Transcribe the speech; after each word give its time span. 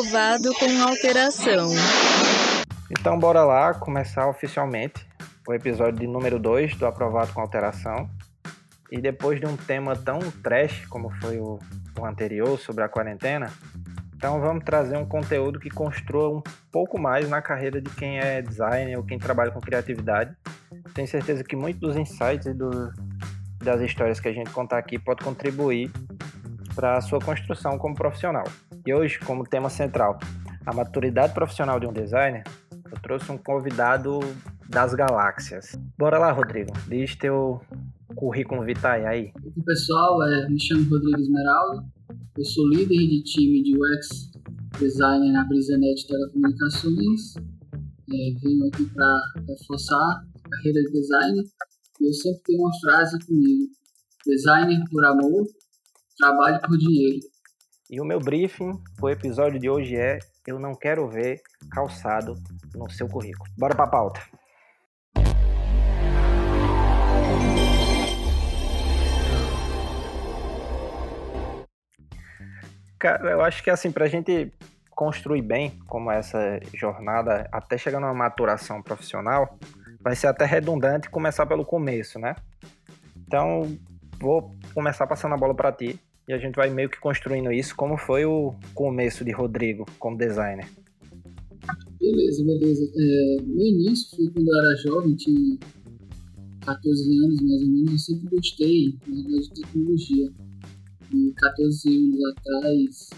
aprovado 0.00 0.54
com 0.54 0.82
alteração. 0.82 1.68
Então 2.90 3.18
bora 3.18 3.44
lá 3.44 3.74
começar 3.74 4.26
oficialmente 4.28 5.06
o 5.46 5.52
episódio 5.52 6.00
de 6.00 6.06
número 6.06 6.38
2 6.38 6.74
do 6.76 6.86
Aprovado 6.86 7.34
com 7.34 7.40
Alteração. 7.40 8.08
E 8.90 8.98
depois 8.98 9.38
de 9.38 9.46
um 9.46 9.56
tema 9.56 9.94
tão 9.94 10.18
trash 10.42 10.86
como 10.86 11.10
foi 11.20 11.38
o, 11.38 11.58
o 11.98 12.06
anterior 12.06 12.58
sobre 12.58 12.82
a 12.82 12.88
quarentena, 12.88 13.52
então 14.16 14.40
vamos 14.40 14.64
trazer 14.64 14.96
um 14.96 15.04
conteúdo 15.04 15.60
que 15.60 15.68
construa 15.68 16.30
um 16.30 16.42
pouco 16.72 16.98
mais 16.98 17.28
na 17.28 17.42
carreira 17.42 17.80
de 17.80 17.90
quem 17.90 18.18
é 18.18 18.40
designer 18.40 18.96
ou 18.96 19.04
quem 19.04 19.18
trabalha 19.18 19.50
com 19.50 19.60
criatividade. 19.60 20.34
Tenho 20.94 21.08
certeza 21.08 21.44
que 21.44 21.54
muitos 21.54 21.80
dos 21.80 21.96
insights 21.96 22.46
e 22.46 22.54
do, 22.54 22.90
das 23.62 23.82
histórias 23.82 24.18
que 24.18 24.28
a 24.28 24.32
gente 24.32 24.50
contar 24.50 24.78
aqui 24.78 24.98
pode 24.98 25.22
contribuir 25.22 25.90
para 26.74 26.98
a 26.98 27.00
sua 27.00 27.18
construção 27.18 27.78
como 27.78 27.94
profissional. 27.94 28.44
E 28.86 28.94
hoje, 28.94 29.18
como 29.20 29.44
tema 29.44 29.68
central, 29.68 30.18
a 30.64 30.74
maturidade 30.74 31.34
profissional 31.34 31.78
de 31.80 31.86
um 31.86 31.92
designer, 31.92 32.44
eu 32.90 33.00
trouxe 33.02 33.30
um 33.30 33.38
convidado 33.38 34.20
das 34.68 34.94
galáxias. 34.94 35.78
Bora 35.98 36.18
lá, 36.18 36.32
Rodrigo. 36.32 36.72
Diz 36.88 37.16
teu 37.16 37.60
currículo 38.14 38.64
vitae 38.64 39.06
aí. 39.06 39.32
Oi, 39.44 39.64
pessoal, 39.64 40.22
é, 40.22 40.48
me 40.48 40.60
chamo 40.60 40.88
Rodrigo 40.88 41.20
Esmeralda. 41.20 41.84
Eu 42.36 42.44
sou 42.44 42.68
líder 42.68 42.96
de 42.96 43.22
time 43.24 43.62
de 43.62 43.76
UX 43.76 44.30
Designer 44.78 45.32
na 45.32 45.44
BrisaNet 45.44 46.06
Telecomunicações. 46.06 47.34
É, 47.36 48.40
venho 48.42 48.66
aqui 48.68 48.84
para 48.86 49.20
reforçar 49.48 50.24
a 50.44 50.48
carreira 50.48 50.82
de 50.82 50.92
designer. 50.92 51.44
E 52.00 52.08
eu 52.08 52.12
sempre 52.12 52.42
tenho 52.44 52.60
uma 52.60 52.80
frase 52.80 53.18
comigo: 53.26 53.64
Designer 54.26 54.82
por 54.90 55.04
amor, 55.04 55.46
trabalho 56.20 56.60
por 56.60 56.76
dinheiro. 56.76 57.18
E 57.90 58.00
o 58.00 58.04
meu 58.04 58.20
briefing 58.20 58.72
o 59.02 59.08
episódio 59.08 59.58
de 59.58 59.68
hoje 59.68 59.96
é 59.96 60.18
Eu 60.46 60.60
não 60.60 60.74
quero 60.74 61.08
ver 61.08 61.40
calçado 61.72 62.34
no 62.74 62.88
seu 62.90 63.08
currículo. 63.08 63.50
Bora 63.58 63.74
pra 63.74 63.86
pauta. 63.86 64.20
Cara, 72.98 73.30
eu 73.30 73.40
acho 73.40 73.62
que 73.62 73.70
assim, 73.70 73.90
pra 73.90 74.06
gente 74.06 74.52
construir 74.90 75.40
bem 75.40 75.80
como 75.86 76.10
essa 76.10 76.60
jornada 76.74 77.48
até 77.50 77.78
chegar 77.78 77.98
numa 77.98 78.12
maturação 78.12 78.82
profissional, 78.82 79.58
vai 80.00 80.14
ser 80.14 80.26
até 80.26 80.44
redundante 80.44 81.08
começar 81.08 81.46
pelo 81.46 81.64
começo, 81.64 82.18
né? 82.18 82.36
Então, 83.16 83.62
vou 84.20 84.54
começar 84.74 85.06
passando 85.06 85.34
a 85.34 85.38
bola 85.38 85.54
para 85.54 85.72
ti 85.72 85.98
e 86.30 86.32
a 86.32 86.38
gente 86.38 86.54
vai 86.54 86.70
meio 86.70 86.88
que 86.88 87.00
construindo 87.00 87.50
isso. 87.50 87.74
Como 87.74 87.96
foi 87.96 88.24
o 88.24 88.54
começo 88.72 89.24
de 89.24 89.32
Rodrigo 89.32 89.84
como 89.98 90.16
designer? 90.16 90.68
Beleza, 91.98 92.44
beleza. 92.44 92.88
É, 92.96 93.42
no 93.42 93.60
início, 93.60 94.16
foi 94.16 94.30
quando 94.30 94.48
eu 94.48 94.58
era 94.60 94.76
jovem, 94.76 95.16
tinha 95.16 95.58
14 96.64 97.18
anos 97.24 97.42
mais 97.42 97.62
ou 97.62 97.68
menos, 97.68 97.92
eu 97.92 97.98
sempre 97.98 98.36
gostei 98.36 98.92
de 98.92 99.50
tecnologia. 99.60 100.32
E 101.12 101.32
14 101.32 101.88
anos 101.88 102.24
atrás, 102.24 103.10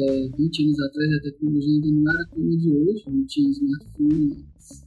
é, 0.00 0.28
20 0.34 0.62
anos 0.64 0.80
atrás, 0.80 1.12
a 1.12 1.20
tecnologia 1.20 1.74
ainda 1.74 1.88
não 1.88 2.10
era 2.10 2.26
como 2.30 2.56
de 2.56 2.72
hoje, 2.72 3.04
não 3.06 3.26
tinha 3.26 3.50
smartphones 3.50 4.44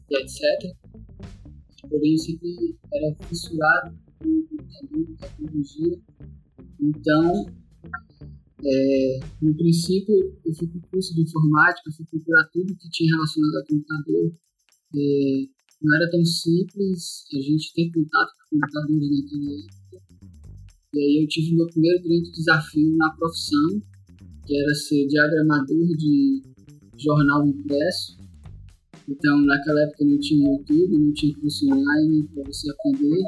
e 0.09 0.17
etc. 0.17 0.75
Porém, 1.88 2.13
eu 2.13 2.17
sempre 2.17 2.75
era 2.91 3.15
fissurado 3.30 3.95
por 4.17 4.47
computador, 4.49 5.08
tecnologia. 5.19 5.99
Então, 6.80 7.45
é, 8.66 9.20
no 9.42 9.56
princípio, 9.56 10.16
eu 10.45 10.53
fui 10.53 10.67
para 10.67 10.78
o 10.80 10.88
curso 10.92 11.14
de 11.14 11.22
informática, 11.22 11.92
fui 11.95 12.06
procurar 12.06 12.50
tudo 12.52 12.75
que 12.75 12.89
tinha 12.89 13.14
relacionado 13.16 13.58
a 13.58 13.67
computador. 13.67 14.33
É, 14.95 15.45
não 15.82 15.95
era 15.95 16.10
tão 16.10 16.26
simples 16.26 17.26
a 17.33 17.39
gente 17.39 17.73
ter 17.73 17.92
contato 17.92 18.32
com 18.49 18.60
computadores 18.60 19.10
naquela 19.10 19.60
época. 19.60 19.77
E 20.93 20.99
aí 20.99 21.21
eu 21.21 21.27
tive 21.27 21.55
meu 21.55 21.67
primeiro 21.67 22.04
grande 22.04 22.32
desafio 22.32 22.95
na 22.98 23.11
profissão, 23.11 23.82
que 24.45 24.58
era 24.58 24.73
ser 24.73 25.05
diagramador 25.08 25.95
de 25.98 26.42
jornal 26.98 27.45
impresso. 27.45 28.17
Então, 29.08 29.39
naquela 29.45 29.82
época 29.83 30.04
não 30.04 30.20
tinha 30.20 30.49
YouTube, 30.49 30.98
não 30.98 31.14
tinha 31.14 31.38
curso 31.38 31.65
online 31.71 32.27
para 32.33 32.44
você 32.44 32.70
aprender. 32.71 33.23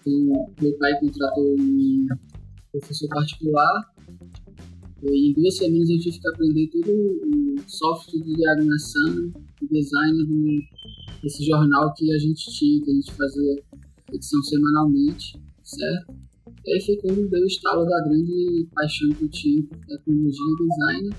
Então, 0.00 0.54
meu 0.62 0.78
pai 0.78 0.98
contratou 1.00 1.56
um 1.58 2.06
professor 2.78 3.08
particular. 3.08 3.92
E 5.02 5.30
em 5.30 5.32
duas 5.34 5.56
semanas 5.56 5.88
eu 5.90 5.98
tive 5.98 6.18
que 6.18 6.28
aprender 6.28 6.68
todo 6.68 6.90
o 6.90 7.56
software 7.66 8.22
de 8.22 8.34
diagramação 8.34 9.32
design 9.70 10.68
desse 11.22 11.44
jornal 11.44 11.92
que 11.94 12.12
a 12.12 12.18
gente 12.18 12.50
tinha, 12.52 12.82
que 12.82 12.90
a 12.90 12.94
gente 12.94 13.12
fazia 13.12 13.62
edição 14.12 14.42
semanalmente, 14.42 15.40
certo? 15.62 16.14
E 16.64 16.72
aí 16.72 16.80
foi 16.84 16.96
quando 16.96 17.28
deu 17.28 17.42
o 17.42 17.46
estalo 17.46 17.84
da 17.84 18.00
grande 18.04 18.68
paixão 18.74 19.08
que 19.10 19.24
eu 19.24 19.28
tinha 19.28 19.62
por 19.62 19.78
tecnologia 19.86 20.46
e 20.46 20.68
design. 20.68 21.10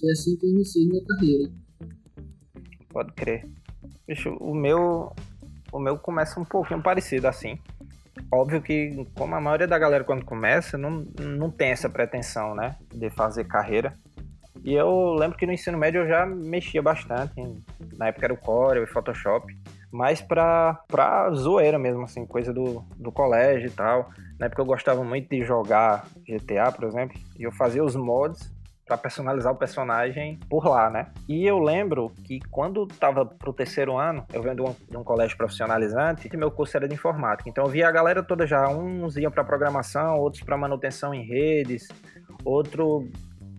Foi 0.00 0.10
assim 0.10 0.36
que 0.36 0.46
eu 0.46 0.50
iniciei 0.50 0.86
minha 0.86 1.04
carreira. 1.04 1.52
Pode 2.88 3.12
crer. 3.12 3.48
Bicho, 4.06 4.30
o 4.40 4.54
meu, 4.54 5.12
o 5.72 5.78
meu 5.78 5.98
começa 5.98 6.40
um 6.40 6.44
pouquinho 6.44 6.82
parecido 6.82 7.28
assim. 7.28 7.58
Óbvio 8.30 8.62
que, 8.62 9.06
como 9.16 9.34
a 9.34 9.40
maioria 9.40 9.66
da 9.66 9.78
galera 9.78 10.04
quando 10.04 10.24
começa, 10.24 10.78
não, 10.78 11.06
não 11.20 11.50
tem 11.50 11.70
essa 11.70 11.88
pretensão, 11.88 12.54
né? 12.54 12.76
De 12.92 13.10
fazer 13.10 13.44
carreira. 13.44 13.94
E 14.64 14.72
eu 14.72 15.14
lembro 15.14 15.36
que 15.36 15.46
no 15.46 15.52
ensino 15.52 15.76
médio 15.76 16.02
eu 16.02 16.08
já 16.08 16.24
mexia 16.24 16.80
bastante. 16.80 17.34
Na 17.98 18.08
época 18.08 18.26
era 18.26 18.34
o 18.34 18.38
Corel 18.38 18.84
e 18.84 18.86
Photoshop. 18.86 19.54
Mas 19.92 20.20
pra, 20.20 20.80
pra 20.88 21.30
zoeira 21.32 21.78
mesmo, 21.78 22.02
assim, 22.02 22.26
coisa 22.26 22.52
do, 22.52 22.84
do 22.96 23.12
colégio 23.12 23.68
e 23.68 23.70
tal. 23.70 24.10
Na 24.38 24.46
época 24.46 24.62
eu 24.62 24.66
gostava 24.66 25.04
muito 25.04 25.28
de 25.28 25.44
jogar 25.44 26.06
GTA, 26.26 26.72
por 26.72 26.84
exemplo. 26.84 27.20
E 27.38 27.42
eu 27.44 27.52
fazia 27.52 27.84
os 27.84 27.94
mods 27.94 28.52
para 28.86 28.98
personalizar 28.98 29.52
o 29.52 29.56
personagem 29.56 30.38
por 30.48 30.66
lá, 30.66 30.90
né? 30.90 31.06
E 31.28 31.46
eu 31.46 31.58
lembro 31.58 32.12
que 32.24 32.40
quando 32.50 32.86
tava 32.86 33.24
pro 33.24 33.52
terceiro 33.52 33.96
ano, 33.96 34.26
eu 34.32 34.42
venho 34.42 34.54
de 34.54 34.62
um, 34.62 34.76
de 34.90 34.96
um 34.96 35.04
colégio 35.04 35.36
profissionalizante, 35.36 36.28
e 36.30 36.36
meu 36.36 36.50
curso 36.50 36.76
era 36.76 36.86
de 36.86 36.94
informática. 36.94 37.48
Então 37.48 37.64
eu 37.64 37.70
via 37.70 37.88
a 37.88 37.92
galera 37.92 38.22
toda 38.22 38.46
já, 38.46 38.68
uns 38.68 39.16
iam 39.16 39.30
para 39.30 39.42
programação, 39.42 40.18
outros 40.18 40.42
para 40.42 40.56
manutenção 40.56 41.14
em 41.14 41.22
redes, 41.22 41.88
outro 42.44 43.08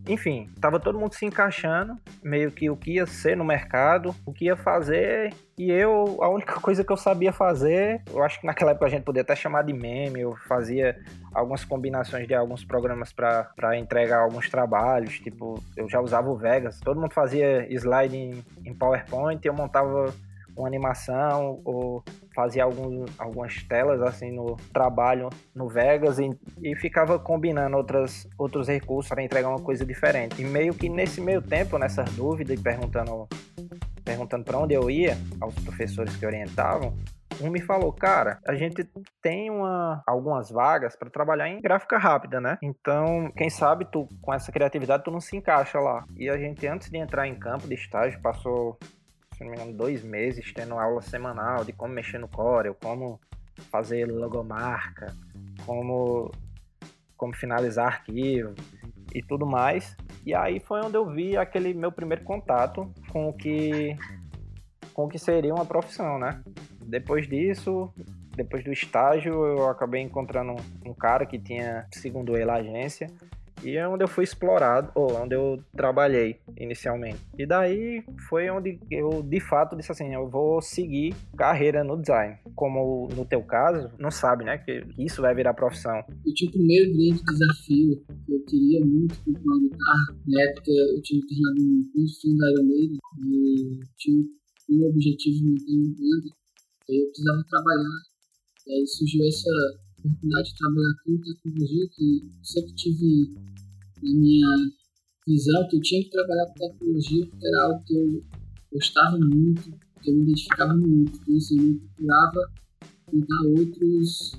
enfim, 0.08 0.50
tava 0.62 0.80
todo 0.80 1.00
mundo 1.00 1.14
se 1.14 1.26
encaixando, 1.26 1.98
meio 2.24 2.52
que 2.52 2.70
o 2.70 2.78
que 2.78 2.94
ia 2.94 3.06
ser 3.06 3.36
no 3.36 3.44
mercado, 3.44 4.16
o 4.26 4.32
que 4.32 4.46
ia 4.46 4.56
fazer, 4.56 5.34
e 5.58 5.72
eu, 5.72 6.18
a 6.22 6.30
única 6.30 6.60
coisa 6.60 6.84
que 6.84 6.92
eu 6.92 6.98
sabia 6.98 7.32
fazer, 7.32 8.02
eu 8.12 8.24
acho 8.24 8.40
que 8.40 8.46
naquela 8.46 8.72
época 8.72 8.86
a 8.86 8.90
gente 8.90 9.04
podia 9.04 9.22
até 9.22 9.36
chamar 9.36 9.64
de 9.64 9.74
meme, 9.74 10.22
eu 10.22 10.36
fazia 10.48 11.00
algumas 11.34 11.66
combinações 11.66 12.28
de 12.28 12.36
alguns 12.36 12.64
programas 12.64 13.12
para 13.12 13.78
entregar 13.78 14.20
alguns 14.20 14.50
trabalhos, 14.50 15.20
tipo, 15.20 15.62
eu 15.76 15.90
já 15.90 16.00
usava 16.00 16.30
o 16.30 16.38
Vegas, 16.38 16.80
todo 16.80 17.00
mundo 17.00 17.14
fazia 17.14 17.68
slide 17.74 18.16
em, 18.16 18.44
em 18.64 18.74
PowerPoint, 18.74 19.44
eu 19.44 19.54
montava 19.54 20.14
uma 20.56 20.68
animação 20.68 21.62
ou 21.64 22.04
fazia 22.34 22.64
algum, 22.64 23.06
algumas 23.18 23.64
telas 23.64 24.02
assim 24.02 24.32
no 24.32 24.58
trabalho 24.74 25.30
no 25.54 25.68
Vegas 25.68 26.20
e, 26.20 26.30
e 26.62 26.76
ficava 26.76 27.18
combinando 27.18 27.78
outras, 27.78 28.28
outros 28.38 28.68
recursos 28.68 29.10
para 29.10 29.24
entregar 29.24 29.50
uma 29.50 29.62
coisa 29.62 29.86
diferente. 29.86 30.42
E 30.42 30.46
meio 30.46 30.74
que 30.74 30.90
nesse 30.90 31.22
meio 31.22 31.42
tempo, 31.42 31.78
nessas 31.78 32.10
dúvidas 32.14 32.58
e 32.58 32.62
perguntando 32.62 33.28
perguntando 34.04 34.46
para 34.46 34.60
onde 34.60 34.76
eu 34.76 34.90
ia 34.90 35.18
aos 35.42 35.56
professores 35.56 36.16
que 36.16 36.26
orientavam, 36.26 36.94
um 37.42 37.50
me 37.50 37.62
falou, 37.62 37.92
cara, 37.92 38.40
a 38.48 38.54
gente 38.56 38.88
tem 39.22 39.50
uma, 39.50 40.02
algumas 40.06 40.50
vagas 40.50 40.96
para 40.96 41.10
trabalhar 41.10 41.50
em 41.50 41.62
gráfica 41.62 41.98
rápida, 41.98 42.40
né? 42.40 42.58
Então, 42.62 43.32
quem 43.35 43.50
sabe 43.50 43.85
tu 43.91 44.08
com 44.22 44.34
essa 44.34 44.52
criatividade 44.52 45.03
tu 45.03 45.12
não 45.12 45.20
se 45.20 45.35
encaixa 45.35 45.79
lá. 45.79 46.06
E 46.16 46.29
a 46.29 46.38
gente 46.38 46.66
antes 46.68 46.90
de 46.90 46.97
entrar 46.97 47.28
em 47.28 47.35
campo 47.35 47.68
de 47.68 47.74
estágio 47.74 48.22
passou 48.22 48.78
se 49.35 49.43
não 49.43 49.52
me 49.52 49.58
engano, 49.58 49.73
dois 49.73 50.03
meses 50.03 50.53
tendo 50.53 50.79
aula 50.79 51.02
semanal 51.02 51.66
de 51.66 51.73
como 51.73 51.93
mexer 51.93 52.17
no 52.17 52.28
Corel, 52.28 52.76
como 52.76 53.20
fazer 53.70 54.05
logomarca, 54.05 55.14
como, 55.66 56.32
como 57.17 57.35
finalizar 57.35 57.87
arquivo 57.87 58.53
e 59.14 59.22
tudo 59.22 59.46
mais. 59.46 59.96
E 60.26 60.34
aí 60.34 60.59
foi 60.59 60.82
onde 60.82 60.96
eu 60.96 61.05
vi 61.09 61.37
aquele 61.37 61.73
meu 61.73 61.91
primeiro 61.91 62.23
contato 62.23 62.91
com 63.11 63.29
o 63.29 63.34
que, 63.34 63.97
com 64.93 65.05
o 65.05 65.09
que 65.09 65.20
seria 65.20 65.53
uma 65.53 65.66
profissão, 65.66 66.17
né? 66.17 66.41
Depois 66.81 67.28
disso, 67.28 67.93
depois 68.35 68.64
do 68.64 68.72
estágio, 68.72 69.34
eu 69.46 69.70
acabei 69.70 70.02
encontrando 70.02 70.55
um, 70.85 70.93
cara 70.93 71.26
que 71.26 71.40
tinha, 71.40 71.88
segundo 71.91 72.38
ele, 72.38 72.49
a 72.49 72.55
agência, 72.55 73.08
E 73.63 73.78
é 73.78 73.87
onde 73.87 74.03
eu 74.03 74.07
fui 74.07 74.23
explorado, 74.23 74.91
ou 74.93 75.16
onde 75.16 75.35
eu 75.35 75.59
trabalhei 75.75 76.37
inicialmente. 76.57 77.19
E 77.37 77.46
daí 77.46 78.03
foi 78.29 78.49
onde 78.49 78.79
eu, 78.91 79.23
de 79.23 79.40
fato, 79.40 79.75
disse 79.75 79.91
assim, 79.91 80.13
eu 80.13 80.29
vou 80.29 80.61
seguir 80.61 81.16
carreira 81.37 81.84
no 81.84 81.99
design. 81.99 82.37
Como 82.55 83.07
no 83.16 83.25
teu 83.25 83.41
caso, 83.43 83.90
não 83.97 84.11
sabe, 84.11 84.43
né, 84.43 84.57
que 84.57 84.84
isso 84.97 85.22
vai 85.22 85.34
virar 85.34 85.53
profissão. 85.53 86.03
Eu 86.25 86.34
tinha 86.34 86.49
o 86.49 86.53
primeiro 86.53 86.91
grande 86.93 87.23
desafio 87.23 88.03
que 88.25 88.34
eu 88.34 88.46
queria 88.46 88.85
muito 88.85 89.16
guitarra. 89.25 90.19
Na 90.28 90.41
época 90.43 90.72
eu 90.72 91.02
tinha 91.02 91.22
terminado 91.25 91.61
um 91.61 91.90
curso 91.93 92.37
da 92.37 92.49
Iron 92.52 92.99
e 93.23 93.79
tinha 93.97 94.23
um 94.69 94.90
objetivo 94.90 95.37
de 95.37 95.43
montar 95.43 95.72
uma 95.72 95.90
banda. 95.96 96.35
Aí 96.90 96.97
eu 96.97 97.05
precisava 97.07 97.43
trabalhar. 97.49 98.02
E 98.67 98.73
aí 98.73 98.87
surgiu 98.87 99.25
essa 99.28 99.84
oportunidade 100.05 100.49
de 100.49 100.57
trabalhar 100.57 100.93
com 101.03 101.17
tecnologia 101.17 101.90
que 101.90 102.29
sempre 102.43 102.73
tive 102.73 103.34
na 104.03 104.13
minha 104.13 104.47
visão 105.28 105.67
que 105.67 105.78
eu 105.78 105.81
tinha 105.81 106.03
que 106.03 106.09
trabalhar 106.09 106.46
com 106.47 106.53
tecnologia 106.53 107.25
porque 107.25 107.47
era 107.47 107.63
algo 107.63 107.84
que 107.85 107.96
eu 107.96 108.23
gostava 108.72 109.17
muito, 109.17 109.72
que 110.02 110.09
eu 110.09 110.16
me 110.16 110.23
identificava 110.23 110.75
muito. 110.75 111.19
Então, 111.22 111.35
assim, 111.37 111.57
eu 111.57 111.79
procurava 111.79 112.52
tentar 113.11 113.41
outros, 113.47 114.31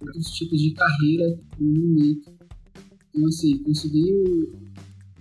outros 0.00 0.30
tipos 0.32 0.60
de 0.60 0.72
carreira 0.72 1.40
no 1.58 1.80
momento. 1.80 2.32
Então, 3.14 3.26
assim, 3.28 3.58
consegui, 3.62 4.52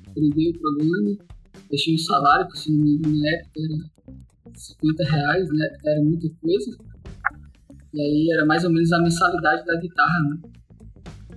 aprender 0.08 0.50
o 0.50 0.60
programa, 0.60 1.18
deixei 1.70 1.96
o 1.96 2.00
salário, 2.00 2.48
que 2.50 2.72
engano 2.72 3.20
na 3.20 3.30
época 3.30 3.62
era 3.62 4.56
50 4.56 5.04
reais, 5.04 5.50
na 5.50 5.66
época 5.66 5.90
era 5.90 6.04
muita 6.04 6.30
coisa. 6.42 6.78
E 7.94 8.02
aí 8.02 8.32
era 8.32 8.46
mais 8.46 8.64
ou 8.64 8.72
menos 8.72 8.92
a 8.92 9.00
mensalidade 9.00 9.66
da 9.66 9.80
guitarra, 9.80 10.20
né? 10.22 10.42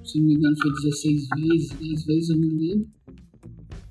Se 0.02 0.18
não 0.18 0.26
me 0.26 0.34
engano 0.34 0.56
foi 0.62 0.72
16 0.72 1.28
vezes, 1.36 1.70
10 1.78 2.06
vezes, 2.06 2.30
eu 2.30 2.36
não 2.38 2.48
lembro. 2.48 2.88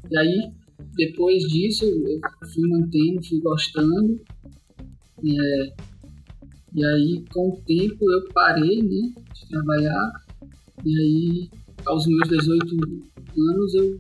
E 0.10 0.18
aí, 0.18 0.52
depois 0.96 1.44
disso, 1.44 1.86
eu 1.86 2.20
fui 2.54 2.68
mantendo, 2.70 3.24
fui 3.24 3.40
gostando. 3.40 4.20
É, 5.24 5.74
e 6.74 6.86
aí, 6.86 7.24
com 7.32 7.50
o 7.50 7.62
tempo, 7.68 8.12
eu 8.12 8.30
parei 8.34 8.82
né, 8.82 9.14
de 9.34 9.50
trabalhar. 9.50 10.26
E 10.84 11.00
aí, 11.00 11.50
aos 11.86 12.08
meus 12.08 12.30
18 12.30 12.76
anos, 13.38 13.74
eu 13.76 14.00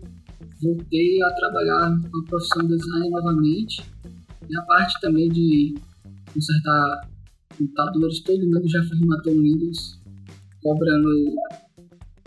voltei 0.61 1.21
a 1.21 1.33
trabalhar 1.33 1.99
com 2.09 2.17
a 2.17 2.23
profissão 2.25 2.63
de 2.65 2.77
design 2.77 3.09
novamente. 3.09 3.83
E 4.49 4.57
a 4.57 4.61
parte 4.63 4.99
também 5.01 5.29
de 5.29 5.75
consertar 6.33 7.14
computadores, 7.57 8.21
todo 8.21 8.45
mundo 8.45 8.67
já 8.67 8.83
formatou 8.83 9.33
Windows, 9.33 9.99
cobrando 10.61 11.35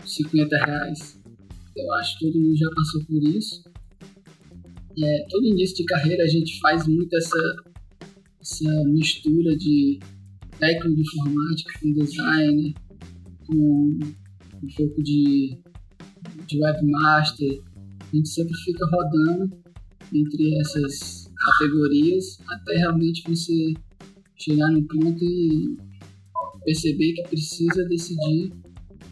50 0.05 0.65
reais. 0.65 1.21
Eu 1.75 1.93
acho 1.93 2.17
que 2.17 2.25
todo 2.25 2.41
mundo 2.41 2.57
já 2.57 2.69
passou 2.75 3.05
por 3.05 3.23
isso. 3.23 3.63
É, 5.01 5.25
todo 5.29 5.45
início 5.45 5.77
de 5.77 5.85
carreira 5.85 6.23
a 6.23 6.27
gente 6.27 6.59
faz 6.59 6.87
muito 6.87 7.15
essa, 7.15 7.55
essa 8.41 8.83
mistura 8.85 9.55
de 9.55 9.99
técnico 10.59 10.95
de 10.95 11.01
informática 11.01 11.79
com 11.79 11.93
design, 11.93 12.75
com 13.47 13.99
um 14.61 14.67
pouco 14.75 15.01
de, 15.01 15.57
de 16.47 16.61
webmaster. 16.61 17.61
A 18.01 18.15
gente 18.15 18.29
sempre 18.29 18.53
fica 18.57 18.85
rodando 18.87 19.57
entre 20.13 20.59
essas 20.59 21.31
categorias 21.39 22.39
até 22.47 22.77
realmente 22.77 23.23
você 23.27 23.73
chegar 24.41 24.67
no 24.69 24.83
ponto 24.87 25.23
e 25.23 25.77
perceber 26.63 27.13
que 27.13 27.23
precisa 27.29 27.87
decidir 27.87 28.51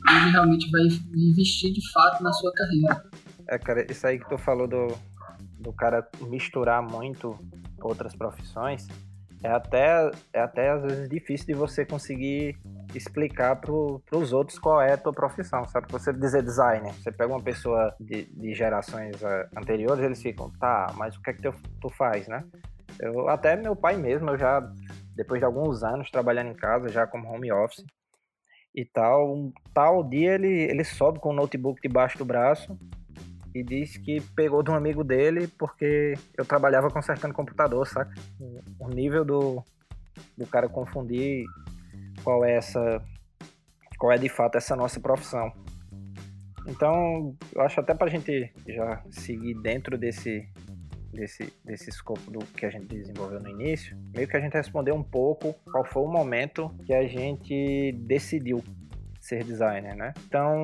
onde 0.10 0.32
realmente 0.32 0.70
vai 0.72 0.82
investir 1.16 1.74
de 1.74 1.92
fato 1.92 2.24
na 2.24 2.32
sua 2.34 2.52
carreira. 2.54 3.04
É, 3.50 3.58
cara, 3.58 3.86
isso 3.90 4.06
aí 4.06 4.20
que 4.20 4.30
tu 4.30 4.38
falou 4.38 4.68
do, 4.68 4.88
do 5.60 5.74
cara 5.74 6.08
misturar 6.30 6.82
muito 6.82 7.38
outras 7.82 8.16
profissões, 8.16 8.88
é 9.44 9.50
até, 9.50 10.12
é 10.34 10.42
até 10.42 10.72
às 10.72 10.82
vezes 10.82 11.10
difícil 11.10 11.48
de 11.48 11.54
você 11.54 11.86
conseguir 11.86 12.58
explicar 12.96 13.56
para 13.58 13.72
os 13.72 14.34
outros 14.34 14.58
qual 14.58 14.82
é 14.82 14.94
a 14.94 14.98
tua 14.98 15.14
profissão, 15.14 15.64
sabe? 15.66 15.88
Você 15.92 16.12
dizer 16.12 16.42
designer, 16.42 16.94
você 16.94 17.12
pega 17.12 17.32
uma 17.32 17.42
pessoa 17.42 17.94
de, 18.00 18.26
de 18.26 18.54
gerações 18.54 19.22
uh, 19.22 19.48
anteriores, 19.56 20.04
eles 20.04 20.22
ficam, 20.22 20.50
tá, 20.60 20.92
mas 20.96 21.16
o 21.16 21.22
que 21.22 21.30
é 21.30 21.34
que 21.34 21.42
tu, 21.42 21.54
tu 21.80 21.90
faz, 21.90 22.28
né? 22.28 22.44
Eu, 23.00 23.30
até 23.30 23.56
meu 23.56 23.76
pai 23.76 23.96
mesmo, 23.96 24.32
eu 24.32 24.38
já, 24.38 24.60
depois 25.18 25.42
de 25.42 25.46
alguns 25.46 25.84
anos 25.84 26.12
trabalhando 26.12 26.52
em 26.52 26.56
casa, 26.56 26.90
já 26.90 27.08
como 27.08 27.28
home 27.28 27.52
office 27.52 27.84
e 28.74 28.86
tal, 28.86 29.36
um 29.36 29.52
tal 29.74 30.04
dia 30.08 30.36
ele, 30.36 30.48
ele 30.48 30.84
sobe 30.84 31.20
com 31.20 31.30
o 31.30 31.34
notebook 31.34 31.82
debaixo 31.82 32.20
do 32.20 32.24
braço 32.24 32.78
e 33.54 33.64
disse 33.64 34.00
que 34.00 34.22
pegou 34.36 34.62
de 34.62 34.70
um 34.70 34.76
amigo 34.76 35.04
dele 35.04 35.48
porque 35.48 36.14
eu 36.38 36.46
trabalhava 36.46 36.92
consertando 36.92 37.34
computador, 37.34 37.88
saca? 37.88 38.14
O 38.80 38.88
nível 38.88 39.26
do, 39.26 39.64
do 40.38 40.46
cara 40.46 40.70
confundir 40.70 41.44
qual 42.24 42.46
é 42.46 42.56
essa 42.56 43.02
qual 43.98 44.12
é 44.12 44.18
de 44.20 44.30
fato 44.30 44.58
essa 44.58 44.76
nossa 44.76 45.00
profissão. 45.00 45.52
Então, 46.68 47.36
eu 47.56 47.62
acho 47.62 47.80
até 47.80 47.96
pra 47.96 48.10
gente 48.10 48.54
já 48.68 49.02
seguir 49.10 49.56
dentro 49.56 49.98
desse 49.98 50.48
desse, 51.18 51.52
desse 51.66 51.90
escopo 51.90 52.30
do 52.30 52.40
que 52.40 52.66
a 52.66 52.70
gente 52.70 52.86
desenvolveu 52.86 53.40
no 53.40 53.50
início, 53.50 53.98
meio 54.14 54.28
que 54.28 54.38
a 54.38 54.40
gente 54.40 54.54
respondeu 54.54 54.96
um 54.96 55.04
pouco 55.04 55.54
qual 55.72 55.84
foi 55.84 56.04
o 56.04 56.08
momento 56.08 56.74
que 56.86 56.94
a 56.94 57.08
gente 57.08 57.92
decidiu 57.94 58.64
ser 59.20 59.44
designer, 59.44 59.96
né? 59.96 60.14
Então, 60.26 60.64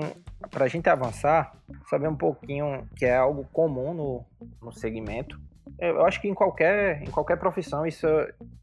para 0.50 0.66
a 0.66 0.68
gente 0.68 0.88
avançar, 0.88 1.54
saber 1.90 2.08
um 2.08 2.16
pouquinho 2.16 2.88
que 2.96 3.06
é 3.06 3.18
algo 3.18 3.46
comum 3.52 3.94
no, 3.94 4.26
no 4.62 4.72
segmento. 4.72 5.40
Eu 5.80 6.06
acho 6.06 6.22
que 6.22 6.28
em 6.28 6.34
qualquer, 6.34 7.02
em 7.02 7.10
qualquer 7.10 7.38
profissão 7.38 7.86
isso, 7.86 8.08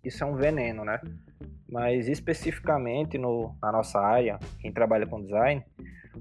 isso 0.03 0.23
é 0.25 0.27
um 0.27 0.37
veneno, 0.37 0.85
né? 0.85 1.01
Mas 1.69 2.09
especificamente 2.09 3.19
no, 3.19 3.55
na 3.61 3.71
nossa 3.71 4.01
área, 4.01 4.39
quem 4.61 4.73
trabalha 4.73 5.07
com 5.07 5.21
design, 5.21 5.63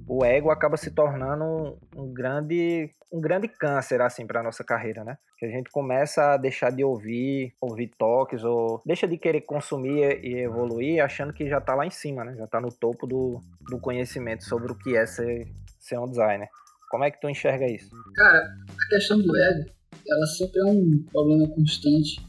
o 0.08 0.24
ego 0.24 0.52
acaba 0.52 0.78
se 0.78 0.92
tornando 0.92 1.78
um, 1.96 2.14
grande 2.14 2.90
um 3.12 3.20
grande 3.20 3.48
câncer 3.48 4.02
assim 4.02 4.26
para 4.26 4.44
nossa 4.44 4.64
carreira, 4.64 5.04
né? 5.04 5.18
Que 5.38 5.46
a 5.46 5.50
gente 5.50 5.70
começa 5.72 6.34
a 6.34 6.38
deixar 6.38 6.72
de 6.72 6.84
ouvir, 6.84 7.54
ouvir 7.60 7.92
toques 7.98 8.44
ou 8.44 8.82
deixa 8.86 9.08
de 9.08 9.18
querer 9.18 9.42
consumir 9.42 10.24
e 10.24 10.36
evoluir 10.40 11.04
achando 11.04 11.34
que 11.34 11.50
já 11.50 11.58
está 11.58 11.74
lá 11.74 11.86
em 11.86 11.90
cima, 11.90 12.24
né? 12.24 12.36
Já 12.36 12.46
está 12.46 12.62
no 12.62 12.72
topo 12.72 13.08
do, 13.08 13.42
do 13.70 13.80
conhecimento 13.80 14.44
sobre 14.44 14.72
o 14.72 14.76
que 14.76 14.96
é 14.96 15.06
ser, 15.06 15.48
ser 15.80 15.98
um 15.98 16.06
designer. 16.06 16.50
Como 16.90 17.04
é 17.04 17.12
que 17.12 17.20
tu 17.20 17.30
enxerga 17.30 17.68
isso? 17.68 17.90
Cara, 18.16 18.56
a 18.70 18.90
questão 18.90 19.20
do 19.20 19.36
ego, 19.36 19.70
ela 20.08 20.26
sempre 20.26 20.60
é 20.60 20.66
um 20.66 21.04
problema 21.12 21.48
constante, 21.50 22.20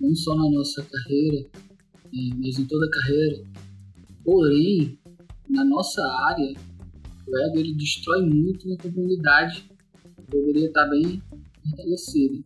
não 0.00 0.14
só 0.14 0.34
na 0.34 0.50
nossa 0.50 0.82
carreira, 0.82 1.46
mas 2.12 2.58
em 2.58 2.66
toda 2.66 2.86
a 2.86 2.90
carreira. 2.90 3.44
Porém, 4.24 4.98
na 5.48 5.64
nossa 5.64 6.02
área, 6.28 6.54
o 7.26 7.38
ego 7.38 7.58
ele 7.58 7.74
destrói 7.74 8.22
muito 8.22 8.68
na 8.68 8.76
comunidade. 8.76 9.64
Poderia 10.30 10.66
estar 10.66 10.86
bem 10.86 11.22
fortalecido. 11.62 12.44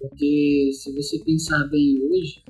Porque 0.00 0.70
se 0.72 0.92
você 0.94 1.18
pensar 1.24 1.64
bem 1.68 2.00
hoje, 2.02 2.42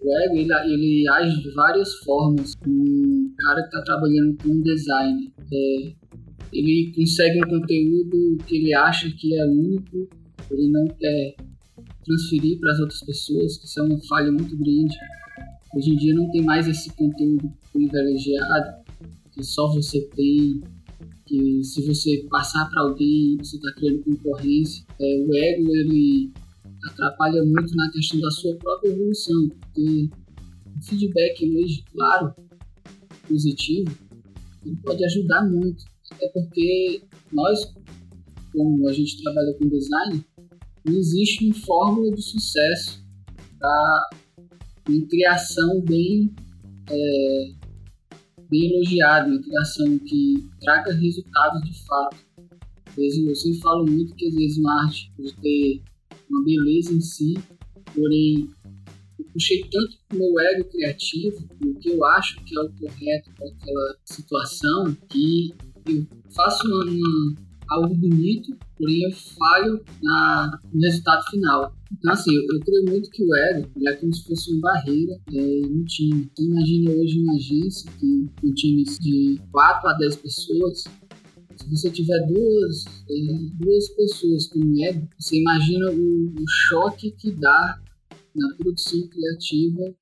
o 0.00 0.16
ego 0.22 0.36
ele, 0.36 0.52
ele 0.52 1.08
age 1.08 1.42
de 1.42 1.50
várias 1.52 1.94
formas. 1.98 2.52
Um 2.66 3.32
cara 3.36 3.62
que 3.62 3.68
está 3.68 3.82
trabalhando 3.82 4.36
com 4.42 4.60
design, 4.62 5.32
é, 5.52 5.92
ele 6.52 6.92
consegue 6.94 7.38
um 7.38 7.48
conteúdo 7.48 8.38
que 8.46 8.56
ele 8.56 8.74
acha 8.74 9.10
que 9.10 9.34
é 9.34 9.44
único, 9.44 10.08
ele 10.50 10.70
não 10.70 10.86
quer 10.88 11.36
transferir 12.04 12.58
para 12.58 12.72
as 12.72 12.80
outras 12.80 13.00
pessoas, 13.04 13.58
que 13.58 13.66
isso 13.66 13.80
é 13.80 13.82
uma 13.82 14.00
falha 14.08 14.32
muito 14.32 14.56
grande. 14.56 14.96
Hoje 15.74 15.90
em 15.90 15.96
dia 15.96 16.14
não 16.14 16.30
tem 16.30 16.42
mais 16.42 16.66
esse 16.66 16.90
conteúdo 16.94 17.52
privilegiado 17.72 18.82
que 19.32 19.42
só 19.42 19.68
você 19.72 20.00
tem, 20.16 20.62
que 21.26 21.62
se 21.62 21.86
você 21.86 22.26
passar 22.30 22.68
para 22.70 22.82
alguém, 22.82 23.36
você 23.36 23.56
está 23.56 23.72
criando 23.74 24.02
concorrência. 24.02 24.84
É, 24.98 25.24
o 25.26 25.36
ego, 25.36 25.76
ele 25.76 26.32
atrapalha 26.84 27.44
muito 27.44 27.74
na 27.76 27.90
questão 27.90 28.18
da 28.20 28.30
sua 28.30 28.56
própria 28.56 28.90
evolução, 28.90 29.48
porque 29.48 30.08
o 30.76 30.82
feedback 30.82 31.44
hoje, 31.44 31.84
claro, 31.92 32.34
positivo, 33.28 33.90
ele 34.64 34.76
pode 34.76 35.04
ajudar 35.04 35.48
muito, 35.48 35.84
até 36.10 36.28
porque 36.28 37.02
nós, 37.32 37.74
como 38.52 38.88
a 38.88 38.92
gente 38.92 39.22
trabalha 39.22 39.54
com 39.54 39.68
design, 39.68 40.24
não 40.84 40.94
existe 40.94 41.44
uma 41.44 41.54
fórmula 41.54 42.10
de 42.14 42.22
sucesso 42.22 43.04
para 43.58 44.10
uma 44.88 45.06
criação 45.06 45.80
bem 45.82 46.34
é, 46.90 47.52
bem 48.50 48.72
elogiado, 48.72 49.30
uma 49.30 49.42
criação 49.42 49.98
que 49.98 50.48
traga 50.60 50.92
resultados 50.92 51.62
de 51.62 51.84
fato. 51.84 52.16
Eu 52.96 53.34
sempre 53.34 53.60
falo 53.60 53.84
muito 53.88 54.14
que 54.14 54.26
às 54.26 54.34
vezes 54.34 54.58
uma 54.58 54.84
arte 54.84 55.12
pode 55.16 55.36
ter 55.36 55.82
uma 56.28 56.44
beleza 56.44 56.92
em 56.92 57.00
si, 57.00 57.34
porém 57.94 58.50
eu 59.18 59.24
puxei 59.32 59.60
tanto 59.70 59.98
o 60.12 60.16
meu 60.16 60.40
ego 60.40 60.64
criativo, 60.68 61.48
o 61.64 61.74
que 61.74 61.90
eu 61.90 62.04
acho 62.04 62.42
que 62.44 62.58
é 62.58 62.60
o 62.60 62.72
correto 62.72 63.30
para 63.36 63.48
aquela 63.48 63.96
situação, 64.04 64.96
que 65.08 65.54
eu 65.86 66.06
faço 66.34 66.66
uma, 66.66 67.36
algo 67.70 67.94
bonito, 67.94 68.56
porém 68.76 69.02
eu 69.02 69.12
falho 69.12 69.84
na, 70.02 70.60
no 70.72 70.80
resultado 70.80 71.22
final. 71.30 71.74
Então, 71.92 72.12
assim, 72.12 72.34
eu, 72.34 72.42
eu 72.54 72.60
creio 72.60 72.84
muito 72.88 73.10
que 73.10 73.24
o 73.24 73.34
ego 73.34 73.68
é 73.86 73.92
como 73.94 74.14
se 74.14 74.24
fosse 74.24 74.52
uma 74.52 74.60
barreira 74.60 75.18
é, 75.32 75.60
no 75.68 75.84
time. 75.84 76.28
Então, 76.32 76.44
imagine 76.44 76.88
hoje 76.90 77.20
uma 77.20 77.34
agência 77.34 77.90
que 77.98 78.26
um 78.44 78.54
time 78.54 78.84
de 78.84 79.40
4 79.50 79.88
a 79.88 79.92
10 79.94 80.16
pessoas, 80.16 80.84
se 81.56 81.70
você 81.70 81.90
tiver 81.90 82.26
duas, 82.26 82.84
é, 82.86 83.64
duas 83.64 83.88
pessoas 83.90 84.46
com 84.48 84.60
ego, 84.84 85.08
você 85.18 85.40
imagina 85.40 85.90
o, 85.92 86.26
o 86.26 86.44
choque 86.68 87.10
que 87.12 87.32
dá 87.32 87.80
na 88.34 88.54
produção 88.56 89.08
criativa 89.08 89.94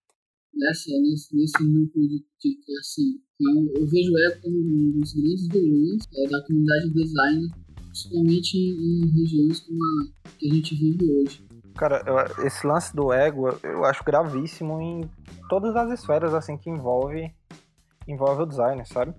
nessa, 0.54 0.90
nesse, 1.00 1.37
nesse 1.37 1.62
núcleo 1.62 2.08
de, 2.08 2.25
de 2.40 2.61
criação. 2.64 3.25
Então, 3.38 3.66
eu 3.75 3.87
vejo 3.87 4.12
ego 4.19 4.40
como 4.43 4.57
um 4.57 5.00
dos 5.00 5.12
grandes 5.12 5.49
vilões 5.49 6.02
é, 6.16 6.28
da 6.28 6.43
comunidade 6.47 6.90
design, 6.95 7.50
principalmente 7.85 8.57
em, 8.57 9.12
regiões 9.14 9.61
como 9.61 9.78
a 9.85 10.28
que 10.38 10.50
a 10.50 10.55
gente 10.55 10.75
vive 10.75 11.12
hoje. 11.12 11.47
Cara, 11.76 12.02
eu, 12.07 12.47
esse 12.47 12.66
lance 12.66 12.97
do 12.97 13.12
ego 13.12 13.49
eu 13.62 13.85
acho 13.85 14.02
gravíssimo 14.02 14.81
em 14.81 15.02
todas 15.50 15.76
as 15.76 16.00
esferas 16.00 16.33
assim 16.33 16.57
que 16.57 16.71
envolve 16.71 17.31
envolve 18.09 18.43
o 18.43 18.47
design, 18.47 18.83
sabe? 18.87 19.14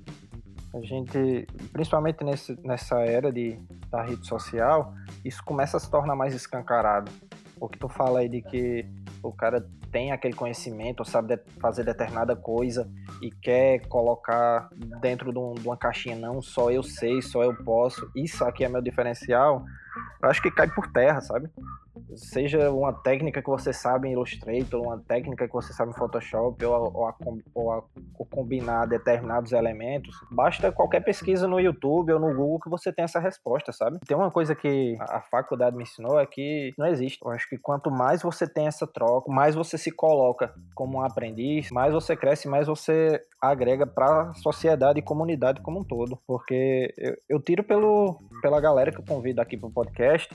A 0.74 0.82
gente, 0.82 1.48
principalmente 1.72 2.24
nesse, 2.24 2.58
nessa 2.64 3.00
era 3.02 3.32
de, 3.32 3.60
da 3.90 4.04
rede 4.04 4.26
social, 4.26 4.94
isso 5.24 5.44
começa 5.44 5.78
a 5.78 5.80
se 5.80 5.92
tornar 5.92 6.16
mais 6.16 6.34
escancarado. 6.34 7.12
O 7.60 7.68
que 7.68 7.78
tu 7.78 7.90
fala 7.90 8.20
aí 8.20 8.30
de 8.30 8.42
que 8.42 8.86
o 9.22 9.32
cara 9.32 9.68
tem 9.92 10.12
aquele 10.12 10.34
conhecimento, 10.34 11.04
sabe 11.04 11.38
fazer 11.60 11.84
determinada 11.84 12.36
coisa 12.36 12.90
e 13.22 13.32
quer 13.32 13.88
colocar 13.88 14.70
dentro 15.02 15.32
de, 15.32 15.40
um, 15.40 15.54
de, 15.54 15.68
uma 15.68 15.78
caixinha, 15.78 16.16
não, 16.16 16.42
só 16.42 16.70
eu 16.72 16.84
sei, 16.84 17.22
só 17.22 17.44
eu 17.44 17.56
posso, 17.56 18.10
isso 18.16 18.44
aqui 18.44 18.64
é 18.64 18.70
meu 18.70 18.82
diferencial, 18.82 19.66
eu 20.22 20.30
acho 20.30 20.42
que 20.42 20.52
cai 20.52 20.68
por 20.68 20.88
terra, 20.88 21.22
sabe? 21.22 21.50
Seja 22.16 22.72
uma 22.72 22.94
técnica 22.94 23.42
que 23.42 23.50
você 23.50 23.74
sabe 23.74 24.08
em 24.08 24.14
Illustrator, 24.14 24.82
uma 24.82 25.00
técnica 25.00 25.48
que 25.48 25.54
você 25.54 25.74
sabe 25.74 25.92
em 25.92 25.96
Photoshop, 25.96 26.64
ou, 26.66 26.92
ou, 26.94 27.08
a, 27.08 27.16
ou, 27.54 27.72
a, 27.72 27.84
ou 28.18 28.26
combinar 28.26 28.86
determinados 28.86 29.52
elementos, 29.52 30.16
basta 30.32 30.72
qualquer 30.72 31.04
pesquisa 31.04 31.48
no 31.48 31.60
YouTube 31.60 32.14
ou 32.14 32.20
no 32.20 32.36
Google 32.36 32.60
que 32.60 32.70
você 32.70 32.92
tem 32.92 33.06
essa 33.06 33.20
resposta, 33.20 33.72
sabe? 33.72 34.00
Tem 34.08 34.16
uma 34.16 34.32
coisa 34.32 34.56
que 34.56 34.96
a 35.00 35.22
faculdade 35.22 35.76
me 35.76 35.84
ensinou 35.84 36.20
é 36.20 36.26
que 36.26 36.74
não 36.78 36.88
existe. 36.88 37.20
Eu 37.24 37.32
acho 37.32 37.50
que 37.50 37.58
quanto 37.58 37.90
mais 37.90 38.22
você 38.22 38.48
tem 38.48 38.68
essa 38.68 38.88
troca, 38.88 39.32
mais 39.32 39.56
você 39.56 39.78
se 39.78 39.92
coloca 39.92 40.54
como 40.76 40.98
um 40.98 41.02
aprendiz, 41.02 41.72
mais 41.72 41.94
você 41.94 42.16
cresce, 42.16 42.48
mais 42.48 42.68
você 42.68 43.22
agrega 43.42 43.86
para 43.86 44.30
a 44.30 44.34
sociedade 44.34 45.00
e 45.00 45.04
comunidade 45.04 45.62
como 45.62 45.80
um 45.80 45.84
todo. 45.84 46.18
Porque 46.26 46.94
eu, 46.98 47.16
eu 47.30 47.42
tiro 47.42 47.64
pelo, 47.64 48.20
pela 48.42 48.60
galera 48.60 48.92
que 48.92 49.00
eu 49.00 49.06
convido 49.06 49.42
aqui 49.42 49.58
para 49.58 49.68
o 49.68 49.72
podcast, 49.72 50.34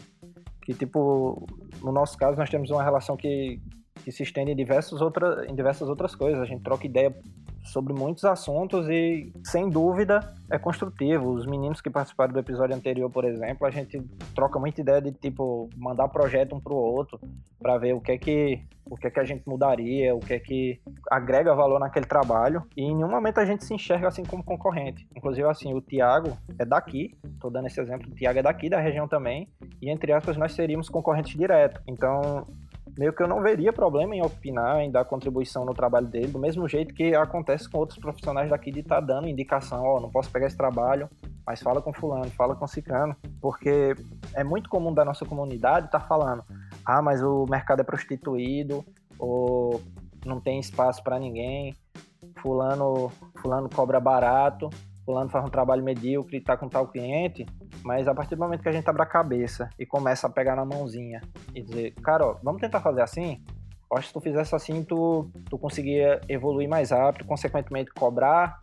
que 0.63 0.73
tipo, 0.73 1.47
no 1.83 1.93
nosso 1.93 2.17
caso 2.17 2.39
nós 2.39 2.49
temos 2.49 2.71
uma 2.71 2.83
relação 2.83 3.17
que, 3.17 3.61
que 4.05 4.13
se 4.13 4.23
estende 4.23 4.53
em 4.53 4.57
diversas, 4.57 5.01
outra, 5.01 5.45
em 5.49 5.55
diversas 5.55 5.89
outras 5.89 6.15
coisas. 6.15 6.41
A 6.41 6.47
gente 6.47 6.63
troca 6.63 6.87
ideia 6.87 7.15
sobre 7.63 7.93
muitos 7.93 8.25
assuntos 8.25 8.89
e, 8.89 9.33
sem 9.45 9.69
dúvida, 9.69 10.35
é 10.51 10.59
construtivo. 10.59 11.31
Os 11.33 11.47
meninos 11.47 11.81
que 11.81 11.91
participaram 11.91 12.33
do 12.33 12.39
episódio 12.39 12.75
anterior, 12.75 13.11
por 13.11 13.25
exemplo, 13.25 13.67
a 13.67 13.71
gente 13.71 14.01
troca 14.35 14.59
muita 14.59 14.81
ideia 14.81 15.01
de, 15.01 15.13
tipo, 15.13 15.69
mandar 15.77 16.09
projeto 16.09 16.55
um 16.55 16.61
pro 16.61 16.75
outro 16.75 17.21
para 17.61 17.79
ver 17.79 17.95
o 17.95 18.01
que 18.01 18.13
é 18.13 18.19
que 18.19 18.63
o 18.85 18.97
que 18.97 19.07
é 19.07 19.11
que 19.11 19.21
a 19.21 19.25
gente 19.25 19.49
mudaria, 19.49 20.15
o 20.15 20.19
que 20.19 20.35
é 20.35 20.39
que 20.39 20.81
agrega 21.11 21.55
valor 21.55 21.79
naquele 21.79 22.05
trabalho. 22.05 22.65
E 22.77 22.83
em 22.83 22.95
nenhum 22.95 23.09
momento 23.09 23.39
a 23.39 23.45
gente 23.45 23.65
se 23.65 23.73
enxerga 23.73 24.09
assim 24.09 24.25
como 24.25 24.43
concorrente. 24.43 25.09
Inclusive, 25.17 25.49
assim, 25.49 25.73
o 25.73 25.81
Tiago 25.81 26.37
é 26.59 26.65
daqui, 26.65 27.17
tô 27.41 27.49
dando 27.49 27.69
esse 27.69 27.81
exemplo, 27.81 28.11
o 28.11 28.15
Tiago 28.15 28.41
é 28.41 28.43
daqui 28.43 28.69
da 28.69 28.81
região 28.81 29.07
também, 29.07 29.49
e 29.81 29.89
entre 29.89 30.13
aspas 30.13 30.37
nós 30.37 30.53
seríamos 30.53 30.89
concorrentes 30.89 31.37
direto. 31.37 31.81
Então, 31.87 32.47
meio 32.97 33.13
que 33.13 33.23
eu 33.23 33.29
não 33.29 33.43
veria 33.43 33.73
problema 33.73 34.15
em 34.15 34.23
opinar, 34.23 34.81
em 34.81 34.91
dar 34.91 35.05
contribuição 35.05 35.65
no 35.65 35.75
trabalho 35.75 36.07
dele, 36.07 36.29
do 36.29 36.39
mesmo 36.39 36.69
jeito 36.69 36.95
que 36.95 37.15
acontece 37.15 37.69
com 37.69 37.79
outros 37.79 37.99
profissionais 37.99 38.51
daqui 38.51 38.71
de 38.71 38.81
estar 38.81 38.97
tá 38.97 39.01
dando 39.01 39.29
indicação, 39.29 39.83
ó, 39.83 39.97
oh, 39.97 40.01
não 40.01 40.11
posso 40.11 40.31
pegar 40.31 40.47
esse 40.47 40.57
trabalho, 40.57 41.09
mas 41.47 41.61
fala 41.61 41.81
com 41.81 41.93
fulano, 41.93 42.31
fala 42.31 42.55
com 42.55 42.67
ciclano, 42.67 43.17
porque 43.41 43.95
é 44.35 44.45
muito 44.45 44.69
comum 44.69 44.93
da 44.93 45.05
nossa 45.05 45.25
comunidade 45.25 45.87
estar 45.87 46.01
tá 46.01 46.07
falando, 46.07 46.45
ah, 46.85 47.01
mas 47.01 47.23
o 47.23 47.47
mercado 47.47 47.81
é 47.81 47.85
prostituído, 47.85 48.85
ou 49.19 49.81
não 50.25 50.41
tem 50.41 50.61
espaço 50.61 51.03
para 51.03 51.19
ninguém, 51.19 51.75
fulano, 52.37 53.11
fulano 53.41 53.69
cobra 53.69 53.99
barato, 53.99 54.69
fulano 55.05 55.31
faz 55.31 55.45
um 55.45 55.49
trabalho 55.49 55.83
medíocre 55.83 56.41
tá 56.41 56.57
com 56.57 56.69
tal 56.69 56.89
cliente, 56.89 57.47
mas 57.85 58.07
a 58.09 58.15
partir 58.15 58.35
do 58.37 58.43
momento 58.43 58.63
que 58.63 58.69
a 58.69 58.73
gente 58.73 58.89
abre 58.89 59.03
a 59.03 59.07
cabeça 59.07 59.69
e 59.79 59.85
começa 59.85 60.27
a 60.27 60.31
pegar 60.31 60.57
na 60.57 60.65
mãozinha 60.65 61.21
e 61.55 61.63
dizer, 61.63 61.95
cara, 62.03 62.27
ó, 62.27 62.37
vamos 62.43 62.61
tentar 62.61 62.81
fazer 62.81 63.03
assim? 63.03 63.43
Acho 63.93 64.03
que 64.03 64.09
se 64.09 64.13
tu 64.15 64.21
fizesse 64.21 64.55
assim, 64.55 64.83
tu, 64.85 65.31
tu 65.51 65.59
conseguia 65.59 66.21
evoluir 66.29 66.69
mais 66.69 66.91
rápido, 66.91 67.27
consequentemente 67.27 67.93
cobrar 67.93 68.61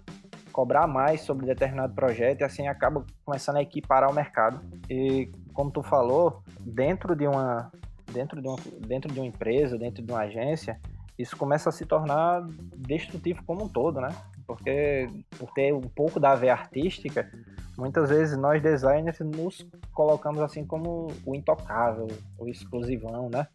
cobrar 0.51 0.87
mais 0.87 1.21
sobre 1.21 1.45
determinado 1.45 1.93
projeto 1.93 2.41
e 2.41 2.43
assim 2.43 2.67
acaba 2.67 3.05
começando 3.23 3.57
a 3.57 3.61
equiparar 3.61 4.09
o 4.09 4.13
mercado. 4.13 4.59
E 4.89 5.31
como 5.53 5.71
tu 5.71 5.83
falou, 5.83 6.43
dentro 6.59 7.15
de 7.15 7.27
uma 7.27 7.71
dentro 8.11 8.41
de 8.41 8.47
uma, 8.47 8.57
dentro 8.85 9.13
de 9.13 9.19
uma 9.19 9.27
empresa, 9.27 9.77
dentro 9.77 10.03
de 10.03 10.11
uma 10.11 10.21
agência, 10.21 10.79
isso 11.17 11.37
começa 11.37 11.69
a 11.69 11.71
se 11.71 11.85
tornar 11.85 12.45
destrutivo 12.75 13.43
como 13.45 13.65
um 13.65 13.69
todo, 13.69 14.01
né? 14.01 14.09
Porque 14.49 15.07
por 15.37 15.53
ter 15.53 15.71
um 15.71 15.81
pouco 15.81 16.19
da 16.19 16.33
veia 16.33 16.53
artística, 16.53 17.31
muitas 17.77 18.09
vezes 18.09 18.35
nós 18.35 18.59
designers 18.59 19.19
nos 19.19 19.63
colocamos 19.93 20.41
assim 20.41 20.65
como 20.65 21.13
o 21.23 21.35
intocável, 21.35 22.07
o 22.39 22.47
exclusivão, 22.47 23.29
né? 23.29 23.47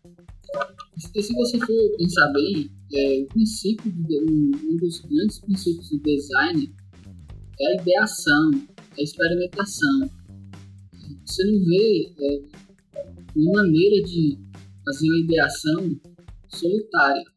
Se 0.96 1.34
você 1.34 1.58
for 1.58 1.96
pensar 1.98 2.32
bem, 2.32 2.70
é, 2.94 3.22
o 3.22 3.26
princípio, 3.26 3.90
de, 3.90 4.20
um 4.20 4.76
dos 4.76 5.00
grandes 5.00 5.40
princípios 5.40 5.90
do 5.90 5.98
design 5.98 6.72
é 7.60 7.66
a 7.66 7.82
ideação, 7.82 8.50
é 8.96 9.00
a 9.00 9.02
experimentação. 9.02 10.10
Você 11.26 11.44
não 11.44 11.64
vê 11.64 12.12
é, 12.20 12.40
uma 13.34 13.64
maneira 13.64 14.00
de 14.04 14.38
fazer 14.84 15.08
uma 15.08 15.18
ideação 15.18 16.00
solitária 16.46 17.33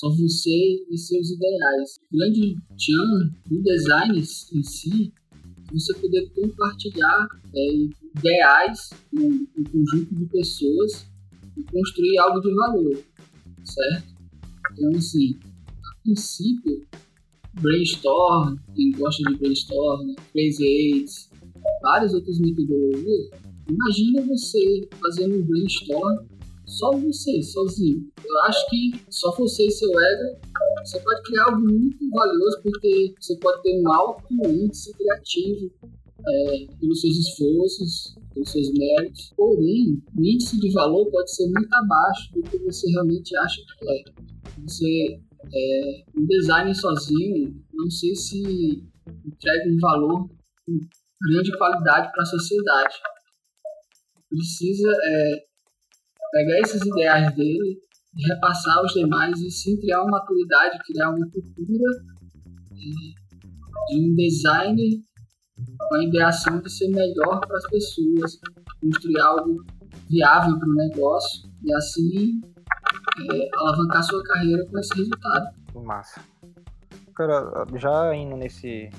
só 0.00 0.08
você 0.08 0.86
e 0.90 0.96
seus 0.96 1.30
ideais. 1.30 2.00
O 2.10 2.16
grande 2.16 2.56
chance 2.78 3.34
do 3.46 3.62
design 3.62 4.18
em 4.18 4.62
si 4.62 5.12
você 5.70 5.94
poder 5.98 6.28
compartilhar 6.30 7.28
é, 7.54 7.74
ideais 8.16 8.90
com 9.10 9.20
um 9.20 9.64
conjunto 9.70 10.14
de 10.14 10.24
pessoas 10.26 11.06
e 11.56 11.62
construir 11.70 12.18
algo 12.18 12.40
de 12.40 12.54
valor, 12.54 13.04
certo? 13.62 14.14
Então, 14.72 14.90
assim, 14.96 15.38
a 15.84 16.02
princípio, 16.02 16.86
brainstorm, 17.60 18.56
quem 18.74 18.90
gosta 18.92 19.22
de 19.30 19.38
brainstorm, 19.38 20.14
crazy 20.32 20.64
eights, 20.64 21.30
várias 21.82 22.14
outras 22.14 22.40
metodologias, 22.40 23.30
imagina 23.68 24.22
você 24.22 24.88
fazendo 25.00 25.36
um 25.36 25.46
brainstorm 25.46 26.26
só 26.70 26.92
você, 26.92 27.42
sozinho. 27.42 28.08
Eu 28.24 28.42
acho 28.44 28.70
que 28.70 28.92
só 29.10 29.34
você 29.36 29.66
e 29.66 29.70
seu 29.70 29.90
ego, 29.90 30.40
você 30.84 31.00
pode 31.00 31.22
criar 31.22 31.44
algo 31.46 31.60
muito 31.60 32.08
valioso, 32.10 32.62
porque 32.62 33.14
você 33.18 33.36
pode 33.38 33.62
ter 33.62 33.82
um 33.82 33.92
alto 33.92 34.24
índice 34.46 34.92
criativo 34.94 35.70
é, 36.26 36.66
pelos 36.78 37.00
seus 37.00 37.16
esforços, 37.16 38.14
pelos 38.32 38.50
seus 38.50 38.72
méritos. 38.72 39.32
Porém, 39.36 40.00
o 40.16 40.24
índice 40.24 40.60
de 40.60 40.72
valor 40.72 41.10
pode 41.10 41.34
ser 41.34 41.46
muito 41.46 41.72
abaixo 41.74 42.32
do 42.34 42.42
que 42.42 42.58
você 42.58 42.88
realmente 42.90 43.36
acha 43.36 43.60
que 43.78 43.90
é. 43.90 44.04
Você, 44.62 45.20
é, 45.52 46.04
um 46.16 46.24
design 46.24 46.72
sozinho, 46.74 47.64
não 47.72 47.90
sei 47.90 48.14
se 48.14 48.40
entrega 49.26 49.70
um 49.70 49.78
valor 49.80 50.28
com 50.64 50.78
grande 51.28 51.56
qualidade 51.58 52.12
para 52.12 52.22
a 52.22 52.26
sociedade. 52.26 52.94
Precisa 54.28 54.88
é, 54.88 55.49
pegar 56.32 56.60
esses 56.60 56.82
ideais 56.82 57.34
dele 57.34 57.78
e 58.16 58.28
repassar 58.28 58.78
aos 58.78 58.92
demais 58.92 59.38
e 59.40 59.50
sim 59.50 59.78
criar 59.80 60.02
uma 60.02 60.18
maturidade, 60.18 60.78
criar 60.86 61.10
uma 61.10 61.28
cultura 61.30 61.90
de 63.88 64.10
um 64.10 64.14
design 64.14 65.04
com 65.78 65.94
a 65.94 66.04
ideação 66.04 66.60
de 66.60 66.70
ser 66.70 66.88
melhor 66.88 67.40
para 67.40 67.56
as 67.56 67.68
pessoas, 67.68 68.38
construir 68.80 69.20
algo 69.20 69.64
viável 70.08 70.58
para 70.58 70.68
o 70.68 70.74
negócio 70.74 71.50
e 71.62 71.72
assim 71.74 72.40
é, 73.32 73.48
alavancar 73.58 74.02
sua 74.02 74.22
carreira 74.24 74.66
com 74.66 74.78
esse 74.78 74.94
resultado. 74.94 75.46
Massa. 75.84 76.20
Cara, 77.14 77.66
já 77.76 78.14
indo 78.14 78.36
nesse, 78.36 78.90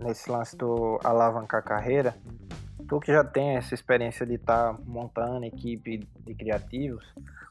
nesse 0.00 0.30
lance 0.30 0.56
do 0.56 0.98
alavancar 1.04 1.62
carreira, 1.62 2.16
tu 2.90 2.98
que 2.98 3.12
já 3.12 3.22
tem 3.22 3.50
essa 3.50 3.72
experiência 3.72 4.26
de 4.26 4.34
estar 4.34 4.74
tá 4.74 4.82
montando 4.84 5.44
equipe 5.44 6.08
de 6.26 6.34
criativos, 6.34 7.04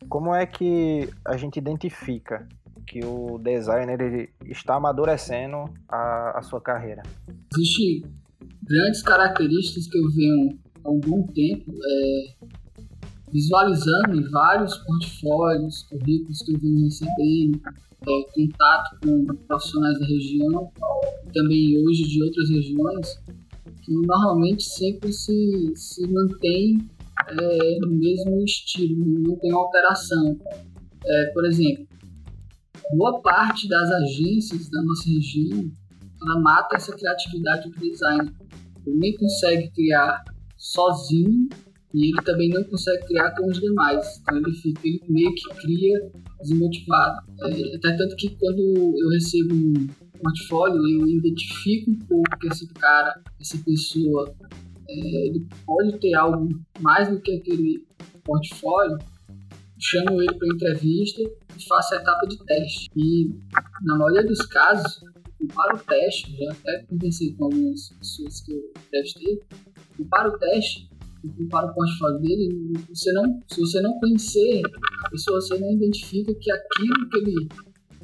como 0.10 0.36
é 0.36 0.46
que 0.46 1.10
a 1.24 1.38
gente 1.38 1.58
identifica 1.58 2.46
que 2.86 3.00
o 3.06 3.38
designer 3.38 4.30
está 4.46 4.76
amadurecendo 4.76 5.74
a, 5.88 6.40
a 6.40 6.42
sua 6.42 6.60
carreira? 6.60 7.04
Existe 7.54 8.06
grandes 8.64 9.02
características 9.02 9.88
que 9.88 9.98
eu 9.98 10.12
venho 10.12 10.60
há 10.84 10.90
um 10.90 11.00
bom 11.00 11.26
tempo 11.28 11.72
é, 11.72 12.46
visualizando 13.32 14.20
em 14.20 14.30
vários 14.30 14.76
portfólios, 14.80 15.84
currículos 15.84 16.42
que 16.42 16.54
eu 16.54 16.60
venho 16.60 16.84
recebendo, 16.84 17.62
é, 17.66 18.32
contato 18.34 19.00
com 19.02 19.26
profissionais 19.48 20.00
da 20.00 20.06
região, 20.06 20.72
também 21.34 21.82
hoje 21.86 22.04
de 22.04 22.24
outras 22.24 22.50
regiões, 22.50 23.22
normalmente 23.94 24.64
sempre 24.64 25.12
se, 25.12 25.74
se 25.76 26.08
mantém 26.08 26.78
é, 27.28 27.80
no 27.80 27.92
mesmo 27.92 28.44
estilo, 28.44 29.06
não 29.06 29.36
tem 29.38 29.52
alteração. 29.52 30.38
É, 31.06 31.26
por 31.34 31.46
exemplo, 31.46 31.88
boa 32.96 33.22
parte 33.22 33.68
das 33.68 33.90
agências 33.92 34.70
da 34.70 34.82
nossa 34.84 35.10
região 35.10 35.72
ela 36.22 36.40
mata 36.42 36.76
essa 36.76 36.96
criatividade 36.96 37.70
do 37.70 37.80
design. 37.80 38.32
Ele 38.86 38.98
nem 38.98 39.16
consegue 39.16 39.72
criar 39.72 40.24
sozinho 40.58 41.48
e 41.94 42.10
ele 42.10 42.22
também 42.24 42.50
não 42.50 42.64
consegue 42.64 43.06
criar 43.08 43.32
com 43.36 43.48
os 43.48 43.60
demais. 43.60 44.20
Então 44.22 44.38
ele 44.38 44.52
fica, 44.54 44.82
ele 44.84 45.02
meio 45.08 45.34
que 45.34 45.50
cria 45.62 46.12
desmotivado. 46.42 47.22
É, 47.44 47.76
até 47.76 47.98
tanto 47.98 48.16
que 48.16 48.30
quando 48.36 48.96
eu 48.98 49.10
recebo 49.10 49.56
portfólio, 50.22 50.76
eu 50.88 51.08
identifico 51.08 51.92
um 51.92 52.00
pouco 52.00 52.40
que 52.40 52.48
esse 52.48 52.68
cara, 52.68 53.22
essa 53.40 53.58
pessoa, 53.60 54.34
é, 54.88 55.28
ele 55.28 55.48
pode 55.66 56.00
ter 56.00 56.14
algo 56.16 56.50
mais 56.80 57.10
do 57.10 57.20
que 57.22 57.38
aquele 57.38 57.86
portfólio, 58.24 58.98
chamo 59.80 60.22
ele 60.22 60.34
para 60.34 60.48
entrevista 60.48 61.22
e 61.22 61.68
faço 61.68 61.96
a 61.96 61.98
etapa 61.98 62.28
de 62.28 62.38
teste. 62.46 62.90
E 62.96 63.30
na 63.84 63.98
maioria 63.98 64.26
dos 64.26 64.40
casos, 64.48 65.02
para 65.54 65.76
o 65.76 65.80
teste, 65.80 66.38
já 66.38 66.52
até 66.52 66.84
conversei 66.84 67.34
com 67.34 67.46
algumas 67.46 67.90
pessoas 67.90 68.42
que 68.42 68.54
eu 68.54 68.74
testei, 68.92 69.40
para 70.10 70.30
o 70.30 70.38
teste, 70.38 70.90
para 71.50 71.70
o 71.70 71.74
portfólio 71.74 72.20
dele, 72.20 72.74
você 72.90 73.12
não, 73.12 73.42
se 73.48 73.60
você 73.60 73.82
não 73.82 74.00
conhecer 74.00 74.62
a 75.06 75.10
pessoa, 75.10 75.42
você 75.42 75.58
não 75.58 75.72
identifica 75.72 76.34
que 76.34 76.52
aquilo 76.52 77.10
que 77.10 77.18
ele 77.18 77.50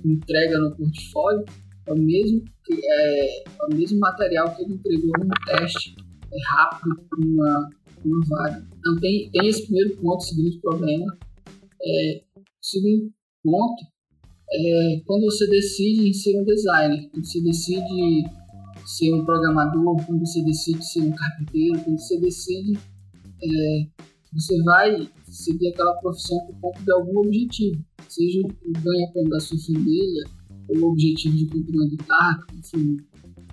entrega 0.03 0.59
no 0.59 0.75
portfólio 0.75 1.45
é 1.87 1.93
o 1.93 1.97
mesmo, 1.97 2.43
é, 2.71 3.43
é 3.43 3.65
o 3.69 3.75
mesmo 3.75 3.99
material 3.99 4.55
que 4.55 4.63
ele 4.63 4.73
entregou 4.73 5.11
no 5.19 5.33
teste 5.45 5.95
é 6.31 6.57
rápido 6.57 6.95
para 7.09 7.19
uma, 7.19 7.69
uma 8.03 8.25
vaga. 8.27 8.67
Então 8.77 8.95
tem, 8.99 9.29
tem 9.31 9.47
esse 9.47 9.63
primeiro 9.63 9.97
ponto, 9.97 10.23
esse 10.23 10.35
segundo 10.35 10.59
problema. 10.61 11.17
É, 11.81 12.21
segundo 12.61 13.11
ponto 13.43 13.83
é 14.51 15.01
quando 15.05 15.23
você 15.25 15.47
decide 15.47 16.13
ser 16.13 16.39
um 16.39 16.45
designer, 16.45 17.09
quando 17.09 17.25
você 17.25 17.41
decide 17.41 18.25
ser 18.85 19.13
um 19.13 19.25
programador, 19.25 20.05
quando 20.05 20.19
você 20.19 20.43
decide 20.43 20.85
ser 20.85 21.01
um 21.01 21.11
carpinteiro, 21.11 21.83
quando 21.83 21.99
você 21.99 22.19
decide 22.19 22.77
é, 23.43 23.87
você 24.33 24.61
vai 24.63 25.09
seguir 25.25 25.69
aquela 25.69 25.93
profissão 25.95 26.37
por 26.45 26.59
conta 26.59 26.83
de 26.83 26.91
algum 26.91 27.19
objetivo, 27.19 27.83
seja 28.09 28.41
o 28.41 28.71
ganha-pão 28.81 29.23
da 29.29 29.39
sua 29.39 29.57
família, 29.59 30.25
o 30.69 30.85
objetivo 30.85 31.35
de 31.35 31.45
comprar 31.45 31.77
uma 31.77 31.89
guitarra, 31.89 32.45
que 32.47 32.69
foi 32.69 32.81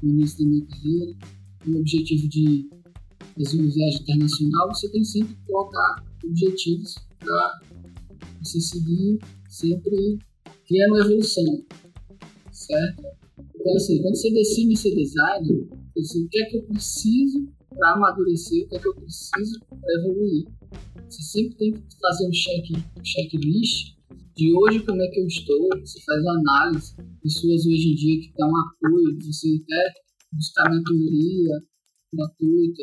no 0.03 0.11
início 0.11 0.45
da 0.45 0.51
minha 0.51 0.67
carreira, 0.67 1.17
o 1.67 1.77
objetivo 1.79 2.29
de 2.29 2.69
fazer 3.37 3.61
uma 3.61 3.71
viagem 3.71 4.03
internacional, 4.03 4.69
você 4.69 4.91
tem 4.91 5.05
sempre 5.05 5.35
que 5.35 5.47
colocar 5.47 6.05
objetivos 6.25 6.95
para 7.19 7.61
você 8.43 8.61
seguir 8.61 9.19
sempre 9.49 10.19
criando 10.67 10.99
evolução, 10.99 11.65
certo? 12.51 13.03
Então, 13.55 13.77
assim, 13.77 14.01
quando 14.03 14.17
você 14.17 14.31
decide 14.33 14.77
ser 14.77 14.95
designer, 14.95 15.69
você, 15.95 16.19
o 16.19 16.29
que 16.29 16.43
é 16.43 16.47
que 16.47 16.57
eu 16.57 16.63
preciso 16.65 17.49
para 17.69 17.93
amadurecer, 17.93 18.65
o 18.65 18.69
que 18.69 18.77
é 18.77 18.79
que 18.79 18.89
eu 18.89 18.95
preciso 18.95 19.61
para 19.69 19.95
evoluir. 20.01 20.47
Você 21.09 21.23
sempre 21.23 21.57
tem 21.57 21.73
que 21.73 21.83
fazer 22.01 22.27
um 22.27 22.31
check, 22.31 22.71
um 22.99 23.05
checklist 23.05 23.95
de 24.35 24.57
hoje 24.57 24.81
como 24.85 25.03
é 25.03 25.09
que 25.09 25.21
eu 25.21 25.27
estou, 25.27 25.69
você 25.81 26.01
faz 26.05 26.25
análise, 26.27 26.97
pessoas 27.23 27.67
hoje 27.67 27.93
em 27.93 27.95
dia 27.95 28.21
que 28.21 28.33
dão 28.37 28.51
apoio, 28.57 29.19
você 29.21 29.61
até 29.63 29.93
buscar 30.33 30.71
mentoria 30.71 31.63
gratuita, 32.13 32.83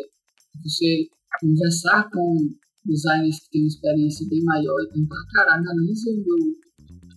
você 0.63 1.07
conversar 1.41 2.09
com 2.11 2.49
designers 2.85 3.39
que 3.39 3.49
têm 3.51 3.67
experiência 3.67 4.27
bem 4.29 4.43
maior 4.43 4.81
e 4.83 4.93
tentar, 4.93 5.25
cara, 5.33 5.55
analisa 5.55 6.11
o 6.11 6.15
meu 6.17 6.69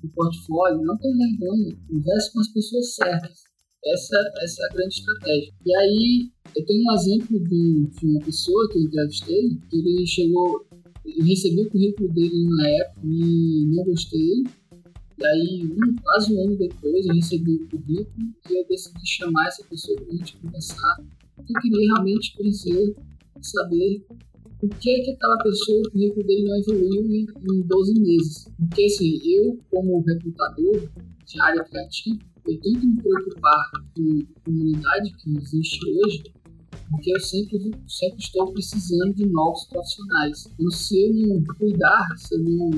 o 0.03 0.09
portfólio, 0.09 0.83
não 0.83 0.99
tem 0.99 1.17
vergonha, 1.17 1.77
converse 1.89 2.33
com 2.33 2.41
as 2.41 2.49
pessoas 2.49 2.95
certas. 2.95 3.43
Essa, 3.85 4.17
essa 4.43 4.63
é 4.63 4.67
a 4.67 4.75
grande 4.75 4.95
estratégia. 4.95 5.53
E 5.65 5.77
aí, 5.77 6.31
eu 6.57 6.67
tenho 6.67 6.83
um 6.85 6.95
exemplo 6.95 7.41
de, 7.41 7.91
de 7.99 8.07
uma 8.07 8.21
pessoa 8.21 8.69
que 8.71 8.79
eu 8.79 8.83
entrevistei, 8.83 9.59
que 9.71 9.77
ele 9.77 10.07
chegou, 10.07 10.67
eu 11.17 11.25
recebi 11.25 11.63
o 11.63 11.71
currículo 11.71 12.09
dele 12.13 12.45
na 12.45 12.69
época 12.69 13.01
e 13.05 13.67
não 13.67 13.85
gostei. 13.85 14.45
E 15.19 15.27
aí, 15.27 15.65
um, 15.65 15.97
quase 16.03 16.35
um 16.35 16.45
ano 16.45 16.57
depois, 16.57 17.07
eu 17.07 17.15
recebi 17.15 17.55
o 17.55 17.69
currículo 17.69 18.35
e 18.51 18.55
eu 18.55 18.67
decidi 18.67 19.07
chamar 19.07 19.47
essa 19.49 19.65
pessoa 19.65 19.97
para 20.01 20.13
a 20.13 20.17
gente 20.17 20.37
conversar. 20.39 21.05
Eu 21.39 21.61
queria 21.61 21.95
realmente 21.95 22.37
conhecer, 22.37 22.95
saber 23.41 24.05
por 24.59 24.71
que, 24.79 25.01
que 25.01 25.11
aquela 25.11 25.39
pessoa, 25.39 25.81
o 25.81 25.91
currículo 25.91 26.27
dele 26.27 26.45
não 26.45 26.57
evoluiu 26.57 27.07
em, 27.07 27.27
em 27.53 27.61
12 27.63 28.01
meses. 28.01 28.49
Porque, 28.59 28.85
assim, 28.85 29.21
eu, 29.25 29.59
como 29.71 30.03
recrutador 30.03 30.89
de 31.27 31.41
área 31.41 31.65
criativa, 31.65 32.19
eu 32.47 32.61
tento 32.61 32.87
me 32.87 33.03
preocupar 33.03 33.71
com 33.95 34.19
a 34.21 34.45
comunidade 34.45 35.13
que 35.17 35.37
existe 35.37 35.81
hoje, 35.89 36.23
porque 36.93 37.11
eu 37.11 37.21
sempre, 37.21 37.59
sempre 37.89 38.19
estou 38.19 38.53
precisando 38.53 39.15
de 39.15 39.27
novos 39.27 39.65
profissionais. 39.65 40.47
Então, 40.47 40.71
se 40.71 41.03
eu 41.03 41.15
não 41.15 41.45
cuidar, 41.55 42.07
se 42.19 42.35
eu 42.35 42.45
não 42.45 42.71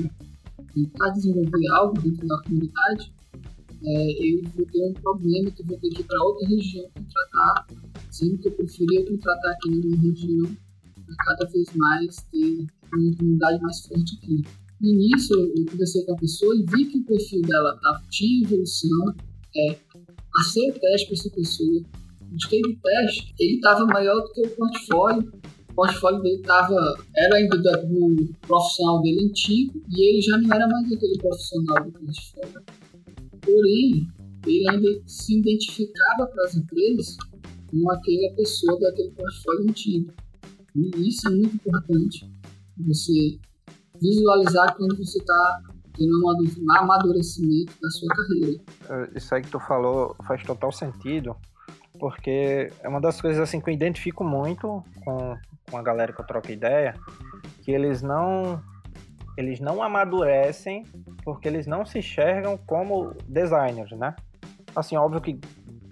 tentar 0.73 1.09
desenvolver 1.09 1.67
algo 1.73 2.01
dentro 2.01 2.25
da 2.25 2.41
comunidade, 2.43 3.13
é, 3.83 4.33
eu 4.33 4.41
vou 4.55 4.65
ter 4.65 4.89
um 4.89 4.93
problema 4.93 5.51
que 5.51 5.61
eu 5.61 5.67
vou 5.67 5.77
ter 5.79 5.89
que 5.89 6.01
ir 6.01 6.05
para 6.05 6.23
outra 6.23 6.47
região 6.47 6.85
contratar, 6.95 7.67
sendo 8.09 8.37
que 8.37 8.47
eu 8.47 8.51
preferia 8.53 9.05
contratar 9.05 9.51
aqui 9.51 9.69
na 9.69 9.85
minha 9.85 10.01
região 10.01 10.57
para 11.05 11.15
cada 11.25 11.51
vez 11.51 11.67
mais 11.75 12.15
ter 12.31 12.65
uma 12.93 13.15
comunidade 13.17 13.61
mais 13.61 13.81
forte 13.81 14.17
aqui. 14.17 14.41
No 14.79 14.89
início, 14.89 15.35
eu 15.35 15.65
conversei 15.65 16.05
com 16.05 16.13
a 16.13 16.17
pessoa 16.17 16.55
e 16.55 16.65
vi 16.65 16.85
que 16.85 16.99
o 16.99 17.05
perfil 17.05 17.41
dela 17.41 17.77
tá, 17.81 18.01
tinha 18.09 18.45
evolução, 18.45 19.13
é, 19.55 19.77
passei 20.33 20.69
o 20.69 20.79
teste 20.79 21.07
para 21.07 21.15
essa 21.15 21.29
pessoa, 21.29 21.83
busquei 22.35 22.59
o 22.59 22.79
teste, 22.81 23.33
ele 23.39 23.55
estava 23.55 23.85
maior 23.85 24.21
do 24.21 24.31
que 24.33 24.41
o 24.41 24.49
portfólio. 24.55 25.33
O 25.71 25.73
portfólio 25.75 26.21
dele 26.21 26.41
tava, 26.43 26.75
era 27.15 27.35
ainda 27.35 27.57
do 27.57 28.33
profissional 28.41 29.01
dele 29.01 29.25
antigo 29.25 29.81
e 29.89 30.09
ele 30.09 30.21
já 30.21 30.37
não 30.37 30.53
era 30.53 30.67
mais 30.67 30.91
aquele 30.91 31.17
profissional 31.17 31.83
do 31.83 31.91
portfólio. 31.91 32.63
Porém, 33.41 34.07
ele 34.45 34.69
ainda 34.69 35.01
se 35.05 35.39
identificava 35.39 36.27
para 36.27 36.43
as 36.45 36.55
empresas 36.55 37.17
como 37.69 37.91
aquela 37.91 38.35
pessoa 38.35 38.79
daquele 38.79 39.11
portfólio 39.11 39.69
antigo. 39.69 40.13
E 40.75 41.09
isso 41.09 41.27
é 41.27 41.31
muito 41.31 41.55
importante. 41.55 42.29
Você 42.87 43.39
visualizar 44.01 44.75
quando 44.75 44.97
você 44.97 45.19
está 45.19 45.61
tendo 45.97 46.11
um 46.25 46.77
amadurecimento 46.77 47.73
da 47.81 47.89
sua 47.89 48.09
carreira. 48.09 48.61
É, 48.89 49.17
isso 49.17 49.33
aí 49.33 49.41
que 49.41 49.49
tu 49.49 49.59
falou 49.59 50.15
faz 50.27 50.43
total 50.43 50.71
sentido, 50.71 51.35
porque 51.99 52.69
é 52.81 52.87
uma 52.87 53.01
das 53.01 53.19
coisas 53.19 53.41
assim 53.41 53.59
que 53.59 53.69
eu 53.69 53.73
identifico 53.73 54.23
muito 54.23 54.83
com, 55.03 55.35
com 55.69 55.77
a 55.77 55.81
galera 55.81 56.13
que 56.13 56.21
eu 56.21 56.25
troco 56.25 56.51
ideia, 56.51 56.93
que 57.63 57.71
eles 57.71 58.01
não 58.01 58.61
eles 59.37 59.59
não 59.59 59.83
amadurecem 59.83 60.85
porque 61.23 61.47
eles 61.47 61.67
não 61.67 61.85
se 61.85 61.99
enxergam 61.99 62.57
como 62.57 63.13
designers, 63.27 63.91
né? 63.91 64.15
Assim, 64.75 64.95
óbvio 64.95 65.19
que 65.19 65.39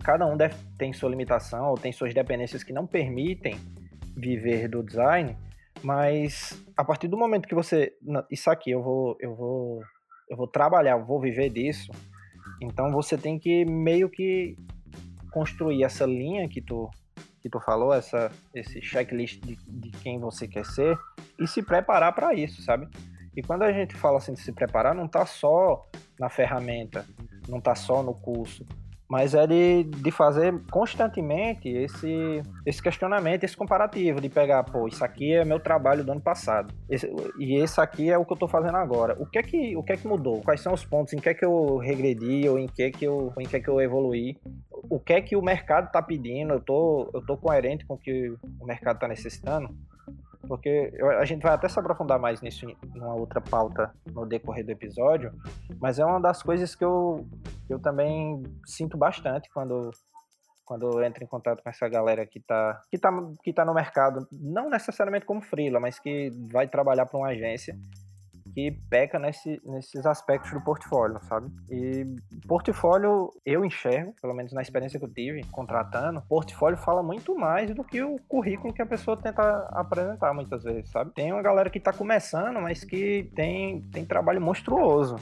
cada 0.04 0.26
um 0.26 0.38
deve, 0.38 0.56
tem 0.78 0.94
sua 0.94 1.10
limitação 1.10 1.70
ou 1.70 1.76
tem 1.76 1.92
suas 1.92 2.14
dependências 2.14 2.64
que 2.64 2.72
não 2.72 2.86
permitem 2.86 3.56
viver 4.16 4.68
do 4.68 4.84
design, 4.84 5.36
mas 5.82 6.64
a 6.78 6.84
partir 6.84 7.08
do 7.08 7.18
momento 7.18 7.48
que 7.48 7.56
você 7.56 7.94
isso 8.30 8.50
aqui 8.50 8.72
eu 8.72 8.82
vou 8.82 9.18
eu 9.20 9.36
vou 9.36 9.82
eu 10.30 10.38
vou 10.38 10.48
trabalhar, 10.48 10.98
eu 10.98 11.06
vou 11.06 11.20
viver 11.20 11.50
disso. 11.50 11.92
Então 12.62 12.92
você 12.92 13.18
tem 13.18 13.38
que 13.38 13.66
meio 13.66 14.10
que 14.10 14.56
construir 15.34 15.84
essa 15.84 16.06
linha 16.06 16.48
que 16.48 16.62
tu 16.62 16.90
que 17.42 17.50
tu 17.50 17.60
falou, 17.60 17.94
essa 17.94 18.32
esse 18.54 18.82
checklist 18.82 19.42
de, 19.42 19.58
de 19.68 19.92
quem 19.98 20.18
você 20.20 20.48
quer 20.48 20.66
ser 20.66 20.98
e 21.38 21.46
se 21.46 21.62
preparar 21.62 22.14
para 22.14 22.34
isso, 22.34 22.62
sabe? 22.62 22.88
E 23.36 23.42
quando 23.42 23.64
a 23.64 23.74
gente 23.74 23.96
fala 23.96 24.18
assim 24.18 24.34
de 24.34 24.40
se 24.40 24.52
preparar, 24.54 24.96
não 24.96 25.08
tá 25.08 25.26
só 25.26 25.86
na 26.20 26.30
ferramenta, 26.30 27.06
não 27.50 27.60
tá 27.60 27.76
só 27.76 28.02
no 28.02 28.14
curso, 28.14 28.66
mas 29.10 29.36
é 29.36 29.46
de, 29.46 29.84
de 29.84 30.10
fazer 30.12 30.60
constantemente 30.72 31.70
esse, 31.70 32.42
esse 32.66 32.82
questionamento, 32.82 33.44
esse 33.44 33.56
comparativo, 33.56 34.22
de 34.22 34.30
pegar, 34.30 34.64
pô, 34.64 34.88
isso 34.88 35.04
aqui 35.04 35.34
é 35.34 35.46
meu 35.46 35.60
trabalho 35.60 36.04
do 36.04 36.12
ano 36.12 36.22
passado, 36.22 36.74
esse, 36.90 37.08
e 37.38 37.56
esse 37.56 37.80
aqui 37.80 38.10
é 38.10 38.18
o 38.18 38.26
que 38.26 38.32
eu 38.32 38.36
estou 38.36 38.48
fazendo 38.48 38.78
agora. 38.78 39.16
O 39.22 39.26
que 39.26 39.38
é 39.38 39.44
que, 39.44 39.76
o 39.76 39.84
que 39.84 39.94
é 39.94 39.98
que 39.98 40.08
mudou? 40.08 40.42
Quais 40.42 40.62
são 40.62 40.74
os 40.74 40.86
pontos? 40.86 41.14
Em 41.14 41.20
que 41.20 41.30
é 41.30 41.34
que 41.34 41.46
eu 41.46 41.78
regredi 41.78 42.48
ou 42.48 42.58
em 42.58 42.68
que 42.68 42.84
é 42.84 42.92
que 42.92 43.06
eu, 43.06 43.32
em 43.40 43.46
que 43.46 43.56
é 43.56 43.60
que 43.60 43.70
eu 43.70 43.80
evoluí? 43.82 44.36
O 44.90 45.00
que 45.00 45.14
é 45.14 45.22
que 45.22 45.36
o 45.36 45.42
mercado 45.42 45.88
está 45.88 46.02
pedindo, 46.02 46.54
eu 46.54 46.62
tô, 46.62 47.10
eu 47.14 47.26
tô 47.26 47.38
coerente 47.38 47.86
com 47.86 47.96
o 47.96 47.98
que 47.98 48.30
o 48.60 48.66
mercado 48.66 48.96
está 48.96 49.08
necessitando, 49.08 49.76
porque 50.48 50.92
eu, 50.94 51.10
a 51.10 51.26
gente 51.26 51.42
vai 51.42 51.54
até 51.54 51.68
se 51.68 51.80
aprofundar 51.80 52.20
mais 52.20 52.42
nisso 52.42 52.68
numa 52.94 53.16
outra 53.16 53.40
pauta 53.40 53.94
no 54.12 54.26
decorrer 54.26 54.66
do 54.66 54.72
episódio, 54.72 55.32
mas 55.80 56.00
é 56.00 56.06
uma 56.06 56.20
das 56.20 56.44
coisas 56.44 56.76
que 56.76 56.84
eu, 56.84 57.26
eu 57.70 57.80
também 57.80 58.44
sinto 58.66 58.98
bastante 58.98 59.50
quando 59.54 59.92
quando 60.66 60.90
eu 60.90 61.04
entro 61.04 61.22
em 61.22 61.28
contato 61.28 61.62
com 61.62 61.70
essa 61.70 61.90
galera 61.90 62.26
que 62.26 62.40
está 62.40 62.82
que 62.90 62.98
tá, 62.98 63.12
que 63.44 63.52
tá 63.52 63.66
no 63.66 63.74
mercado, 63.74 64.26
não 64.32 64.70
necessariamente 64.70 65.26
como 65.26 65.42
freela, 65.42 65.80
mas 65.80 66.00
que 66.00 66.32
vai 66.52 66.68
trabalhar 66.68 67.06
para 67.06 67.18
uma 67.18 67.28
agência 67.28 67.78
que 68.54 68.72
peca 68.90 69.18
nesse, 69.18 69.62
nesses 69.66 70.06
aspectos 70.06 70.52
do 70.52 70.62
portfólio, 70.62 71.20
sabe? 71.24 71.50
E 71.70 72.06
portfólio 72.48 73.30
eu 73.46 73.66
enxergo, 73.66 74.14
pelo 74.22 74.34
menos 74.34 74.54
na 74.54 74.62
experiência 74.62 75.00
que 75.00 75.06
eu 75.06 75.14
tive 75.14 75.44
contratando, 75.46 76.22
portfólio 76.22 76.78
fala 76.78 77.02
muito 77.02 77.36
mais 77.36 77.74
do 77.74 77.84
que 77.84 78.02
o 78.02 78.18
currículo 78.28 78.74
que 78.74 78.82
a 78.82 78.86
pessoa 78.86 79.18
tenta 79.18 79.68
apresentar 79.72 80.34
muitas 80.34 80.64
vezes, 80.64 80.90
sabe? 80.90 81.12
Tem 81.12 81.32
uma 81.32 81.42
galera 81.42 81.70
que 81.70 81.78
está 81.78 81.92
começando, 81.92 82.62
mas 82.62 82.84
que 82.84 83.32
tem, 83.36 83.82
tem 83.92 84.06
trabalho 84.06 84.42
monstruoso. 84.42 85.16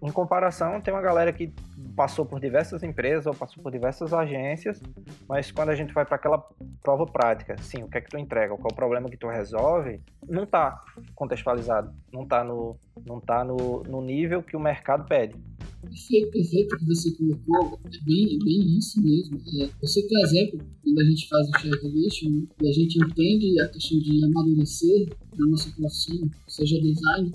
Em 0.00 0.12
comparação, 0.12 0.80
tem 0.80 0.94
uma 0.94 1.02
galera 1.02 1.32
que 1.32 1.52
passou 1.96 2.24
por 2.24 2.38
diversas 2.38 2.84
empresas 2.84 3.26
ou 3.26 3.34
passou 3.34 3.60
por 3.60 3.72
diversas 3.72 4.12
agências, 4.12 4.80
mas 5.28 5.50
quando 5.50 5.70
a 5.70 5.74
gente 5.74 5.92
vai 5.92 6.04
para 6.04 6.14
aquela 6.14 6.38
prova 6.80 7.04
prática, 7.04 7.56
sim, 7.60 7.82
o 7.82 7.88
que 7.88 7.98
é 7.98 8.00
que 8.00 8.08
tu 8.08 8.16
entrega, 8.16 8.54
qual 8.56 8.68
é 8.70 8.72
o 8.72 8.76
problema 8.76 9.10
que 9.10 9.16
tu 9.16 9.26
resolve, 9.26 10.00
não 10.28 10.44
está 10.44 10.84
contextualizado, 11.16 11.92
não 12.12 12.22
está 12.22 12.44
no, 12.44 12.76
não 13.04 13.20
tá 13.20 13.42
no, 13.44 13.82
no 13.82 14.00
nível 14.00 14.40
que 14.42 14.56
o 14.56 14.60
mercado 14.60 15.04
pede. 15.08 15.34
Perfeito, 15.80 16.30
perfeito 16.30 16.76
que 16.76 16.84
você 16.86 17.10
colocou, 17.16 17.80
é 17.86 18.04
bem, 18.04 18.38
bem 18.44 18.78
isso 18.78 19.02
mesmo. 19.02 19.40
É, 19.60 19.68
você 19.80 20.06
tem 20.06 20.22
exemplo, 20.22 20.60
quando 20.84 21.00
a 21.00 21.04
gente 21.04 21.28
faz 21.28 21.48
o 21.48 21.58
checklist 21.58 22.22
né, 22.24 22.46
e 22.62 22.68
a 22.68 22.72
gente 22.72 22.98
entende 22.98 23.60
a 23.60 23.68
questão 23.68 23.98
de 23.98 24.24
amadurecer 24.24 25.08
na 25.36 25.46
nossa 25.46 25.70
profissão, 25.70 26.30
seja 26.46 26.80
design, 26.80 27.32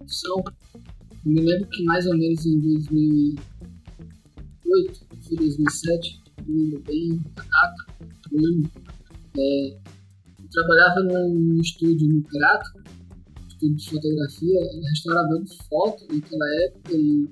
eu 0.00 0.44
me 1.26 1.40
lembro 1.40 1.68
que 1.68 1.82
mais 1.84 2.06
ou 2.06 2.16
menos 2.16 2.46
em 2.46 2.60
2008, 2.60 3.40
foi 5.26 5.36
2007, 5.36 6.22
não 6.46 6.54
lembro 6.56 6.80
bem 6.82 7.20
a 7.36 7.42
data, 7.42 7.86
o 8.32 8.38
ano, 8.38 8.70
é, 9.36 9.70
eu 9.70 10.48
trabalhava 10.50 11.00
num 11.02 11.60
estúdio 11.60 12.08
no 12.08 12.22
Crato, 12.22 12.70
estúdio 13.48 13.76
de 13.76 13.90
fotografia, 13.90 14.60
restaurador 14.88 15.42
de 15.42 15.56
foto 15.68 16.06
naquela 16.14 16.46
época 16.64 16.92
e 16.94 17.28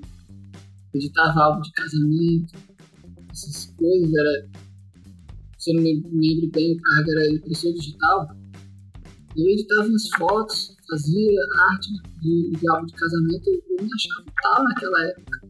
editava 0.93 1.41
álbum 1.41 1.63
de 1.63 1.71
casamento, 1.73 2.53
essas 3.31 3.67
coisas, 3.77 4.13
era, 4.13 4.49
se 5.57 5.71
eu 5.71 5.77
não 5.77 5.83
me 5.83 6.03
lembro 6.15 6.51
bem, 6.51 6.75
o 6.75 6.81
cargo 6.81 7.11
era 7.13 7.33
impressão 7.33 7.73
digital, 7.73 8.29
eu 9.37 9.49
editava 9.49 9.89
as 9.89 10.09
fotos, 10.19 10.74
fazia 10.89 11.41
arte 11.71 11.89
de, 12.21 12.51
de 12.51 12.71
álbum 12.71 12.87
de 12.87 12.93
casamento, 12.95 13.51
eu 13.51 13.85
me 13.85 13.91
achava 13.95 14.33
tal 14.43 14.65
naquela 14.65 15.07
época. 15.07 15.49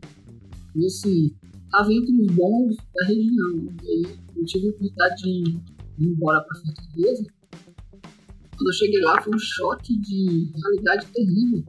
E 0.76 0.86
assim, 0.86 1.34
estava 1.64 1.92
entre 1.92 2.20
os 2.22 2.34
bons 2.34 2.76
da 2.94 3.06
região. 3.06 3.68
E 3.82 3.88
aí 3.88 4.18
eu 4.36 4.44
tive 4.44 4.66
a 4.66 4.70
oportunidade 4.70 5.22
de 5.22 5.28
ir 5.28 5.60
embora 5.98 6.42
para 6.42 6.60
Fortaleza. 6.60 7.24
Quando 8.56 8.68
eu 8.68 8.72
cheguei 8.72 9.00
lá, 9.00 9.20
foi 9.20 9.34
um 9.34 9.38
choque 9.38 9.98
de 10.00 10.52
realidade 10.56 11.06
terrível. 11.06 11.64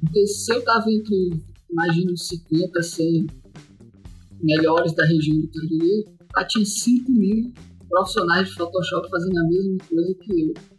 Porque 0.00 0.26
se 0.26 0.52
eu 0.52 0.58
estava 0.58 0.90
entre, 0.90 1.42
imagino, 1.70 2.16
50, 2.16 2.82
100 2.82 3.26
melhores 4.42 4.92
da 4.94 5.04
região 5.04 5.40
do 5.40 5.48
Cariri, 5.48 6.04
lá 6.36 6.44
tinha 6.44 6.64
5 6.64 7.10
mil 7.10 7.52
profissionais 7.88 8.48
de 8.48 8.54
Photoshop 8.54 9.08
fazendo 9.10 9.38
a 9.38 9.48
mesma 9.48 9.78
coisa 9.88 10.14
que 10.14 10.42
eu. 10.42 10.75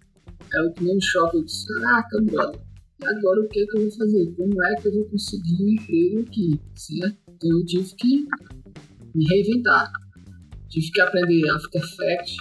É 0.54 0.62
o 0.62 0.74
que 0.74 0.84
me 0.84 1.02
choque. 1.02 1.38
Eu 1.38 1.44
disse, 1.44 1.66
caraca, 1.68 2.22
brother, 2.22 2.62
e 3.02 3.06
agora 3.06 3.42
o 3.42 3.48
que, 3.50 3.60
é 3.60 3.66
que 3.66 3.78
eu 3.78 3.82
vou 3.82 3.92
fazer? 3.92 4.36
Como 4.36 4.64
é 4.64 4.76
que 4.76 4.88
eu 4.88 4.94
vou 4.94 5.06
conseguir 5.06 5.64
um 5.64 5.70
emprego 5.70 6.20
aqui, 6.22 6.60
certo? 6.76 7.18
Então 7.30 7.50
eu 7.52 7.66
tive 7.66 7.96
que 7.96 8.26
me 9.14 9.26
reinventar. 9.26 9.92
Tive 10.70 10.92
que 10.92 11.02
aprender 11.02 11.50
After 11.52 11.82
Effects. 11.82 12.38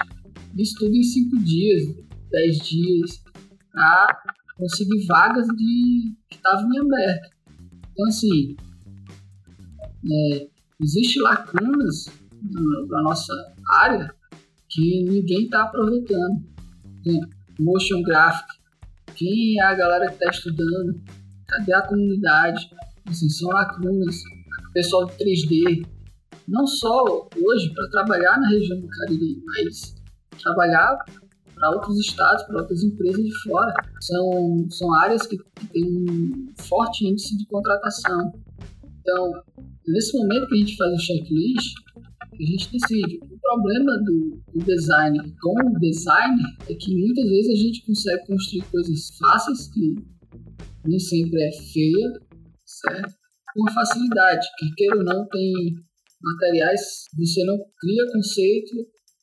Isso 0.57 0.75
tudo 0.79 0.95
em 0.95 1.03
5 1.03 1.39
dias, 1.45 1.95
10 2.31 2.59
dias, 2.59 3.23
para 3.71 4.23
conseguir 4.57 5.07
vagas 5.07 5.47
de 5.49 6.15
que 6.31 6.37
estavam 6.37 6.73
em 6.73 6.79
aberto. 6.79 7.31
Então 7.93 8.07
assim, 8.07 8.57
é, 10.11 10.49
existe 10.83 11.21
lacunas 11.21 12.07
na, 12.89 13.03
nossa 13.03 13.33
área 13.83 14.15
que 14.71 15.05
ninguém 15.05 15.45
está 15.45 15.65
aproveitando. 15.65 16.43
Tem 17.05 17.21
motion 17.59 18.03
graphic, 18.03 18.47
quem 19.15 19.59
é 19.61 19.65
a 19.65 19.75
galera 19.75 20.07
que 20.09 20.15
está 20.15 20.31
estudando, 20.31 21.01
cadê 21.47 21.75
a 21.75 21.83
comunidade, 21.83 22.71
assim, 23.07 23.29
são 23.29 23.49
lacunas, 23.51 24.23
pessoal 24.73 25.07
de 25.07 25.13
3D, 25.15 25.87
não 26.47 26.67
só 26.67 27.29
hoje 27.37 27.73
para 27.75 27.89
trabalhar 27.91 28.39
na 28.41 28.49
região 28.49 28.81
do 28.81 28.89
Cariri, 28.89 29.43
mas 29.45 29.95
trabalhar 30.43 30.99
para 31.55 31.71
outros 31.71 31.99
estados, 31.99 32.43
para 32.45 32.61
outras 32.61 32.83
empresas 32.83 33.25
de 33.25 33.43
fora. 33.43 33.73
São, 34.01 34.67
são 34.71 34.95
áreas 34.95 35.27
que, 35.27 35.39
que 35.39 35.67
têm 35.69 35.85
um 35.85 36.53
forte 36.59 37.07
índice 37.07 37.37
de 37.37 37.47
contratação. 37.47 38.33
Então, 39.01 39.33
nesse 39.87 40.17
momento 40.17 40.47
que 40.49 40.55
a 40.55 40.59
gente 40.59 40.77
faz 40.77 40.93
o 40.93 40.99
checklist, 40.99 41.75
a 42.33 42.45
gente 42.45 42.73
decide. 42.73 43.21
O 43.47 43.55
problema 43.55 43.93
do, 44.05 44.43
do 44.55 44.65
design 44.67 45.19
com 45.41 45.55
o 45.55 45.79
designer 45.79 46.57
é 46.69 46.75
que 46.75 46.97
muitas 46.97 47.25
vezes 47.25 47.53
a 47.53 47.63
gente 47.63 47.87
consegue 47.87 48.27
construir 48.27 48.65
coisas 48.73 49.17
fáceis, 49.19 49.69
que 49.73 49.95
nem 50.85 50.99
sempre 50.99 51.43
é 51.43 51.53
feia, 51.73 52.13
certo? 52.65 53.15
Com 53.55 53.73
facilidade, 53.73 54.47
que 54.59 54.75
queira 54.75 54.97
ou 54.97 55.05
não, 55.05 55.29
tem 55.29 55.53
materiais, 56.21 57.05
você 57.17 57.45
não 57.45 57.57
cria 57.79 58.13
conceito, 58.13 58.75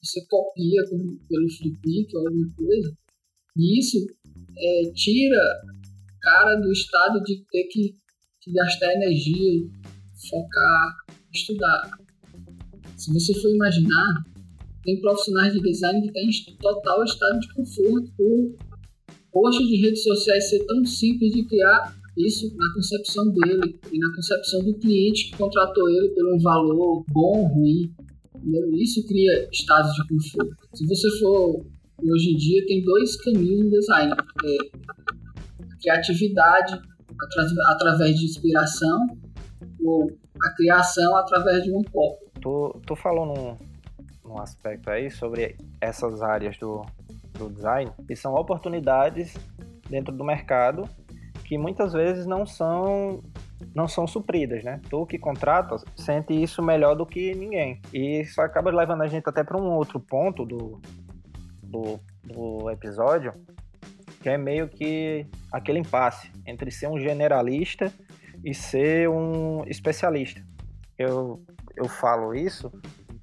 você 0.02 0.26
copia 0.28 0.82
como, 0.90 1.20
pelo 1.28 1.50
Flipik 1.50 2.16
ou 2.16 2.26
alguma 2.26 2.56
coisa, 2.56 2.98
e 3.58 3.80
isso 3.80 3.98
é, 4.58 4.92
tira 4.94 5.42
cara 6.22 6.56
do 6.56 6.72
estado 6.72 7.22
de 7.24 7.44
ter 7.52 7.64
que, 7.66 7.94
que 8.42 8.54
gastar 8.54 8.94
energia, 8.94 9.70
focar, 10.30 10.96
estudar. 11.34 12.03
Se 13.04 13.12
você 13.12 13.34
for 13.42 13.50
imaginar, 13.50 14.24
tem 14.82 15.02
profissionais 15.02 15.52
de 15.52 15.60
design 15.60 16.02
que 16.02 16.14
têm 16.14 16.30
total 16.62 17.04
estado 17.04 17.38
de 17.38 17.54
conforto 17.54 18.10
por 18.16 18.56
posts 19.30 19.68
de 19.68 19.76
redes 19.82 20.04
sociais 20.04 20.50
ser 20.50 20.66
tão 20.66 20.86
simples 20.86 21.34
de 21.34 21.44
criar 21.44 21.94
isso 22.18 22.48
na 22.56 22.74
concepção 22.74 23.28
dele 23.30 23.78
e 23.92 24.00
na 24.00 24.16
concepção 24.16 24.64
do 24.64 24.74
cliente 24.76 25.26
que 25.26 25.38
contratou 25.38 25.90
ele 25.90 26.10
por 26.10 26.34
um 26.34 26.40
valor 26.40 27.04
bom 27.10 27.48
ruim. 27.48 27.94
Isso 28.76 29.06
cria 29.06 29.50
estados 29.52 29.94
de 29.96 30.08
conforto. 30.08 30.56
Se 30.74 30.88
você 30.88 31.20
for, 31.20 31.66
hoje 32.02 32.32
em 32.32 32.38
dia, 32.38 32.66
tem 32.68 32.86
dois 32.86 33.18
caminhos 33.18 33.66
no 33.66 33.70
design: 33.70 34.14
é 34.14 34.58
a 35.62 35.78
criatividade 35.78 36.80
através 37.68 38.18
de 38.18 38.26
inspiração 38.28 38.98
ou 39.84 40.10
a 40.42 40.50
criação 40.52 41.18
através 41.18 41.66
de 41.66 41.72
um 41.72 41.84
copo 41.84 42.23
tu, 42.44 42.82
tu 42.86 42.96
falou 42.96 43.26
num, 43.26 43.58
num 44.24 44.40
aspecto 44.40 44.90
aí 44.90 45.10
sobre 45.10 45.56
essas 45.80 46.22
áreas 46.22 46.58
do, 46.58 46.86
do 47.32 47.50
design, 47.50 47.90
que 48.06 48.16
são 48.16 48.36
oportunidades 48.36 49.34
dentro 49.90 50.14
do 50.14 50.26
mercado 50.26 50.88
que 51.46 51.58
muitas 51.58 51.94
vezes 51.94 52.26
não 52.26 52.46
são 52.46 53.24
não 53.74 53.88
são 53.88 54.06
supridas, 54.06 54.64
né? 54.64 54.82
Tu 54.90 55.06
que 55.06 55.18
contrata 55.18 55.78
sente 55.96 56.34
isso 56.34 56.62
melhor 56.62 56.96
do 56.96 57.06
que 57.06 57.34
ninguém. 57.34 57.82
E 57.94 58.20
isso 58.20 58.42
acaba 58.42 58.70
levando 58.70 59.04
a 59.04 59.08
gente 59.08 59.28
até 59.28 59.42
para 59.44 59.60
um 59.60 59.72
outro 59.72 60.00
ponto 60.00 60.46
do, 60.46 60.82
do, 61.62 62.00
do 62.24 62.70
episódio, 62.70 63.34
que 64.22 64.30
é 64.30 64.38
meio 64.38 64.68
que 64.68 65.26
aquele 65.52 65.80
impasse 65.80 66.30
entre 66.46 66.70
ser 66.72 66.88
um 66.88 67.00
generalista 67.00 67.92
e 68.44 68.54
ser 68.54 69.10
um 69.10 69.64
especialista. 69.66 70.44
Eu 70.98 71.44
eu 71.76 71.88
falo 71.88 72.36
isso 72.36 72.72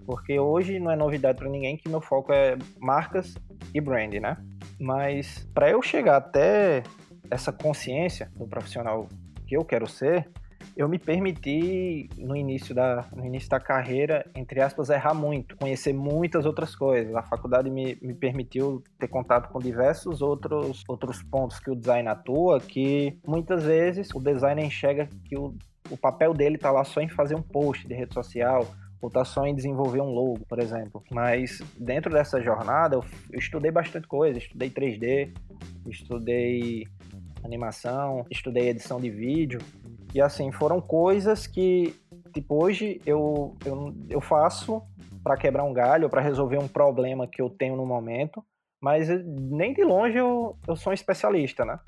porque 0.05 0.39
hoje 0.41 0.81
não 0.81 0.91
é 0.91 0.97
novidade 0.97 1.39
para 1.39 1.49
ninguém 1.49 1.77
que 1.77 1.89
meu 1.89 2.01
foco 2.01 2.33
é 2.33 2.57
marcas 2.79 3.37
e 3.73 3.81
brand, 3.81 4.13
né? 4.15 4.37
Mas 4.81 5.49
para 5.55 5.71
eu 5.71 5.81
chegar 5.83 6.17
até 6.17 6.83
essa 7.31 7.53
consciência 7.53 8.31
do 8.35 8.47
profissional 8.47 9.09
que 9.47 9.57
eu 9.57 9.65
quero 9.65 9.87
ser, 9.87 10.29
eu 10.77 10.89
me 10.89 10.99
permiti 10.99 12.09
no 12.17 12.35
início 12.35 12.75
da 12.75 13.07
no 13.15 13.25
início 13.25 13.49
da 13.51 13.61
carreira, 13.61 14.25
entre 14.35 14.61
aspas, 14.61 14.89
errar 14.89 15.15
muito, 15.15 15.57
conhecer 15.57 15.93
muitas 15.93 16.47
outras 16.47 16.75
coisas. 16.75 17.15
A 17.15 17.23
faculdade 17.23 17.71
me, 17.71 17.97
me 18.01 18.15
permitiu 18.15 18.83
ter 18.99 19.09
contato 19.09 19.49
com 19.51 19.59
diversos 19.59 20.23
outros 20.23 20.83
outros 20.89 21.23
pontos 21.23 21.59
que 21.59 21.71
o 21.71 21.77
design 21.77 22.09
atua, 22.09 22.61
que 22.61 23.19
muitas 23.27 23.65
vezes 23.65 24.09
o 24.15 24.21
designer 24.21 24.65
enxerga 24.65 25.09
que 25.25 25.37
o 25.37 25.55
o 25.91 25.97
papel 25.97 26.33
dele 26.33 26.57
tá 26.57 26.71
lá 26.71 26.85
só 26.85 27.01
em 27.01 27.09
fazer 27.09 27.35
um 27.35 27.43
post 27.43 27.87
de 27.87 27.95
rede 27.95 28.15
social 28.15 28.67
ou 29.01 29.09
está 29.09 29.25
só 29.25 29.47
em 29.47 29.55
desenvolver 29.55 30.01
um 30.01 30.11
logo, 30.11 30.41
por 30.47 30.59
exemplo. 30.59 31.03
Mas 31.11 31.61
dentro 31.79 32.13
dessa 32.13 32.41
jornada 32.41 32.97
eu, 32.97 33.05
eu 33.33 33.39
estudei 33.39 33.71
bastante 33.71 34.07
coisa, 34.07 34.39
estudei 34.39 34.71
3D, 34.71 35.33
estudei 35.87 36.87
animação, 37.43 38.27
estudei 38.31 38.69
edição 38.69 39.01
de 39.01 39.11
vídeo 39.11 39.61
e 40.15 40.21
assim 40.21 40.53
foram 40.53 40.81
coisas 40.81 41.47
que 41.47 41.95
tipo 42.33 42.63
hoje 42.63 43.01
eu 43.07 43.57
eu, 43.65 43.95
eu 44.09 44.21
faço 44.21 44.83
para 45.23 45.37
quebrar 45.37 45.65
um 45.65 45.73
galho, 45.73 46.09
para 46.09 46.21
resolver 46.21 46.59
um 46.59 46.69
problema 46.69 47.27
que 47.27 47.41
eu 47.41 47.51
tenho 47.51 47.77
no 47.77 47.87
momento, 47.87 48.45
mas 48.81 49.09
nem 49.27 49.73
de 49.73 49.85
longe 49.85 50.17
eu, 50.17 50.57
eu 50.67 50.77
sou 50.77 50.91
um 50.91 50.95
especialista, 50.95 51.65
né? 51.65 51.79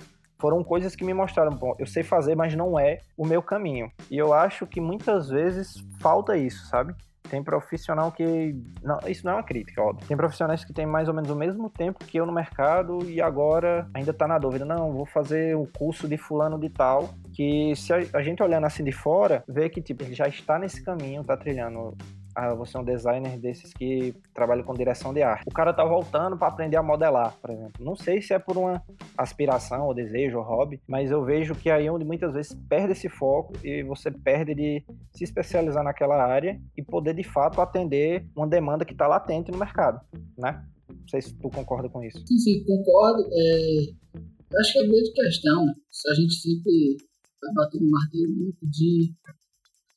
Foram 0.43 0.65
coisas 0.65 0.97
que 0.97 1.05
me 1.05 1.15
mostraram, 1.15 1.53
bom, 1.53 1.73
eu 1.79 1.87
sei 1.87 2.03
fazer, 2.03 2.35
mas 2.35 2.53
não 2.57 2.77
é 2.77 2.99
o 3.17 3.25
meu 3.25 3.41
caminho. 3.41 3.93
E 4.11 4.19
eu 4.19 4.35
acho 4.35 4.67
que 4.67 4.81
muitas 4.81 5.29
vezes 5.29 5.77
falta 6.01 6.37
isso, 6.37 6.67
sabe? 6.67 6.97
Tem 7.31 7.41
profissional 7.41 8.11
que. 8.11 8.53
Não, 8.83 8.99
isso 9.07 9.25
não 9.25 9.35
é 9.35 9.37
uma 9.37 9.45
crítica, 9.45 9.81
óbvio. 9.81 10.05
Tem 10.09 10.17
profissionais 10.17 10.65
que 10.65 10.73
têm 10.73 10.85
mais 10.85 11.07
ou 11.07 11.15
menos 11.15 11.31
o 11.31 11.37
mesmo 11.37 11.71
tempo 11.71 12.05
que 12.05 12.19
eu 12.19 12.27
no 12.27 12.33
mercado 12.33 13.09
e 13.09 13.23
agora 13.23 13.89
ainda 13.95 14.13
tá 14.13 14.27
na 14.27 14.37
dúvida. 14.37 14.65
Não, 14.65 14.93
vou 14.93 15.07
fazer 15.07 15.57
o 15.57 15.65
curso 15.79 16.09
de 16.09 16.17
fulano 16.17 16.59
de 16.59 16.69
tal. 16.69 17.15
Que 17.33 17.77
se 17.77 17.93
a, 17.93 17.99
a 18.15 18.23
gente 18.23 18.43
olhando 18.43 18.67
assim 18.67 18.83
de 18.83 18.91
fora, 18.91 19.45
vê 19.47 19.71
que 19.71 19.81
tipo, 19.81 20.03
ele 20.03 20.13
já 20.13 20.27
está 20.27 20.59
nesse 20.59 20.83
caminho, 20.83 21.23
tá 21.23 21.37
trilhando 21.37 21.97
ah, 22.35 22.55
você 22.55 22.77
é 22.77 22.81
um 22.81 22.85
designer 22.85 23.39
desses 23.39 23.73
que 23.73 24.15
trabalha 24.35 24.63
com 24.63 24.75
direção 24.75 25.13
de 25.13 25.23
arte. 25.23 25.45
O 25.47 25.53
cara 25.53 25.73
tá 25.73 25.85
voltando 25.85 26.37
para 26.37 26.49
aprender 26.49 26.77
a 26.77 26.83
modelar, 26.83 27.37
por 27.41 27.51
exemplo. 27.51 27.85
Não 27.85 27.95
sei 27.95 28.23
se 28.23 28.33
é 28.33 28.39
por 28.39 28.57
uma 28.57 28.83
aspiração, 29.17 29.87
ou 29.87 29.95
desejo, 29.95 30.39
ou 30.39 30.45
hobby, 30.45 30.81
mas 30.87 31.11
eu 31.11 31.25
vejo 31.25 31.55
que 31.55 31.69
é 31.69 31.75
aí 31.75 31.91
onde 31.91 32.05
muitas 32.05 32.33
vezes 32.33 32.57
perde 32.69 32.93
esse 32.93 33.09
foco 33.09 33.53
e 33.63 33.83
você 33.83 34.11
perde 34.11 34.55
de 34.55 34.85
se 35.13 35.25
especializar 35.25 35.85
naquela 35.85 36.23
área 36.23 36.61
e 36.77 36.83
poder 36.83 37.15
de 37.15 37.23
fato 37.23 37.61
atender 37.61 38.27
uma 38.35 38.47
demanda 38.47 38.85
que 38.85 38.93
está 38.93 39.07
latente 39.07 39.51
no 39.51 39.59
mercado, 39.59 40.01
né? 40.39 40.65
Não 40.89 41.09
sei 41.09 41.21
se 41.21 41.35
tu 41.35 41.51
concorda 41.51 41.89
com 41.89 42.03
isso. 42.03 42.19
Sim, 42.27 42.39
sim, 42.39 42.65
concordo. 42.65 43.29
É... 43.33 44.59
Acho 44.59 44.73
que 44.73 44.79
é 44.79 44.83
a 44.83 44.87
grande 44.87 45.13
questão, 45.13 45.67
se 45.91 46.11
a 46.11 46.15
gente 46.15 46.35
sempre 46.35 46.97
tá 47.41 47.49
batendo 47.55 47.91
martelo 47.91 48.33
muito 48.33 48.67
de 48.67 49.15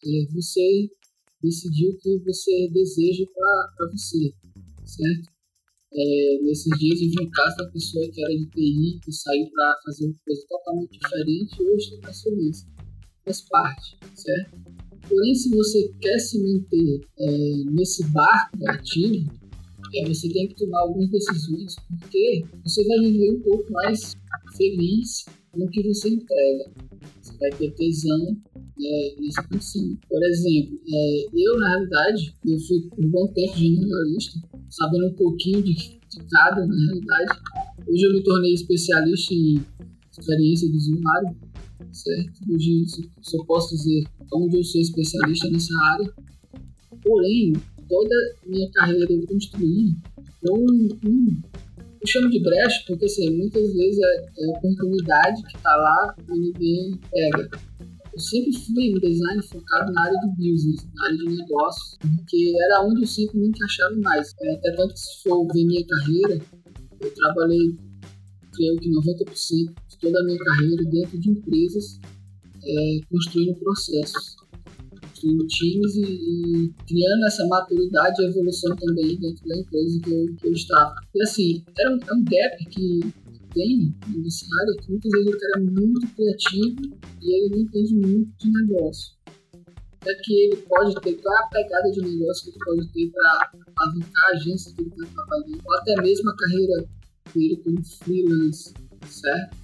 é, 0.06 0.34
você 0.34 0.90
decidir 1.46 1.90
o 1.90 1.98
que 1.98 2.18
você 2.26 2.70
deseja 2.74 3.26
para 3.78 3.92
você, 3.92 4.34
certo? 4.84 5.36
É, 5.94 6.40
nesses 6.44 6.78
dias 6.78 7.02
eu 7.02 7.10
vi 7.10 7.22
um 7.22 7.30
caso 7.30 7.58
da 7.58 7.72
pessoa 7.72 8.10
que 8.12 8.22
era 8.22 8.36
de 8.36 8.46
TI, 8.48 9.00
que 9.02 9.12
saiu 9.14 9.50
para 9.52 9.76
fazer 9.86 10.08
uma 10.08 10.16
coisa 10.26 10.42
totalmente 10.50 11.00
diferente 11.00 11.56
e 11.58 11.70
hoje 11.70 11.96
está 11.96 12.14
feliz. 12.14 12.68
Faz 13.24 13.42
parte, 13.50 13.98
certo? 14.14 14.58
Porém, 15.08 15.36
se 15.36 15.50
você 15.50 15.94
quer 16.02 16.20
se 16.20 16.42
manter 16.42 17.00
é, 17.18 17.64
nesse 17.72 18.04
barco 18.08 18.58
ativo, 18.68 19.32
é, 19.96 20.08
você 20.08 20.28
tem 20.30 20.48
que 20.50 20.56
tomar 20.56 20.82
algumas 20.82 21.10
decisões, 21.10 21.76
porque 21.88 22.44
você 22.64 22.84
vai 22.86 23.00
viver 23.00 23.32
um 23.32 23.42
pouco 23.42 23.72
mais 23.72 24.16
feliz 24.58 25.26
no 25.56 25.70
que 25.70 25.84
você 25.84 26.10
entrega. 26.10 26.72
Você 27.22 27.38
vai 27.38 27.50
ter 27.52 27.72
tesão 27.72 28.38
é, 28.82 29.16
nesse 29.20 29.48
princípio. 29.48 29.98
Por 30.10 30.24
exemplo, 30.24 30.80
é, 30.88 31.26
eu, 31.34 31.60
na 31.60 31.70
realidade, 31.70 32.36
eu 32.46 32.60
fui 32.60 32.90
um 33.00 33.10
bom 33.10 33.28
tempo 33.34 33.56
de 33.56 33.76
generalista, 33.76 34.40
sabendo 34.70 35.08
um 35.08 35.14
pouquinho 35.14 35.64
de, 35.64 35.74
de 35.74 36.28
cada, 36.30 36.66
na 36.66 36.76
realidade. 36.76 37.40
Hoje 37.88 38.04
eu 38.04 38.14
me 38.14 38.24
tornei 38.24 38.54
especialista 38.54 39.34
em 39.34 39.66
experiência 40.12 40.70
do 40.70 40.76
usuário, 40.76 41.36
certo? 41.92 42.54
Hoje, 42.54 42.86
se 42.88 43.38
eu 43.38 43.46
posso 43.46 43.76
dizer, 43.76 44.04
onde 44.34 44.58
eu 44.58 44.64
sou 44.64 44.82
especialista 44.82 45.50
nessa 45.50 45.74
área. 45.94 46.14
Porém, 47.04 47.54
toda 47.88 48.16
minha 48.46 48.70
carreira 48.72 49.12
eu 49.12 49.26
construí 49.28 49.94
um, 50.50 50.88
um 51.06 51.42
eu 52.06 52.08
chamo 52.08 52.30
de 52.30 52.40
brecha 52.40 52.84
porque 52.86 53.06
assim, 53.06 53.36
muitas 53.36 53.74
vezes 53.74 54.00
é, 54.00 54.44
é 54.44 54.46
a 54.46 54.58
oportunidade 54.58 55.42
que 55.42 55.58
está 55.58 55.76
lá 55.76 56.16
e 56.30 56.40
ninguém 56.40 57.00
pega. 57.12 57.50
Eu 58.14 58.20
sempre 58.20 58.54
fui 58.54 58.96
um 58.96 59.00
design 59.00 59.42
focado 59.44 59.92
na 59.92 60.04
área 60.04 60.20
do 60.22 60.30
business, 60.38 60.88
na 60.94 61.06
área 61.06 61.18
de 61.18 61.36
negócios, 61.36 61.98
porque 62.00 62.54
era 62.64 62.86
onde 62.86 63.02
eu 63.02 63.08
sempre 63.08 63.40
me 63.40 63.48
encaixava 63.48 63.96
mais. 63.98 64.34
É, 64.40 64.54
até 64.54 64.72
tanto 64.74 64.94
que 64.94 65.00
se 65.00 65.24
for 65.24 65.48
ver 65.52 65.66
minha 65.66 65.86
carreira, 65.86 66.40
eu 67.02 67.14
trabalhei, 67.14 67.76
creio 68.54 68.80
que 68.80 68.90
90% 68.90 69.74
de 69.90 69.98
toda 70.00 70.20
a 70.20 70.24
minha 70.24 70.38
carreira 70.38 70.84
dentro 70.86 71.20
de 71.20 71.30
empresas, 71.30 72.00
é, 72.64 73.00
construindo 73.10 73.56
processos 73.56 74.36
times 75.48 75.96
e, 75.96 76.02
e, 76.02 76.74
criando 76.88 77.26
essa 77.26 77.46
maturidade 77.48 78.22
e 78.22 78.26
evolução 78.26 78.76
também 78.76 79.20
dentro 79.20 79.48
da 79.48 79.58
empresa 79.58 80.00
que 80.02 80.12
eu, 80.12 80.36
que 80.36 80.48
eu 80.48 80.52
estava. 80.52 80.96
E 81.14 81.24
assim, 81.24 81.64
era 81.78 81.92
um, 81.92 82.00
é 82.00 82.14
um 82.14 82.24
gap 82.24 82.66
que 82.70 83.00
tem 83.54 83.96
nessa 84.18 84.46
área 84.62 84.76
que 84.82 84.92
muitas 84.92 85.12
vezes 85.12 85.34
o 85.34 85.38
cara 85.38 85.54
é 85.56 85.72
muito 85.72 86.08
criativo 86.16 87.00
e 87.22 87.34
ele 87.34 87.50
não 87.50 87.60
entende 87.60 87.96
muito 87.96 88.32
de 88.38 88.52
negócio. 88.52 89.16
Até 90.02 90.14
que 90.24 90.34
ele 90.34 90.58
pode 90.58 90.94
ter 91.02 91.14
qual 91.16 91.36
é 91.36 91.40
a 91.40 91.48
pegada 91.48 91.92
de 91.92 92.02
negócio 92.02 92.44
que 92.44 92.50
ele 92.50 92.66
pode 92.66 92.94
ter 92.94 93.12
para 93.12 93.52
alavancar 93.78 94.26
a 94.26 94.36
agência 94.36 94.74
que 94.76 94.82
ele 94.82 94.90
está 94.90 95.08
trabalhando, 95.14 95.62
ou 95.66 95.76
até 95.78 96.02
mesmo 96.02 96.30
a 96.30 96.36
carreira 96.36 96.90
dele 97.34 97.58
como 97.64 97.84
freelance, 97.84 98.74
certo? 99.08 99.58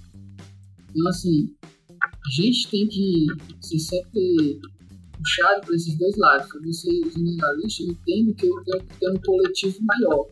Então, 0.89 1.07
assim, 1.09 1.53
a 2.01 2.29
gente 2.31 2.69
tem 2.69 2.87
que 2.87 3.27
ser 3.61 3.79
sempre 3.79 4.59
puxado 5.21 5.61
para 5.61 5.75
esses 5.75 5.97
dois 5.97 6.17
lados. 6.17 6.49
Para 6.49 6.61
você, 6.61 6.89
generalista, 6.89 7.83
eu 7.83 7.95
que 8.03 8.47
eu 8.47 8.63
tenho 8.65 8.85
ter 8.99 9.11
um 9.11 9.21
coletivo 9.21 9.77
maior, 9.81 10.27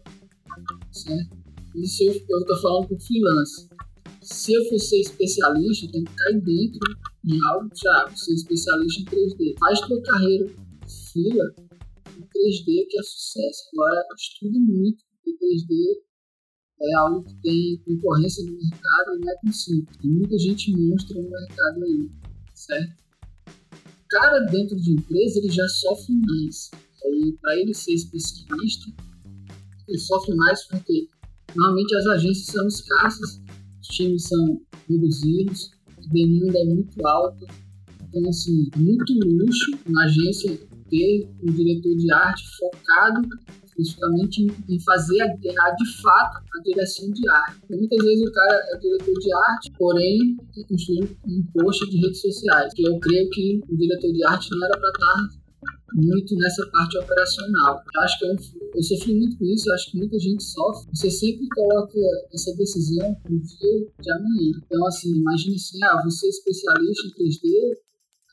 certo? 0.91 1.37
Isso 1.75 2.03
eu 2.03 2.39
estou 2.39 2.61
falando 2.61 2.89
com 2.89 2.99
freelance. 2.99 3.69
Se 4.21 4.53
eu 4.53 4.65
for 4.65 4.79
ser 4.79 4.99
especialista, 4.99 5.85
eu 5.85 5.91
tenho 5.91 6.05
que 6.05 6.15
cair 6.15 6.41
dentro 6.41 6.79
de 7.23 7.39
algo, 7.47 7.69
já, 7.75 8.15
ser 8.15 8.33
especialista 8.33 9.01
em 9.01 9.05
3D. 9.05 9.59
Faz 9.59 9.79
tua 9.81 10.01
carreira 10.01 10.45
fila 11.13 11.45
em 12.17 12.21
3D 12.21 12.87
que 12.89 12.99
é 12.99 13.03
sucesso. 13.03 13.69
Agora, 13.73 14.03
estuda 14.17 14.59
muito, 14.59 15.03
porque 15.23 15.45
3D 15.45 16.09
é 16.81 16.95
algo 16.95 17.23
que 17.23 17.35
tem 17.41 17.81
concorrência 17.85 18.43
no 18.45 18.57
mercado 18.57 19.15
e 19.15 19.19
não 19.19 19.31
é 19.31 19.51
simples. 19.51 19.97
Tem 19.97 20.11
muita 20.11 20.37
gente 20.37 20.75
monstra 20.75 21.21
no 21.21 21.29
mercado 21.29 21.83
aí, 21.83 22.09
certo? 22.55 23.08
Cara 24.09 24.39
dentro 24.51 24.75
de 24.75 24.91
empresa 24.91 25.39
ele 25.39 25.49
já 25.49 25.67
sofre 25.67 26.13
mais. 26.15 26.71
E 27.05 27.33
para 27.41 27.57
ele 27.57 27.73
ser 27.73 27.93
especialista, 27.93 28.91
ele 29.87 29.97
sofre 29.99 30.35
mais 30.35 30.67
porque 30.67 31.07
normalmente 31.55 31.95
as 31.95 32.05
agências 32.07 32.47
são 32.47 32.67
escassas, 32.67 33.41
os 33.81 33.87
times 33.87 34.23
são 34.23 34.61
reduzidos, 34.87 35.71
a 35.97 36.13
demanda 36.13 36.59
é 36.59 36.65
muito 36.65 37.05
alta. 37.05 37.45
Então, 38.07 38.29
assim, 38.29 38.69
muito 38.75 39.13
luxo 39.13 39.71
na 39.87 40.05
agência 40.05 40.59
ter 40.89 41.29
um 41.43 41.51
diretor 41.51 41.95
de 41.95 42.11
arte 42.11 42.43
focado 42.57 43.21
especificamente 43.79 44.47
em, 44.67 44.79
fazer 44.81 45.21
a, 45.21 45.25
a, 45.25 45.71
de 45.71 46.01
fato 46.01 46.37
a 46.37 46.61
direção 46.63 47.09
de 47.11 47.29
arte. 47.29 47.59
Porque 47.61 47.75
muitas 47.75 48.05
vezes 48.05 48.27
o 48.27 48.31
cara 48.31 48.59
é 48.73 48.77
diretor 48.77 49.13
de 49.13 49.33
arte, 49.33 49.71
porém 49.77 50.37
construindo 50.67 51.17
um 51.25 51.43
post 51.53 51.89
de 51.89 51.97
redes 51.97 52.21
sociais. 52.21 52.73
Que 52.73 52.83
eu 52.83 52.99
creio 52.99 53.29
que 53.29 53.61
o 53.69 53.77
diretor 53.77 54.11
de 54.11 54.25
arte 54.25 54.49
não 54.51 54.65
era 54.65 54.77
para 54.77 54.89
estar 54.89 55.39
muito 55.95 56.35
nessa 56.35 56.65
parte 56.71 56.97
operacional. 56.97 57.81
Acho 57.99 58.19
que 58.19 58.25
eu, 58.25 58.35
eu 58.75 58.83
sofri 58.83 59.15
muito 59.15 59.37
com 59.37 59.45
isso, 59.45 59.69
eu 59.69 59.73
acho 59.73 59.91
que 59.91 59.97
muita 59.97 60.19
gente 60.19 60.43
sofre. 60.43 60.89
Você 60.93 61.09
sempre 61.09 61.47
coloca 61.49 61.99
essa 62.33 62.55
decisão 62.55 63.17
no 63.29 63.39
dia 63.39 63.87
de 64.01 64.11
amanhã. 64.11 64.61
Então, 64.65 64.85
assim, 64.85 65.11
imagine 65.15 65.55
assim, 65.55 65.83
ah, 65.83 66.01
você 66.03 66.27
é 66.27 66.29
especialista 66.29 67.07
em 67.07 67.23
3D, 67.23 67.77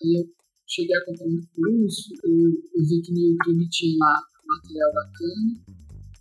aí 0.03 0.21
eu 0.21 0.25
cheguei 0.67 0.97
a 0.97 1.05
comprar 1.05 1.27
um 1.27 1.41
curso, 1.55 2.11
eu, 2.25 2.33
eu 2.75 2.85
vi 2.87 3.01
que 3.01 3.13
no 3.13 3.21
YouTube 3.21 3.69
tinha 3.71 3.97
lá 4.01 4.23
material 4.47 4.93
bacana. 4.93 5.77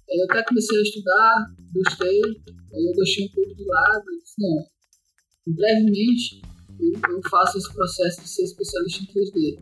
Eu 0.08 0.26
até 0.30 0.44
comecei 0.44 0.78
a 0.78 0.82
estudar, 0.82 1.56
gostei, 1.74 2.22
aí 2.22 2.86
eu 2.86 2.94
deixei 2.94 3.26
um 3.26 3.30
pouco 3.30 3.56
de 3.56 3.66
lado 3.66 4.04
disse, 4.22 4.36
não, 4.40 4.66
brevemente 5.48 6.42
eu, 6.80 6.92
eu 7.10 7.22
faço 7.30 7.58
esse 7.58 7.74
processo 7.74 8.22
de 8.22 8.30
ser 8.30 8.44
especialista 8.44 9.04
em 9.04 9.08
3D. 9.08 9.60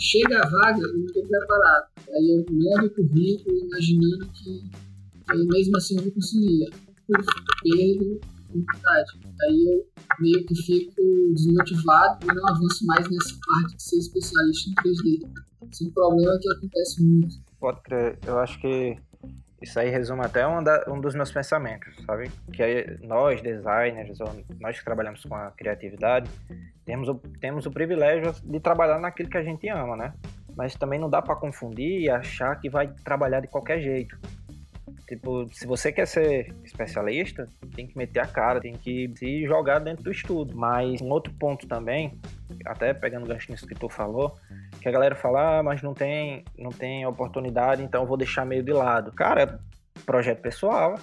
Chega 0.00 0.38
a 0.38 0.48
vaga, 0.48 0.82
eu 0.82 0.98
não 0.98 1.04
estou 1.06 1.26
preparado. 1.26 1.88
Aí 2.08 2.30
eu 2.30 2.44
mando 2.52 2.86
o 2.86 2.94
currículo 2.94 3.66
imaginando 3.66 4.26
que 4.32 4.62
aí 5.28 5.46
mesmo 5.46 5.76
assim 5.76 5.96
eu 5.98 6.04
não 6.04 6.10
conseguia. 6.10 6.70
Por 7.06 7.24
perdo 7.62 8.20
vontade. 8.54 9.10
Aí 9.42 9.66
eu 9.66 9.86
meio 10.20 10.46
que 10.46 10.54
fico 10.62 11.02
desmotivado 11.34 12.24
e 12.24 12.34
não 12.34 12.48
avanço 12.48 12.86
mais 12.86 13.08
nessa 13.08 13.36
parte 13.46 13.76
de 13.76 13.82
ser 13.82 13.98
especialista 13.98 14.70
em 14.70 14.74
3D. 14.74 15.30
Esse 15.70 15.84
é 15.84 15.88
um 15.88 15.90
problema 15.90 16.38
que 16.40 16.52
acontece 16.52 17.02
muito. 17.02 17.36
Pode 17.58 17.80
crer. 17.82 18.18
Eu 18.26 18.38
acho 18.38 18.60
que 18.60 18.96
isso 19.62 19.78
aí 19.78 19.88
resume 19.88 20.24
até 20.24 20.46
um, 20.46 20.62
da, 20.62 20.84
um 20.88 21.00
dos 21.00 21.14
meus 21.14 21.32
pensamentos, 21.32 21.94
sabe? 22.04 22.30
Que 22.52 22.98
nós, 23.02 23.40
designers, 23.40 24.18
nós 24.60 24.78
que 24.78 24.84
trabalhamos 24.84 25.22
com 25.24 25.34
a 25.34 25.50
criatividade, 25.52 26.30
temos 26.84 27.08
o, 27.08 27.14
temos 27.40 27.66
o 27.66 27.70
privilégio 27.70 28.32
de 28.44 28.60
trabalhar 28.60 28.98
naquilo 28.98 29.30
que 29.30 29.38
a 29.38 29.42
gente 29.42 29.68
ama, 29.68 29.96
né? 29.96 30.12
mas 30.56 30.74
também 30.74 30.98
não 30.98 31.10
dá 31.10 31.20
para 31.20 31.36
confundir 31.36 32.00
e 32.02 32.10
achar 32.10 32.58
que 32.60 32.70
vai 32.70 32.88
trabalhar 33.04 33.40
de 33.40 33.48
qualquer 33.48 33.80
jeito. 33.80 34.18
Tipo, 35.06 35.48
se 35.52 35.66
você 35.66 35.92
quer 35.92 36.06
ser 36.06 36.54
especialista, 36.64 37.48
tem 37.74 37.86
que 37.86 37.96
meter 37.96 38.20
a 38.20 38.26
cara, 38.26 38.60
tem 38.60 38.74
que 38.74 39.12
se 39.16 39.44
jogar 39.44 39.78
dentro 39.78 40.04
do 40.04 40.10
estudo. 40.10 40.56
Mas 40.56 41.00
um 41.02 41.10
outro 41.10 41.32
ponto 41.34 41.66
também, 41.66 42.18
até 42.64 42.92
pegando 42.92 43.24
o 43.24 43.28
gancho 43.28 43.50
nisso 43.50 43.66
que 43.66 43.74
tu 43.74 43.88
falou, 43.88 44.36
que 44.80 44.88
a 44.88 44.92
galera 44.92 45.14
fala, 45.14 45.58
ah, 45.58 45.62
mas 45.62 45.82
não 45.82 45.94
tem, 45.94 46.44
não 46.58 46.70
tem 46.70 47.06
oportunidade, 47.06 47.82
então 47.82 48.06
vou 48.06 48.16
deixar 48.16 48.44
meio 48.44 48.62
de 48.62 48.72
lado. 48.72 49.12
Cara, 49.12 49.60
projeto 50.04 50.40
pessoal, 50.40 50.98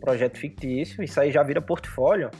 projeto 0.00 0.38
fictício, 0.38 1.02
isso 1.02 1.20
aí 1.20 1.30
já 1.30 1.42
vira 1.42 1.60
portfólio 1.60 2.30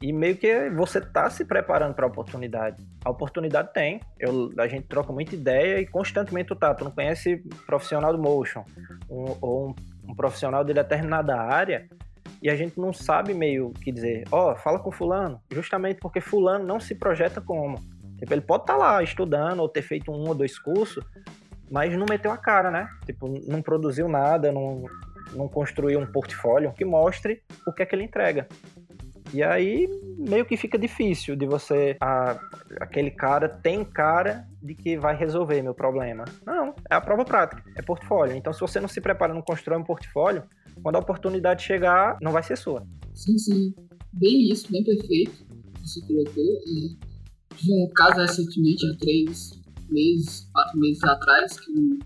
e 0.00 0.12
meio 0.12 0.36
que 0.36 0.70
você 0.70 1.00
tá 1.00 1.28
se 1.28 1.44
preparando 1.44 1.94
para 1.94 2.06
a 2.06 2.08
oportunidade. 2.08 2.86
A 3.04 3.10
oportunidade 3.10 3.72
tem. 3.72 4.00
Eu, 4.18 4.52
a 4.58 4.68
gente 4.68 4.86
troca 4.86 5.12
muita 5.12 5.34
ideia 5.34 5.80
e 5.80 5.86
constantemente 5.86 6.48
tu 6.48 6.56
tá. 6.56 6.74
Tu 6.74 6.84
não 6.84 6.90
conhece 6.90 7.42
profissional 7.66 8.12
do 8.12 8.22
motion 8.22 8.64
um, 9.10 9.36
ou 9.40 9.68
um, 9.70 9.74
um, 10.10 10.14
profissional 10.14 10.62
de 10.62 10.72
determinada 10.72 11.36
área 11.36 11.88
e 12.42 12.48
a 12.48 12.56
gente 12.56 12.78
não 12.78 12.92
sabe 12.92 13.34
meio 13.34 13.70
que 13.70 13.90
dizer, 13.90 14.24
ó, 14.30 14.52
oh, 14.52 14.56
fala 14.56 14.78
com 14.78 14.92
fulano, 14.92 15.40
justamente 15.50 15.98
porque 16.00 16.20
fulano 16.20 16.64
não 16.64 16.78
se 16.78 16.94
projeta 16.94 17.40
como. 17.40 17.78
Tipo, 18.18 18.34
ele 18.34 18.40
pode 18.40 18.64
estar 18.64 18.74
tá 18.74 18.78
lá 18.78 19.02
estudando 19.02 19.60
ou 19.60 19.68
ter 19.68 19.82
feito 19.82 20.10
um 20.10 20.28
ou 20.28 20.34
dois 20.34 20.58
cursos, 20.58 21.04
mas 21.70 21.96
não 21.96 22.06
meteu 22.08 22.30
a 22.30 22.36
cara, 22.36 22.70
né? 22.70 22.88
Tipo, 23.06 23.28
não 23.46 23.62
produziu 23.62 24.08
nada, 24.08 24.50
não, 24.52 24.84
não 25.32 25.48
construiu 25.48 26.00
um 26.00 26.06
portfólio 26.06 26.72
que 26.72 26.84
mostre 26.84 27.42
o 27.66 27.72
que 27.72 27.82
é 27.82 27.86
que 27.86 27.94
ele 27.94 28.04
entrega. 28.04 28.46
E 29.32 29.42
aí 29.42 29.88
meio 30.18 30.44
que 30.44 30.56
fica 30.56 30.78
difícil 30.78 31.36
de 31.36 31.46
você. 31.46 31.96
A, 32.00 32.38
aquele 32.80 33.10
cara 33.10 33.48
tem 33.48 33.84
cara 33.84 34.46
de 34.62 34.74
que 34.74 34.96
vai 34.96 35.14
resolver 35.14 35.62
meu 35.62 35.74
problema. 35.74 36.24
Não, 36.44 36.74
é 36.90 36.94
a 36.94 37.00
prova 37.00 37.24
prática, 37.24 37.62
é 37.76 37.82
portfólio. 37.82 38.36
Então, 38.36 38.52
se 38.52 38.60
você 38.60 38.80
não 38.80 38.88
se 38.88 39.00
prepara, 39.00 39.34
não 39.34 39.42
constrói 39.42 39.78
um 39.78 39.84
portfólio, 39.84 40.44
quando 40.82 40.96
a 40.96 41.00
oportunidade 41.00 41.62
chegar, 41.62 42.16
não 42.20 42.32
vai 42.32 42.42
ser 42.42 42.56
sua. 42.56 42.86
Sim, 43.14 43.38
sim. 43.38 43.74
Bem 44.12 44.50
isso, 44.50 44.70
bem 44.70 44.84
perfeito. 44.84 45.46
Você 45.82 46.00
colocou. 46.06 46.44
É, 46.44 47.56
tive 47.56 47.72
um 47.72 47.88
caso 47.94 48.20
recentemente, 48.20 48.86
há 48.86 48.96
três 48.98 49.60
meses, 49.90 50.48
quatro 50.52 50.78
meses 50.78 51.02
atrás, 51.04 51.58
que 51.60 51.72
um 51.72 51.98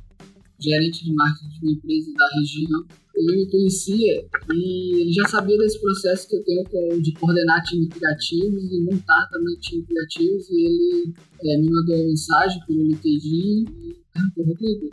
gerente 0.61 1.05
de 1.05 1.13
marketing 1.13 1.49
de 1.49 1.67
uma 1.67 1.73
empresa 1.73 2.13
da 2.15 2.29
região 2.39 2.87
ele 3.15 3.37
me 3.37 3.51
conhecia 3.51 4.25
e 4.55 5.01
ele 5.03 5.13
já 5.13 5.29
sabia 5.29 5.59
desse 5.59 5.81
processo 5.81 6.29
que 6.29 6.37
eu 6.37 6.65
tenho 6.65 7.03
de 7.03 7.13
coordenar 7.13 7.63
times 7.65 7.89
criativos 7.89 8.73
e 8.73 8.81
montar 8.85 9.29
também 9.31 9.55
times 9.57 9.87
criativos 9.87 10.49
e 10.51 10.65
ele 10.65 11.15
é, 11.45 11.59
me 11.59 11.71
mandou 11.71 11.97
uma 11.97 12.05
mensagem 12.07 12.61
pelo 12.67 12.87
LinkedIn 12.87 13.67
e 13.69 13.97
perguntou, 14.13 14.45
Rodrigo, 14.47 14.91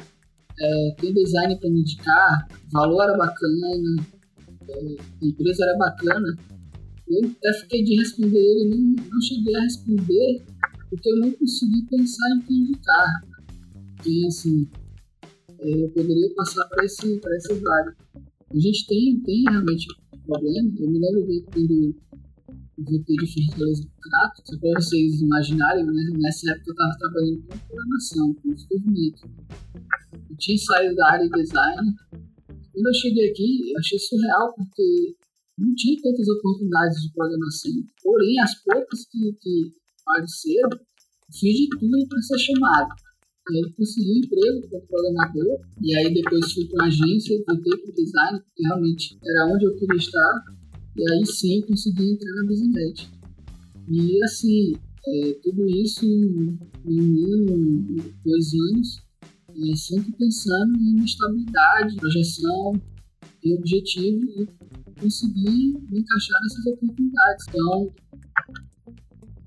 é, 0.62 0.95
tem 1.00 1.13
design 1.13 1.58
para 1.60 1.69
me 1.69 1.80
indicar, 1.82 2.48
valor 2.72 3.04
era 3.04 3.17
bacana, 3.17 4.06
é, 4.67 4.95
empresa 5.22 5.63
era 5.63 5.78
bacana. 5.78 6.36
Eu 7.08 7.28
até 7.28 7.54
fiquei 7.62 7.84
de 7.84 7.95
responder 7.95 8.39
ele, 8.39 8.69
não, 8.69 9.06
não 9.10 9.22
cheguei 9.22 9.56
a 9.56 9.62
responder 9.62 10.43
porque 10.89 11.10
eu 11.12 11.17
não 11.17 11.32
consegui 11.32 11.84
pensar 11.89 12.36
em 12.36 12.41
quem 12.41 12.58
indicar. 12.58 13.22
E 14.06 14.28
assim, 14.28 14.67
é, 15.60 15.84
eu 15.84 15.89
poderia 15.89 16.34
passar 16.36 16.65
para 16.65 16.86
esse, 16.86 17.19
essa 17.36 17.56
vaga. 17.56 17.95
A 18.52 18.60
gente 18.60 18.88
tem, 18.88 19.19
tem 19.22 19.43
realmente 19.43 19.88
problema. 20.26 20.72
Eu 20.80 20.89
me 20.89 21.00
lembro 21.00 21.28
quando 21.52 21.95
o 22.80 22.84
VP 22.84 23.13
de 23.13 23.28
fertilizante 23.28 23.82
do 23.82 23.92
Crato, 24.00 24.42
só 24.46 24.58
para 24.58 24.82
vocês 24.82 25.22
imaginarem, 25.22 25.86
né? 25.86 26.04
nessa 26.20 26.52
época 26.52 26.65
eu 26.68 26.74
estava 26.74 26.98
trabalhando 26.98 27.42
com 27.44 27.58
programação, 27.68 28.34
com 28.36 28.54
desenvolvimento. 28.54 29.30
Eu 30.30 30.38
tinha 30.38 30.58
saído 30.58 30.96
da 30.96 31.12
área 31.12 31.30
de 31.30 31.42
design. 31.42 31.96
Quando 32.72 32.88
eu 32.88 32.94
cheguei 32.94 33.30
aqui, 33.30 33.72
eu 33.72 33.80
achei 33.80 34.00
surreal, 34.00 34.54
porque 34.56 35.15
não 35.58 35.76
tinha 35.76 36.02
tantas 36.02 36.28
oportunidades 36.30 37.02
de 37.02 37.13
programação. 37.13 37.72
Porém, 38.02 38.39
as 38.39 38.56
poucas 38.63 39.06
que, 39.12 39.34
que 39.42 39.74
apareceram, 40.08 40.80
fiz 41.32 41.56
de 41.56 41.70
tudo 41.70 42.08
para 42.08 42.22
ser 42.22 42.39
chamado. 42.39 42.89
Aí 43.50 43.74
consegui 43.76 44.12
um 44.12 44.18
emprego 44.18 44.70
como 44.70 44.88
programador, 44.88 45.60
e 45.82 45.96
aí 45.96 46.13
depois 46.13 46.54
fui 46.54 46.65
para 46.68 46.84
uma 46.84 46.88
agência, 46.88 47.44
voltei 47.48 47.78
para 47.78 47.89
o 47.89 47.96
design, 47.96 48.39
porque 48.39 48.63
realmente 48.63 49.20
era 49.26 49.48
onde 49.48 49.65
eu 49.65 49.76
queria 49.76 49.98
estar, 49.98 50.44
e 50.99 51.12
aí 51.13 51.25
sim 51.25 51.62
consegui 51.62 52.12
entrar 52.12 52.35
na 52.35 52.45
Business 52.45 53.07
E 53.88 54.23
assim, 54.25 54.73
é, 55.07 55.33
tudo 55.41 55.65
isso 55.69 56.05
em, 56.05 56.59
um 56.85 57.97
dois 58.25 58.53
anos, 58.53 59.01
é, 59.49 59.75
sempre 59.75 60.12
pensando 60.12 60.77
em 60.77 61.03
estabilidade, 61.05 61.95
projeção 61.95 62.73
e 63.43 63.55
objetivo, 63.55 64.19
e 64.41 64.47
conseguir 64.99 65.77
encaixar 65.89 66.41
nessas 66.43 66.65
oportunidades. 66.65 67.45
Então, 67.47 67.93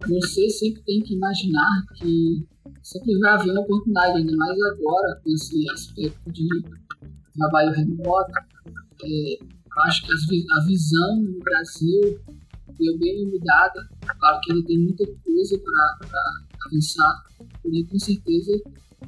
você 0.08 0.48
sempre 0.48 0.82
tem 0.84 1.02
que 1.02 1.14
imaginar 1.14 1.84
que 1.98 2.46
sempre 2.82 3.18
vai 3.18 3.34
haver 3.34 3.52
uma 3.52 3.60
oportunidade, 3.60 4.18
ainda 4.18 4.36
mais 4.36 4.58
agora, 4.62 5.20
com 5.22 5.30
esse 5.30 5.70
aspecto 5.70 6.32
de 6.32 6.48
trabalho 7.34 7.72
remoto. 7.72 8.32
É, 9.04 9.61
acho 9.80 10.06
que 10.06 10.12
a 10.12 10.64
visão 10.66 11.16
no 11.22 11.38
Brasil 11.40 12.20
foi 12.76 12.98
bem 12.98 13.26
mudada. 13.26 13.88
Claro 14.18 14.40
que 14.42 14.52
ele 14.52 14.62
tem 14.64 14.78
muita 14.78 15.04
coisa 15.24 15.58
para 15.58 16.66
avançar, 16.66 17.24
e 17.64 17.84
com 17.84 17.98
certeza 17.98 18.52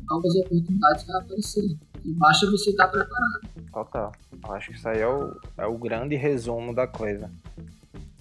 algumas 0.08 0.36
oportunidades 0.36 1.06
vão 1.06 1.20
aparecer. 1.20 1.78
E 2.04 2.12
basta 2.12 2.50
você 2.50 2.70
estar 2.70 2.88
preparado. 2.88 3.40
Total. 3.72 4.12
Acho 4.50 4.70
que 4.70 4.76
isso 4.76 4.88
aí 4.88 5.00
é 5.00 5.08
o, 5.08 5.34
é 5.56 5.66
o 5.66 5.78
grande 5.78 6.16
resumo 6.16 6.74
da 6.74 6.86
coisa. 6.86 7.30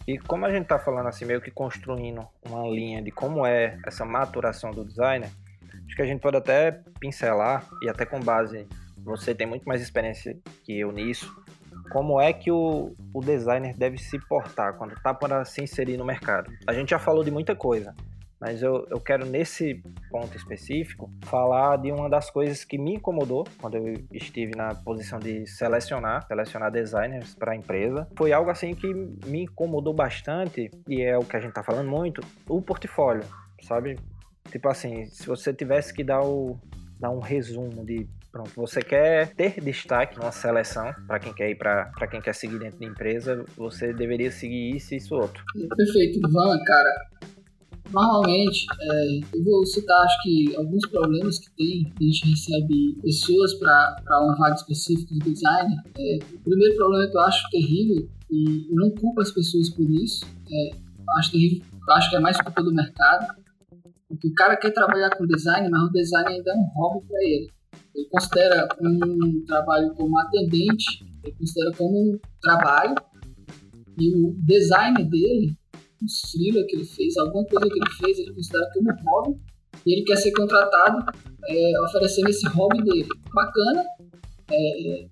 E 0.08 0.18
como 0.18 0.46
a 0.46 0.52
gente 0.52 0.64
está 0.64 0.80
falando 0.80 1.08
assim, 1.08 1.26
meio 1.26 1.42
que 1.42 1.52
construindo 1.52 2.26
uma 2.46 2.68
linha 2.68 3.02
de 3.02 3.12
como 3.12 3.46
é 3.46 3.78
essa 3.86 4.06
maturação 4.06 4.72
do 4.72 4.84
designer, 4.84 5.30
acho 5.86 5.96
que 5.96 6.02
a 6.02 6.06
gente 6.06 6.22
pode 6.22 6.38
até 6.38 6.72
pincelar, 7.00 7.68
e 7.82 7.90
até 7.90 8.06
com 8.06 8.20
base, 8.20 8.68
você 8.98 9.34
tem 9.34 9.48
muito 9.48 9.64
mais 9.64 9.82
experiência 9.82 10.38
que 10.64 10.80
eu 10.80 10.92
nisso, 10.92 11.34
como 11.94 12.20
é 12.20 12.34
que 12.34 12.52
o, 12.52 12.96
o 13.14 13.22
designer 13.22 13.78
deve 13.78 14.00
se 14.00 14.18
portar 14.28 14.74
quando 14.74 14.94
está 14.94 15.14
para 15.14 15.46
se 15.46 15.62
inserir 15.62 15.96
no 15.96 16.04
mercado. 16.04 16.52
A 16.66 16.74
gente 16.74 16.90
já 16.90 16.98
falou 16.98 17.24
de 17.24 17.30
muita 17.30 17.56
coisa, 17.56 17.96
mas 18.42 18.64
eu, 18.64 18.86
eu 18.90 19.00
quero, 19.00 19.28
nesse 19.28 19.76
ponto 20.10 20.36
específico, 20.36 21.10
falar 21.22 21.78
de 21.78 21.92
uma 21.92 22.10
das 22.10 22.32
coisas 22.32 22.66
que 22.66 22.80
me 22.80 22.96
incomodou 22.96 23.46
quando 23.62 23.78
eu 23.78 23.94
estive 24.12 24.56
na 24.56 24.74
posição 24.74 25.20
de 25.20 25.46
selecionar, 25.46 26.26
selecionar 26.28 26.72
designers 26.72 27.36
para 27.36 27.52
a 27.52 27.56
empresa. 27.56 28.08
Foi 28.18 28.34
algo 28.34 28.50
assim 28.50 28.74
que 28.74 28.92
me 29.28 29.44
incomodou 29.44 29.94
bastante, 29.94 30.72
e 30.90 31.02
é 31.04 31.16
o 31.16 31.24
que 31.24 31.38
a 31.38 31.40
gente 31.40 31.50
está 31.50 31.62
falando 31.62 31.90
muito, 31.90 32.22
o 32.50 32.60
portfólio, 32.60 33.24
sabe? 33.62 34.00
Tipo 34.52 34.68
assim, 34.68 35.06
se 35.06 35.28
você 35.28 35.54
tivesse 35.54 35.94
que 35.94 36.04
dar, 36.04 36.22
o, 36.22 36.60
dar 37.00 37.12
um 37.12 37.20
resumo 37.20 37.86
de 37.86 38.10
Pronto, 38.34 38.52
você 38.56 38.82
quer 38.82 39.32
ter 39.36 39.62
destaque 39.62 40.18
numa 40.18 40.32
seleção 40.32 40.92
para 41.06 41.20
quem 41.20 41.32
quer 41.32 41.52
ir 41.52 41.56
para 41.56 42.08
quem 42.10 42.20
quer 42.20 42.34
seguir 42.34 42.58
dentro 42.58 42.80
da 42.80 42.88
empresa, 42.88 43.46
você 43.56 43.94
deveria 43.94 44.32
seguir 44.32 44.76
isso 44.76 44.96
e 44.96 44.98
isso 44.98 45.14
outro. 45.14 45.44
Perfeito, 45.78 46.20
Van, 46.32 46.58
cara. 46.66 46.90
Normalmente, 47.92 48.66
é, 48.82 49.38
eu 49.38 49.44
vou 49.44 49.64
citar, 49.68 50.02
acho 50.02 50.24
que, 50.24 50.56
alguns 50.56 50.90
problemas 50.90 51.38
que 51.38 51.56
tem. 51.56 51.94
A 51.96 52.04
gente 52.04 52.28
recebe 52.32 52.98
pessoas 53.04 53.54
para 53.54 54.20
uma 54.24 54.36
vaga 54.36 54.56
específica 54.56 55.14
de 55.14 55.32
design. 55.32 55.76
É, 55.96 56.18
o 56.34 56.40
primeiro 56.40 56.76
problema 56.76 57.08
que 57.08 57.16
eu 57.16 57.22
acho 57.22 57.50
terrível, 57.52 58.10
e 58.32 58.68
eu 58.68 58.76
não 58.76 58.90
culpo 58.96 59.22
as 59.22 59.30
pessoas 59.30 59.70
por 59.70 59.88
isso, 59.92 60.26
é, 60.52 60.76
acho 61.20 61.32
terrível, 61.34 61.62
acho 61.92 62.10
que 62.10 62.16
é 62.16 62.20
mais 62.20 62.42
culpa 62.42 62.64
do 62.64 62.74
mercado. 62.74 63.28
Porque 64.08 64.28
o 64.28 64.34
cara 64.34 64.58
quer 64.58 64.72
trabalhar 64.72 65.16
com 65.16 65.28
design, 65.28 65.70
mas 65.70 65.84
o 65.84 65.92
design 65.92 66.30
ainda 66.30 66.52
é 66.52 66.56
um 66.56 66.66
hobby 66.74 67.06
para 67.08 67.20
ele. 67.22 67.63
Ele 67.96 68.08
considera 68.10 68.68
um 68.82 69.46
trabalho 69.46 69.94
como 69.96 70.20
atendente, 70.20 71.06
ele 71.24 71.36
considera 71.36 71.72
como 71.78 72.14
um 72.14 72.20
trabalho, 72.42 72.96
e 74.00 74.16
o 74.16 74.34
design 74.40 75.04
dele 75.04 75.56
uns 76.02 76.20
freela 76.32 76.66
que 76.68 76.76
ele 76.76 76.86
fez, 76.86 77.18
alguma 77.18 77.46
coisa 77.46 77.70
que 77.70 77.80
ele 77.80 77.90
fez, 77.92 78.20
ele 78.20 78.34
considera 78.34 78.70
como 78.74 78.90
hobby, 79.06 79.40
e 79.86 79.94
ele 79.94 80.04
quer 80.04 80.18
ser 80.18 80.32
contratado 80.34 81.00
é, 81.48 81.82
oferecendo 81.82 82.30
esse 82.30 82.48
hobby 82.50 82.84
dele. 82.84 83.08
Bacana, 83.34 83.84
é, 84.52 85.08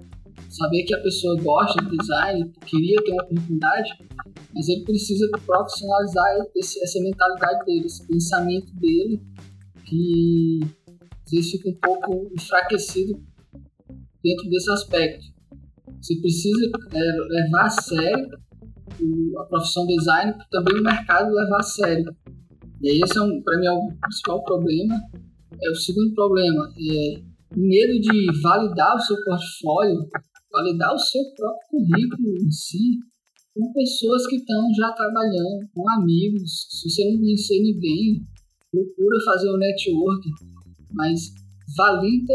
saber 0.49 0.83
que 0.83 0.93
a 0.93 1.01
pessoa 1.01 1.41
gosta 1.41 1.81
de 1.83 1.97
design, 1.97 2.51
queria 2.65 3.01
ter 3.03 3.11
uma 3.13 3.23
oportunidade, 3.23 3.91
mas 4.53 4.67
ele 4.67 4.83
precisa 4.83 5.29
profissionalizar 5.45 6.45
esse, 6.55 6.83
essa 6.83 6.99
mentalidade 6.99 7.65
dele, 7.65 7.85
esse 7.85 8.05
pensamento 8.05 8.73
dele, 8.75 9.21
que 9.85 10.59
vezes 11.31 11.51
fica 11.51 11.69
um 11.69 11.79
pouco 11.81 12.31
enfraquecido 12.33 13.19
dentro 14.23 14.49
desse 14.49 14.71
aspecto. 14.71 15.25
Você 16.01 16.19
precisa 16.19 16.71
é, 16.93 17.33
levar 17.33 17.65
a 17.65 17.69
sério 17.69 18.29
a 19.39 19.43
profissão 19.45 19.85
design, 19.87 20.33
também 20.49 20.79
o 20.79 20.83
mercado 20.83 21.33
levar 21.33 21.59
a 21.59 21.63
sério. 21.63 22.15
E 22.81 22.89
aí 22.89 22.99
esse 23.01 23.17
é 23.17 23.21
um, 23.21 23.41
para 23.41 23.59
mim 23.59 23.65
é 23.65 23.71
o 23.71 23.91
principal 24.01 24.43
problema. 24.43 24.99
é 25.61 25.69
o 25.69 25.75
segundo 25.75 26.13
problema. 26.13 26.73
É 26.77 27.21
medo 27.55 27.99
de 27.99 28.41
validar 28.41 28.95
o 28.95 28.99
seu 28.99 29.17
portfólio, 29.23 30.07
validar 30.51 30.93
o 30.93 30.97
seu 30.97 31.21
próprio 31.35 31.67
currículo 31.69 32.37
em 32.41 32.51
si, 32.51 32.99
com 33.53 33.71
pessoas 33.73 34.25
que 34.27 34.37
estão 34.37 34.73
já 34.75 34.91
trabalhando, 34.93 35.67
com 35.73 35.89
amigos. 35.91 36.67
Se 36.69 36.89
você 36.89 37.11
não 37.11 37.19
conhecer 37.19 37.59
ninguém, 37.61 38.25
procura 38.71 39.17
fazer 39.25 39.51
um 39.51 39.57
network, 39.57 40.29
mas 40.93 41.33
valida 41.77 42.33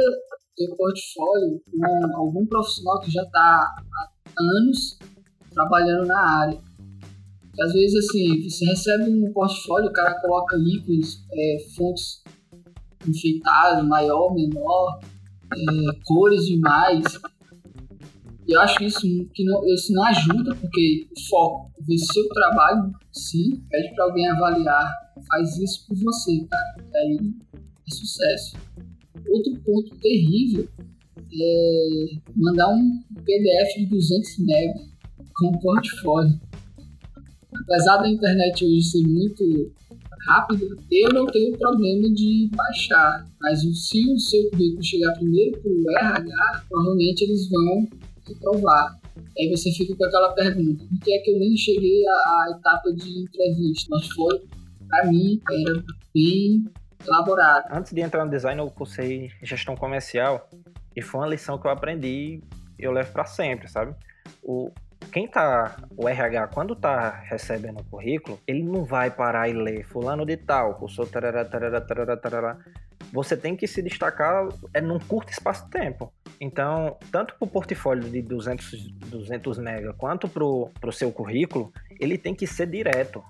seu 0.56 0.74
portfólio 0.76 1.60
com 1.70 2.16
algum 2.16 2.46
profissional 2.46 3.00
que 3.00 3.10
já 3.10 3.22
está 3.22 3.40
há 3.40 4.42
anos 4.58 4.98
trabalhando 5.52 6.06
na 6.06 6.40
área. 6.40 6.60
Às 7.60 7.72
vezes, 7.72 8.04
assim, 8.04 8.48
você 8.48 8.66
recebe 8.66 9.10
um 9.10 9.32
portfólio, 9.32 9.88
o 9.88 9.92
cara 9.92 10.20
coloca 10.20 10.56
links, 10.56 11.24
é, 11.32 11.56
fontes 11.74 12.22
enfeitadas, 13.08 13.86
maior, 13.86 14.34
menor, 14.34 15.00
é, 15.54 16.00
cores 16.04 16.44
demais. 16.44 17.04
E 18.46 18.52
eu 18.52 18.60
acho 18.60 18.84
isso 18.84 19.00
que 19.32 19.44
não, 19.44 19.64
isso 19.66 19.92
não 19.92 20.04
ajuda, 20.04 20.54
porque 20.54 21.08
o 21.10 21.28
foco, 21.28 21.70
ver 21.86 21.98
seu 21.98 22.28
trabalho, 22.28 22.92
sim, 23.12 23.62
pede 23.70 23.94
para 23.94 24.04
alguém 24.04 24.28
avaliar, 24.28 24.92
faz 25.28 25.56
isso 25.58 25.86
por 25.88 25.96
você, 25.96 26.46
cara. 26.46 26.88
Aí 26.94 27.18
sucesso. 27.94 28.56
Outro 29.28 29.56
ponto 29.64 29.96
terrível 29.96 30.68
é 31.32 32.06
mandar 32.34 32.68
um 32.68 33.02
PDF 33.24 33.78
de 33.78 33.86
200 33.86 34.38
MB 34.38 34.96
com 35.34 35.48
um 35.48 35.58
portfólio. 35.58 36.40
Apesar 37.62 37.98
da 37.98 38.08
internet 38.08 38.64
hoje 38.64 38.82
ser 38.82 39.06
muito 39.06 39.72
rápida, 40.26 40.66
eu 40.90 41.08
não 41.10 41.26
tenho 41.26 41.56
problema 41.56 42.08
de 42.10 42.50
baixar. 42.54 43.28
Mas 43.40 43.60
se 43.60 44.12
o 44.12 44.18
seu 44.18 44.50
currículo 44.50 44.82
chegar 44.82 45.12
primeiro 45.14 45.58
para 45.60 45.70
o 45.70 45.90
RH, 45.90 46.64
provavelmente 46.68 47.24
eles 47.24 47.48
vão 47.48 47.88
reprovar. 48.26 49.00
Aí 49.38 49.50
você 49.50 49.70
fica 49.72 49.94
com 49.94 50.04
aquela 50.04 50.32
pergunta: 50.32 50.84
por 50.84 51.00
que 51.00 51.12
é 51.12 51.18
que 51.18 51.30
eu 51.30 51.38
nem 51.38 51.56
cheguei 51.56 52.06
à, 52.06 52.12
à 52.12 52.56
etapa 52.58 52.92
de 52.92 53.22
entrevista? 53.22 53.86
Mas 53.90 54.06
foi, 54.08 54.42
para 54.88 55.10
mim, 55.10 55.40
era 55.50 55.84
bem 56.14 56.64
elaborado. 57.04 57.66
Antes 57.70 57.92
de 57.92 58.00
entrar 58.00 58.24
no 58.24 58.30
design, 58.30 58.60
eu 58.60 58.70
cursei 58.70 59.30
gestão 59.42 59.76
comercial 59.76 60.48
e 60.94 61.02
foi 61.02 61.20
uma 61.20 61.26
lição 61.26 61.58
que 61.58 61.66
eu 61.66 61.70
aprendi 61.70 62.42
e 62.78 62.84
eu 62.84 62.92
levo 62.92 63.12
para 63.12 63.24
sempre, 63.24 63.68
sabe? 63.68 63.94
O, 64.42 64.70
quem 65.12 65.28
tá, 65.28 65.76
o 65.96 66.08
RH, 66.08 66.48
quando 66.48 66.74
tá 66.74 67.10
recebendo 67.10 67.80
o 67.80 67.84
currículo, 67.84 68.38
ele 68.46 68.62
não 68.62 68.84
vai 68.84 69.10
parar 69.10 69.48
e 69.48 69.52
ler 69.52 69.84
fulano 69.84 70.26
de 70.26 70.36
tal, 70.36 70.74
cursou 70.74 71.06
tarará, 71.06 71.44
tarará, 71.44 71.80
tarará, 71.80 72.16
tarará. 72.16 72.58
Você 73.12 73.36
tem 73.36 73.56
que 73.56 73.66
se 73.66 73.82
destacar 73.82 74.48
é 74.74 74.80
num 74.80 74.98
curto 74.98 75.30
espaço 75.30 75.64
de 75.64 75.70
tempo. 75.70 76.12
Então, 76.40 76.98
tanto 77.12 77.34
para 77.34 77.46
o 77.46 77.50
portfólio 77.50 78.10
de 78.10 78.20
200, 78.20 78.90
200 79.06 79.58
mega 79.58 79.92
quanto 79.94 80.28
para 80.28 80.44
o 80.44 80.92
seu 80.92 81.10
currículo, 81.12 81.72
ele 82.00 82.18
tem 82.18 82.34
que 82.34 82.46
ser 82.46 82.66
direto. 82.66 83.22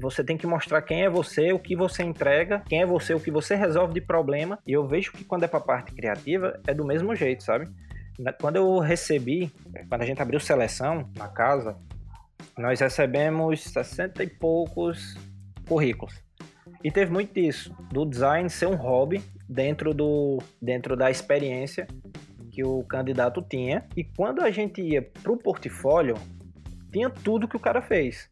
Você 0.00 0.24
tem 0.24 0.36
que 0.36 0.46
mostrar 0.46 0.82
quem 0.82 1.04
é 1.04 1.10
você, 1.10 1.52
o 1.52 1.58
que 1.58 1.76
você 1.76 2.02
entrega, 2.02 2.62
quem 2.68 2.82
é 2.82 2.86
você, 2.86 3.14
o 3.14 3.20
que 3.20 3.30
você 3.30 3.54
resolve 3.54 3.94
de 3.94 4.00
problema. 4.00 4.58
E 4.66 4.72
eu 4.72 4.86
vejo 4.86 5.12
que 5.12 5.24
quando 5.24 5.44
é 5.44 5.48
para 5.48 5.60
parte 5.60 5.92
criativa, 5.92 6.60
é 6.66 6.74
do 6.74 6.84
mesmo 6.84 7.14
jeito, 7.14 7.44
sabe? 7.44 7.68
Quando 8.40 8.56
eu 8.56 8.78
recebi, 8.78 9.50
quando 9.88 10.02
a 10.02 10.06
gente 10.06 10.20
abriu 10.20 10.40
seleção 10.40 11.08
na 11.16 11.28
casa, 11.28 11.78
nós 12.58 12.80
recebemos 12.80 13.62
60 13.62 14.24
e 14.24 14.26
poucos 14.26 15.16
currículos. 15.66 16.20
E 16.82 16.90
teve 16.90 17.12
muito 17.12 17.32
disso, 17.32 17.74
do 17.90 18.04
design 18.04 18.48
ser 18.50 18.66
um 18.66 18.74
hobby 18.74 19.22
dentro, 19.48 19.94
do, 19.94 20.38
dentro 20.60 20.96
da 20.96 21.10
experiência 21.10 21.86
que 22.50 22.64
o 22.64 22.82
candidato 22.84 23.40
tinha. 23.42 23.86
E 23.96 24.02
quando 24.02 24.42
a 24.42 24.50
gente 24.50 24.82
ia 24.82 25.02
para 25.02 25.32
o 25.32 25.36
portfólio, 25.36 26.16
tinha 26.92 27.08
tudo 27.08 27.48
que 27.48 27.56
o 27.56 27.60
cara 27.60 27.80
fez. 27.80 28.28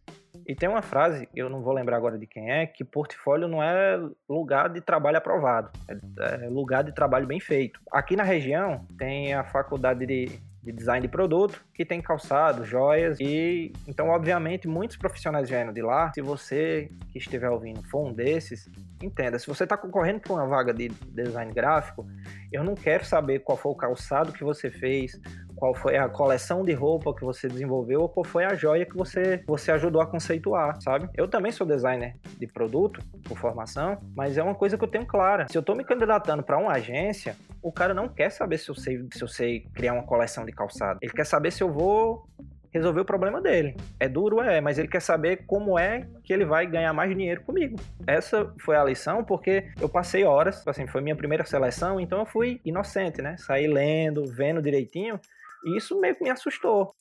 E 0.48 0.54
tem 0.54 0.66
uma 0.66 0.80
frase, 0.80 1.28
eu 1.36 1.50
não 1.50 1.60
vou 1.60 1.74
lembrar 1.74 1.98
agora 1.98 2.18
de 2.18 2.26
quem 2.26 2.50
é, 2.50 2.66
que 2.66 2.82
portfólio 2.82 3.46
não 3.46 3.62
é 3.62 4.00
lugar 4.26 4.70
de 4.70 4.80
trabalho 4.80 5.18
aprovado, 5.18 5.70
é, 5.86 6.46
é 6.46 6.48
lugar 6.48 6.82
de 6.82 6.90
trabalho 6.90 7.26
bem 7.26 7.38
feito. 7.38 7.78
Aqui 7.92 8.16
na 8.16 8.22
região 8.22 8.86
tem 8.96 9.34
a 9.34 9.44
faculdade 9.44 10.06
de, 10.06 10.40
de 10.62 10.72
design 10.72 11.06
de 11.06 11.12
produto, 11.12 11.62
que 11.74 11.84
tem 11.84 12.00
calçado, 12.00 12.64
joias 12.64 13.20
e 13.20 13.74
então 13.86 14.08
obviamente 14.08 14.66
muitos 14.66 14.96
profissionais 14.96 15.50
vieram 15.50 15.70
de 15.70 15.82
lá. 15.82 16.10
Se 16.14 16.22
você 16.22 16.90
que 17.12 17.18
estiver 17.18 17.50
ouvindo 17.50 17.82
for 17.82 18.06
um 18.06 18.14
desses, 18.14 18.70
entenda, 19.02 19.38
se 19.38 19.46
você 19.46 19.64
está 19.64 19.76
concorrendo 19.76 20.20
por 20.20 20.32
uma 20.32 20.46
vaga 20.46 20.72
de 20.72 20.88
design 20.88 21.52
gráfico, 21.52 22.06
eu 22.50 22.64
não 22.64 22.74
quero 22.74 23.04
saber 23.04 23.40
qual 23.40 23.58
foi 23.58 23.72
o 23.72 23.74
calçado 23.74 24.32
que 24.32 24.42
você 24.42 24.70
fez, 24.70 25.20
qual 25.58 25.74
foi 25.74 25.96
a 25.96 26.08
coleção 26.08 26.62
de 26.62 26.72
roupa 26.72 27.14
que 27.14 27.24
você 27.24 27.48
desenvolveu 27.48 28.02
ou 28.02 28.08
qual 28.08 28.24
foi 28.24 28.44
a 28.44 28.54
joia 28.54 28.86
que 28.86 28.96
você, 28.96 29.42
você 29.46 29.72
ajudou 29.72 30.00
a 30.00 30.06
conceituar, 30.06 30.80
sabe? 30.80 31.08
Eu 31.16 31.28
também 31.28 31.50
sou 31.50 31.66
designer 31.66 32.16
de 32.38 32.46
produto 32.46 33.00
por 33.24 33.36
formação, 33.36 33.98
mas 34.14 34.38
é 34.38 34.42
uma 34.42 34.54
coisa 34.54 34.78
que 34.78 34.84
eu 34.84 34.88
tenho 34.88 35.06
clara. 35.06 35.46
Se 35.50 35.58
eu 35.58 35.60
estou 35.60 35.74
me 35.74 35.84
candidatando 35.84 36.42
para 36.42 36.56
uma 36.58 36.72
agência, 36.72 37.36
o 37.60 37.72
cara 37.72 37.92
não 37.92 38.08
quer 38.08 38.30
saber 38.30 38.58
se 38.58 38.68
eu 38.68 38.74
sei 38.74 39.06
se 39.12 39.22
eu 39.22 39.28
sei 39.28 39.60
criar 39.74 39.94
uma 39.94 40.04
coleção 40.04 40.44
de 40.44 40.52
calçado. 40.52 40.98
Ele 41.02 41.12
quer 41.12 41.26
saber 41.26 41.50
se 41.50 41.62
eu 41.62 41.72
vou 41.72 42.24
resolver 42.70 43.00
o 43.00 43.04
problema 43.04 43.40
dele. 43.40 43.76
É 43.98 44.08
duro, 44.08 44.40
é, 44.40 44.60
mas 44.60 44.78
ele 44.78 44.88
quer 44.88 45.00
saber 45.00 45.44
como 45.46 45.78
é 45.78 46.06
que 46.22 46.32
ele 46.32 46.44
vai 46.44 46.66
ganhar 46.66 46.92
mais 46.92 47.10
dinheiro 47.14 47.42
comigo. 47.42 47.76
Essa 48.06 48.52
foi 48.60 48.76
a 48.76 48.84
lição, 48.84 49.24
porque 49.24 49.68
eu 49.80 49.88
passei 49.88 50.24
horas, 50.24 50.66
assim, 50.66 50.86
foi 50.86 51.00
minha 51.00 51.16
primeira 51.16 51.44
seleção, 51.44 51.98
então 51.98 52.20
eu 52.20 52.26
fui 52.26 52.60
inocente, 52.64 53.22
né? 53.22 53.36
Saí 53.38 53.66
lendo, 53.66 54.26
vendo 54.26 54.62
direitinho, 54.62 55.18
e 55.64 55.76
isso 55.76 55.98
meio 56.00 56.14
que 56.14 56.24
me 56.24 56.30
assustou. 56.30 56.94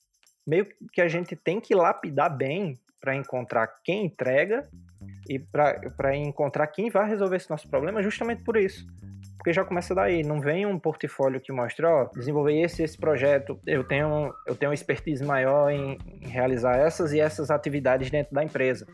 Meio 0.45 0.67
que 0.93 1.01
a 1.01 1.07
gente 1.07 1.35
tem 1.35 1.59
que 1.59 1.75
lapidar 1.75 2.35
bem 2.35 2.79
para 2.99 3.15
encontrar 3.15 3.67
quem 3.83 4.05
entrega 4.05 4.67
e 5.29 5.39
para 5.39 6.15
encontrar 6.15 6.67
quem 6.67 6.89
vai 6.89 7.07
resolver 7.07 7.37
esse 7.37 7.49
nosso 7.49 7.69
problema 7.69 8.01
justamente 8.01 8.43
por 8.43 8.57
isso. 8.57 8.85
Porque 9.37 9.53
já 9.53 9.63
começa 9.63 9.93
daí, 9.93 10.23
não 10.23 10.41
vem 10.41 10.65
um 10.65 10.79
portfólio 10.79 11.39
que 11.39 11.51
mostre, 11.51 11.85
ó, 11.85 12.05
desenvolver 12.05 12.59
esse 12.59 12.83
esse 12.83 12.97
projeto, 12.97 13.59
eu 13.65 13.83
tenho 13.83 14.33
eu 14.45 14.55
tenho 14.55 14.73
expertise 14.73 15.23
maior 15.23 15.69
em, 15.69 15.97
em 16.21 16.27
realizar 16.27 16.75
essas 16.77 17.13
e 17.13 17.19
essas 17.19 17.51
atividades 17.51 18.09
dentro 18.09 18.33
da 18.33 18.43
empresa. 18.43 18.87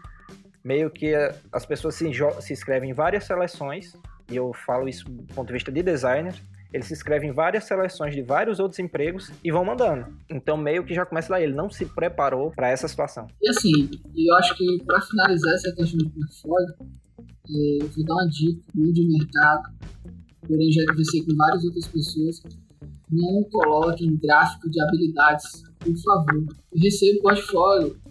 Meio 0.63 0.89
que 0.89 1.13
as 1.51 1.65
pessoas 1.65 1.95
se, 1.95 2.09
se 2.39 2.53
inscrevem 2.53 2.91
em 2.91 2.93
várias 2.93 3.25
seleções, 3.25 3.93
e 4.29 4.35
eu 4.35 4.53
falo 4.53 4.87
isso 4.87 5.09
do 5.09 5.33
ponto 5.33 5.47
de 5.47 5.53
vista 5.53 5.71
de 5.71 5.81
designer, 5.81 6.35
eles 6.73 6.87
se 6.87 6.93
inscrevem 6.93 7.29
em 7.29 7.33
várias 7.33 7.65
seleções 7.65 8.15
de 8.15 8.21
vários 8.23 8.59
outros 8.59 8.79
empregos 8.79 9.31
e 9.43 9.51
vão 9.51 9.63
mandando. 9.63 10.07
Então, 10.29 10.57
meio 10.57 10.83
que 10.83 10.93
já 10.93 11.05
começa 11.05 11.31
lá, 11.31 11.39
ele 11.39 11.53
não 11.53 11.69
se 11.69 11.85
preparou 11.85 12.51
para 12.51 12.69
essa 12.69 12.87
situação. 12.87 13.27
E 13.41 13.49
assim, 13.49 13.91
eu 14.15 14.35
acho 14.37 14.57
que 14.57 14.83
para 14.83 14.99
finalizar 15.01 15.53
essa 15.53 15.71
questão 15.75 15.99
do 15.99 16.09
portfólio, 16.09 16.75
é, 17.49 17.83
eu 17.83 17.87
vou 17.87 18.05
dar 18.05 18.13
uma 18.15 18.27
dica 18.27 18.59
de 18.73 19.07
mercado, 19.07 19.73
porém 20.47 20.71
já 20.71 20.83
conversei 20.89 21.23
com 21.23 21.35
várias 21.35 21.63
outras 21.63 21.87
pessoas. 21.87 22.41
Não 23.11 23.43
coloquem 23.51 24.17
gráfico 24.17 24.69
de 24.71 24.81
habilidades, 24.81 25.63
por 25.79 25.95
favor. 25.95 26.43
Eu 26.73 26.81
recebo 26.81 27.21
portfólio 27.21 28.02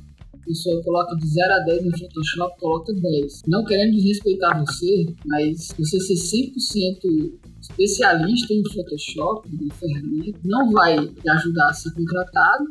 pessoa 0.44 0.82
coloca 0.82 1.16
de 1.16 1.26
0 1.26 1.52
a 1.52 1.58
10 1.60 1.84
no 1.84 1.98
Photoshop, 1.98 2.60
coloca 2.60 2.92
10. 2.92 3.42
Não 3.46 3.64
querendo 3.64 3.92
desrespeitar 3.92 4.60
você, 4.60 5.06
mas 5.26 5.68
você 5.78 6.00
ser 6.00 6.14
100% 6.14 7.32
especialista 7.60 8.52
em 8.52 8.62
Photoshop, 8.72 9.48
em 9.48 9.70
ferramenta, 9.70 10.38
não 10.44 10.70
vai 10.70 10.96
te 11.06 11.30
ajudar 11.30 11.68
a 11.68 11.72
ser 11.72 11.92
contratado, 11.94 12.68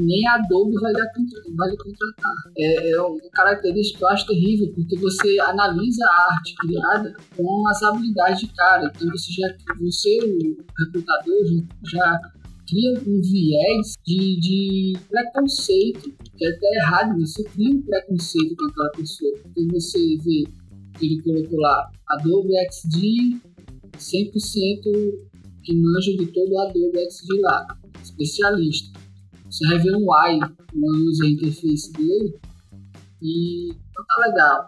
nem 0.00 0.26
a 0.28 0.34
Adobe 0.34 0.74
vai, 0.74 0.92
vai 0.92 1.70
lhe 1.70 1.76
contratar. 1.76 2.34
É, 2.56 2.90
é 2.90 3.02
uma 3.02 3.18
característica 3.32 3.98
que 3.98 4.04
eu 4.04 4.08
acho 4.08 4.26
terrível, 4.26 4.72
porque 4.74 4.96
você 4.98 5.40
analisa 5.40 6.04
a 6.04 6.34
arte 6.34 6.54
criada 6.54 7.16
com 7.36 7.68
as 7.68 7.82
habilidades 7.82 8.40
de 8.40 8.48
cara. 8.54 8.92
Então 8.94 9.08
você 9.10 9.32
já, 9.32 9.48
você, 9.80 10.18
o 10.20 10.56
recrutador, 10.78 11.64
já 11.84 12.20
cria 12.68 12.92
um 13.06 13.20
viés 13.20 13.94
de, 14.04 14.38
de 14.40 14.92
preconceito, 15.08 16.12
que 16.36 16.44
é 16.44 16.48
até 16.50 16.66
errado, 16.76 17.18
você 17.18 17.42
cria 17.44 17.74
um 17.74 17.82
preconceito 17.82 18.56
com 18.56 18.70
aquela 18.70 18.90
pessoa. 18.90 19.38
Porque 19.42 19.66
você 19.72 19.98
vê 20.18 20.44
que 20.98 21.06
ele 21.06 21.22
colocou 21.22 21.58
lá 21.58 21.90
Adobe 22.10 22.52
XD 22.70 23.40
100% 23.96 25.28
que 25.64 25.76
manja 25.76 26.16
de 26.16 26.26
todo 26.26 26.52
o 26.52 26.60
Adobe 26.60 27.10
XD 27.10 27.40
lá, 27.40 27.66
especialista. 28.02 28.98
Você 29.50 29.66
vai 29.66 29.78
ver 29.78 29.96
um 29.96 30.06
UI, 30.06 30.40
uma 30.74 30.98
user 30.98 31.30
interface 31.30 31.92
dele, 31.92 32.38
e 33.22 33.68
não 33.68 34.04
tá 34.04 34.26
legal. 34.28 34.66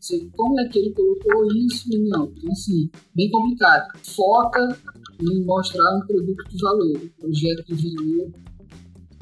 Você, 0.00 0.28
como 0.36 0.60
é 0.60 0.68
que 0.68 0.78
ele 0.78 0.92
colocou 0.92 1.46
isso 1.52 1.88
não? 1.90 2.26
Então, 2.26 2.52
assim, 2.52 2.90
bem 3.14 3.30
complicado. 3.30 3.86
Foca 4.02 4.76
em 5.20 5.44
mostrar 5.44 5.96
um 5.96 6.06
produto 6.06 6.44
de 6.48 6.58
valor, 6.60 6.96
um 6.96 7.08
projeto 7.20 7.74
de 7.74 7.94
valor, 7.94 8.32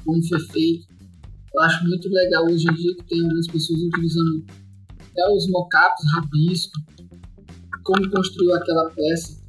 como 0.05 0.29
foi 0.29 0.41
feito. 0.41 0.87
Eu 1.55 1.63
acho 1.63 1.85
muito 1.85 2.09
legal 2.09 2.45
hoje 2.47 2.65
em 2.69 2.75
dia 2.75 2.95
que 2.97 3.05
tem 3.05 3.23
algumas 3.23 3.47
pessoas 3.47 3.81
utilizando 3.83 4.45
até 4.99 5.29
os 5.35 5.49
mockups, 5.51 6.13
rabisco, 6.15 6.81
como 7.85 8.11
construiu 8.11 8.55
aquela 8.55 8.91
peça, 8.91 9.41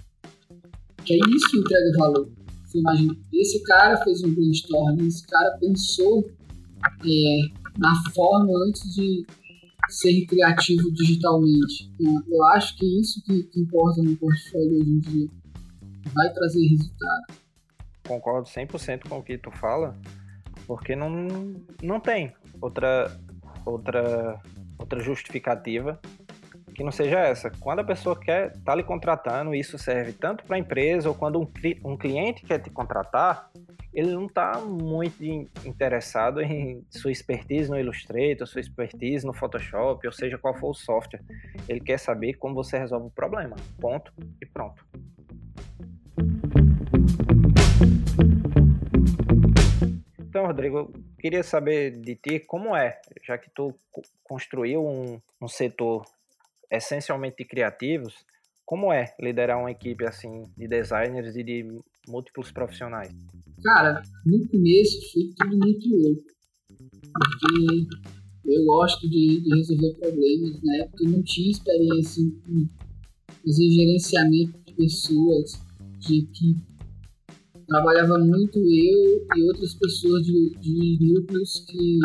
que 1.05 1.13
é 1.13 1.17
isso 1.29 1.49
que 1.49 1.57
entrega 1.57 1.97
valor. 1.97 2.29
Você 2.65 2.79
imagina, 2.79 3.15
esse 3.31 3.63
cara 3.63 3.97
fez 4.03 4.23
um 4.23 4.33
brainstorm, 4.33 4.99
esse 5.05 5.25
cara 5.27 5.57
pensou 5.59 6.29
é, 7.05 7.39
na 7.77 8.11
forma 8.13 8.51
antes 8.67 8.93
de 8.95 9.25
ser 9.89 10.25
criativo 10.25 10.91
digitalmente. 10.91 11.91
Eu 12.27 12.43
acho 12.45 12.75
que 12.77 12.99
isso 12.99 13.21
que, 13.23 13.43
que 13.43 13.61
importa 13.61 14.01
no 14.01 14.15
portfólio 14.17 14.81
hoje 14.81 14.89
em 14.89 14.99
dia 14.99 15.42
vai 16.14 16.32
trazer 16.34 16.68
resultado. 16.68 17.26
Concordo 18.08 18.49
100% 18.49 19.08
com 19.08 19.20
o 19.20 19.24
que 19.24 19.38
tu 19.38 19.51
fala, 19.51 19.97
porque 20.68 20.95
não, 20.95 21.10
não 21.82 21.99
tem 21.99 22.34
outra, 22.62 23.18
outra, 23.66 24.39
outra 24.78 24.99
justificativa 24.99 25.99
que 26.74 26.84
não 26.84 26.91
seja 26.91 27.20
essa. 27.20 27.49
Quando 27.49 27.80
a 27.80 27.84
pessoa 27.84 28.20
quer 28.20 28.51
tá 28.64 28.76
lhe 28.76 28.84
contratando, 28.84 29.54
isso 29.56 29.78
serve 29.78 30.14
tanto 30.14 30.43
para 30.43 30.56
a 30.56 30.60
empresa 30.60 31.08
ou 31.08 31.16
quando 31.16 31.39
um, 31.39 31.47
um 31.86 31.95
cliente 31.95 32.43
quer 32.43 32.60
te 32.60 32.70
contratar, 32.70 33.49
ele 33.93 34.12
não 34.12 34.26
está 34.26 34.60
muito 34.60 35.24
interessado 35.64 36.41
em 36.41 36.84
sua 36.89 37.12
expertise 37.12 37.70
no 37.70 37.80
Illustrator, 37.80 38.47
sua 38.47 38.60
expertise 38.60 39.26
no 39.26 39.34
Photoshop, 39.34 40.06
ou 40.06 40.12
seja, 40.12 40.38
qual 40.38 40.56
for 40.56 40.72
o 40.72 40.74
software. 40.74 41.22
Ele 41.70 41.80
quer 41.80 41.99
saber 41.99 42.34
como 42.34 42.56
você 42.56 42.78
resolve 42.78 43.08
o 43.08 43.12
problema. 43.12 43.56
Ponto 43.80 44.12
e 44.41 44.45
pronto. 44.47 44.84
Então, 50.20 50.47
Rodrigo, 50.47 50.78
eu 50.78 50.93
queria 51.20 51.43
saber 51.43 51.99
de 52.01 52.16
ti 52.16 52.39
como 52.39 52.76
é, 52.76 52.99
já 53.26 53.38
que 53.38 53.49
tu 53.49 53.74
construiu 54.24 54.86
um, 54.86 55.20
um 55.41 55.47
setor 55.47 56.04
essencialmente 56.72 57.38
de 57.38 57.45
criativos, 57.45 58.16
como 58.66 58.91
é 58.91 59.14
liderar 59.20 59.60
uma 59.60 59.72
equipe 59.72 60.06
assim 60.06 60.47
de 60.58 60.68
designers 60.68 61.36
e 61.36 61.43
de 61.43 61.80
múltiplos 62.08 62.51
profissionais? 62.51 63.14
Cara, 63.64 64.01
no 64.26 64.47
começo 64.47 64.99
foi 65.12 65.30
tudo 65.38 65.58
muito 65.58 65.89
louco, 65.89 66.24
porque 67.14 67.88
eu 68.45 68.66
gosto 68.66 69.10
de, 69.10 69.41
de 69.41 69.56
resolver 69.56 69.93
problemas. 69.99 70.62
Na 70.64 70.78
época 70.78 71.04
eu 71.04 71.12
não 71.12 71.24
tinha 71.24 71.51
experiência 71.51 72.22
em 72.22 72.70
fazer 73.45 73.70
gerenciamento 73.70 74.60
de 74.66 74.74
pessoas, 74.74 75.62
de 75.99 76.20
equipe. 76.20 76.72
Trabalhava 77.68 78.18
muito 78.20 78.59
eu 78.59 79.26
e 79.36 79.43
outras 79.43 79.74
pessoas 79.74 80.26
de, 80.26 80.51
de 80.59 80.97
núcleos 81.01 81.66
que 81.68 81.99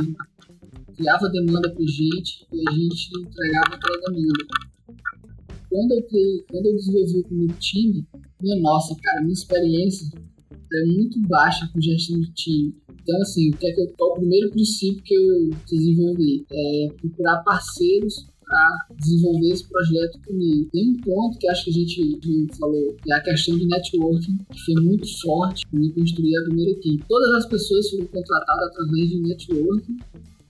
criava 0.96 1.28
demanda 1.28 1.70
para 1.70 1.86
gente 1.86 2.46
e 2.52 2.68
a 2.68 2.72
gente 2.72 3.10
entregava 3.20 3.74
aquela 3.74 3.98
demanda. 4.12 4.44
Quando 5.70 5.92
eu, 5.92 6.02
criei, 6.04 6.44
quando 6.50 6.66
eu 6.66 6.74
desenvolvi 6.74 7.22
com 7.22 7.34
o 7.34 7.38
meu 7.38 7.48
time, 7.58 8.06
minha 8.40 8.60
nossa, 8.60 8.96
cara, 9.02 9.20
minha 9.20 9.32
experiência 9.32 10.10
é 10.72 10.84
muito 10.86 11.20
baixa 11.28 11.68
com 11.72 11.80
gestão 11.80 12.20
de 12.20 12.32
time. 12.32 12.74
Então, 13.02 13.20
assim, 13.22 13.50
o 13.50 13.56
que 13.56 13.66
é 13.66 13.72
que 13.72 13.80
eu, 13.80 13.94
qual 13.96 14.12
o 14.12 14.14
primeiro 14.14 14.50
princípio 14.50 15.02
que 15.02 15.14
eu 15.14 15.50
desenvolvi? 15.66 16.46
É 16.50 16.88
procurar 17.00 17.42
parceiros 17.42 18.26
para 18.48 18.86
desenvolver 18.98 19.50
esse 19.50 19.68
projeto 19.68 20.18
comigo. 20.26 20.68
Tem 20.72 20.90
um 20.90 20.96
ponto 20.96 21.38
que 21.38 21.48
acho 21.48 21.64
que 21.64 21.70
a 21.70 21.74
gente 21.74 22.48
falou, 22.58 22.96
que 23.02 23.12
é 23.12 23.16
a 23.16 23.22
questão 23.22 23.58
de 23.58 23.66
networking, 23.66 24.38
que 24.50 24.64
foi 24.64 24.82
muito 24.82 25.20
forte 25.20 25.66
quando 25.70 25.92
construir 25.92 26.36
a 26.38 26.44
primeira 26.44 26.72
equipe. 26.72 27.04
Todas 27.08 27.30
as 27.34 27.46
pessoas 27.46 27.90
foram 27.90 28.06
contratadas 28.06 28.68
através 28.68 29.10
de 29.10 29.20
networking 29.20 29.98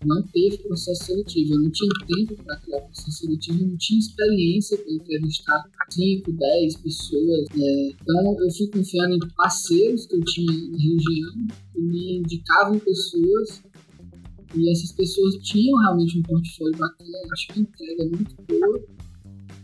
não 0.04 0.22
teve 0.22 0.58
processo 0.58 1.04
seletivo. 1.04 1.54
Eu 1.54 1.62
não 1.62 1.70
tinha 1.70 1.90
tempo 2.06 2.42
para 2.44 2.56
criar 2.56 2.80
processo 2.82 3.18
seletivo, 3.18 3.66
não 3.66 3.76
tinha 3.76 3.98
experiência 3.98 4.78
para 4.78 4.92
entrevistar 4.92 5.64
5, 5.90 6.32
10 6.32 6.76
pessoas. 6.76 7.46
É, 7.56 7.90
então 7.90 8.36
eu 8.40 8.50
fui 8.52 8.68
confiando 8.68 9.16
em 9.16 9.28
parceiros 9.36 10.06
que 10.06 10.14
eu 10.14 10.24
tinha 10.24 10.52
na 10.52 10.76
região, 10.76 11.46
que 11.72 11.80
me 11.80 12.18
indicavam 12.18 12.78
pessoas 12.78 13.62
e 14.54 14.70
essas 14.70 14.92
pessoas 14.92 15.36
tinham 15.42 15.78
realmente 15.78 16.18
um 16.18 16.22
portfólio 16.22 16.78
bacana, 16.78 17.18
acho 17.32 17.48
que 17.48 17.60
entrega 17.60 18.04
muito 18.04 18.34
boa. 18.48 18.84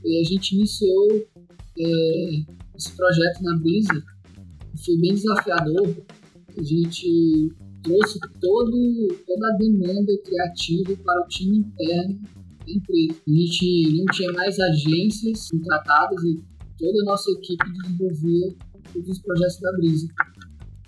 E 0.04 0.20
a 0.20 0.24
gente 0.24 0.54
iniciou 0.54 1.26
é, 1.78 2.44
esse 2.76 2.92
projeto 2.94 3.42
na 3.42 3.56
Brisa, 3.58 4.04
foi 4.84 4.96
bem 4.98 5.14
desafiador. 5.14 5.96
A 6.56 6.62
gente 6.62 7.52
trouxe 7.82 8.18
todo, 8.40 9.08
toda 9.26 9.48
a 9.48 9.56
demanda 9.56 10.12
criativa 10.24 10.96
para 11.02 11.22
o 11.22 11.28
time 11.28 11.58
interno 11.58 12.20
da 12.66 12.72
empresa. 12.72 13.20
A 13.26 13.30
gente 13.30 13.96
não 13.96 14.04
tinha 14.06 14.32
mais 14.32 14.58
agências 14.58 15.48
contratadas 15.50 16.22
e 16.24 16.42
toda 16.78 17.02
a 17.02 17.04
nossa 17.04 17.30
equipe 17.30 17.64
desenvolvia 17.72 18.54
todos 18.92 19.08
os 19.08 19.18
projetos 19.20 19.60
da 19.60 19.72
Brisa. 19.72 20.08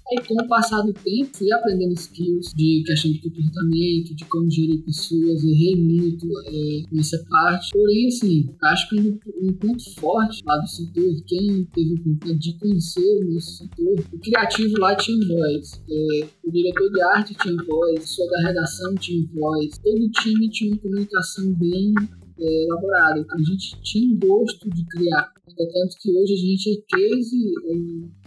Aí, 0.09 0.25
com 0.25 0.35
o 0.35 0.47
passar 0.47 0.83
do 0.83 0.93
tempo, 0.93 1.37
fui 1.37 1.53
aprendendo 1.53 1.93
skills 1.95 2.53
de 2.55 2.85
questão 2.87 3.11
de 3.11 3.21
comportamento, 3.21 4.15
de 4.15 4.25
como 4.27 4.49
gerir 4.49 4.85
pessoas, 4.85 5.43
errei 5.43 5.75
muito 5.75 6.27
é, 6.47 6.83
nessa 6.93 7.19
parte. 7.29 7.71
Porém, 7.73 8.07
assim, 8.07 8.49
acho 8.63 8.89
que 8.89 9.01
um, 9.01 9.19
um, 9.43 9.53
ponto 9.55 9.83
forte 9.99 10.45
lá 10.47 10.57
do 10.59 10.69
setor, 10.69 11.25
quem 11.27 11.65
teve 11.75 11.95
o 11.95 11.95
oportunidade 11.95 12.39
de 12.39 12.59
conhecer 12.59 13.25
nesse 13.25 13.57
setor, 13.59 14.05
o 14.13 14.19
criativo 14.21 14.79
lá 14.79 14.95
tinha 14.95 15.19
voz, 15.27 15.83
é, 15.91 16.29
o 16.45 16.53
diretor 16.53 16.93
de 16.93 17.03
arte 17.03 17.35
tinha 17.35 17.57
voz, 17.65 18.19
o 18.19 18.31
da 18.31 18.49
redação 18.49 18.95
tinha 18.95 19.27
voz, 19.35 19.79
todo 19.79 20.05
o 20.05 20.11
time 20.11 20.49
tinha 20.51 20.73
uma 20.73 20.81
comunicação 20.81 21.53
bem 21.55 21.93
é, 22.39 22.65
elaborada. 22.65 23.21
Então 23.21 23.39
a 23.39 23.43
gente 23.43 23.81
tinha 23.83 24.15
um 24.15 24.19
gosto 24.19 24.71
de 24.71 24.85
criar. 24.87 25.33
Tanto 25.47 25.97
que 26.01 26.11
hoje 26.11 26.33
a 26.33 26.37
gente 26.37 26.71
é 26.71 26.97
case 26.97 27.55
é, 27.65 28.26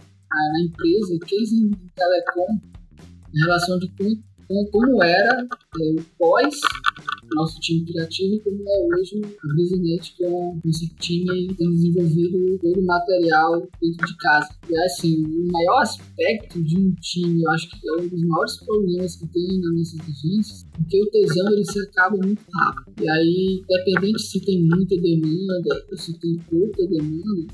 na 0.52 0.60
empresa, 0.62 1.18
case 1.26 1.56
em 1.56 1.70
telecom, 1.94 2.60
em 3.34 3.40
relação 3.40 3.78
de 3.78 3.88
como, 4.46 4.70
como 4.70 5.02
era 5.02 5.46
é, 5.80 6.00
o 6.00 6.04
pós 6.18 6.60
nosso 7.34 7.60
time 7.60 7.84
criativo 7.84 8.34
e 8.34 8.40
como 8.40 8.62
é 8.66 8.96
hoje 8.98 9.20
o 9.20 9.54
Business 9.54 10.10
com 10.18 10.60
esse 10.64 10.88
time 10.96 11.54
tem 11.54 11.70
desenvolvido 11.70 12.58
todo 12.60 12.80
o 12.80 12.86
material 12.86 13.60
dentro 13.80 14.06
de 14.06 14.16
casa. 14.18 14.48
E 14.68 14.76
assim, 14.78 15.24
o 15.24 15.52
maior 15.52 15.82
aspecto 15.82 16.62
de 16.62 16.78
um 16.78 16.92
time, 17.00 17.42
eu 17.42 17.50
acho 17.50 17.70
que 17.70 17.88
é 17.88 17.92
um 18.02 18.08
dos 18.08 18.22
maiores 18.22 18.56
problemas 18.64 19.16
que 19.16 19.26
tem 19.28 19.60
nas 19.60 19.74
nossas 19.74 20.00
agências, 20.00 20.66
porque 20.72 21.02
o 21.02 21.10
tesão 21.10 21.52
ele 21.52 21.64
se 21.64 21.80
acaba 21.82 22.16
muito 22.16 22.42
rápido. 22.52 23.02
E 23.02 23.08
aí, 23.08 23.62
dependente 23.68 24.22
se 24.22 24.44
tem 24.44 24.62
muita 24.62 24.96
demanda 25.00 25.86
ou 25.90 25.96
se 25.96 26.18
tem 26.18 26.36
pouca 26.50 26.86
demanda, 26.88 27.46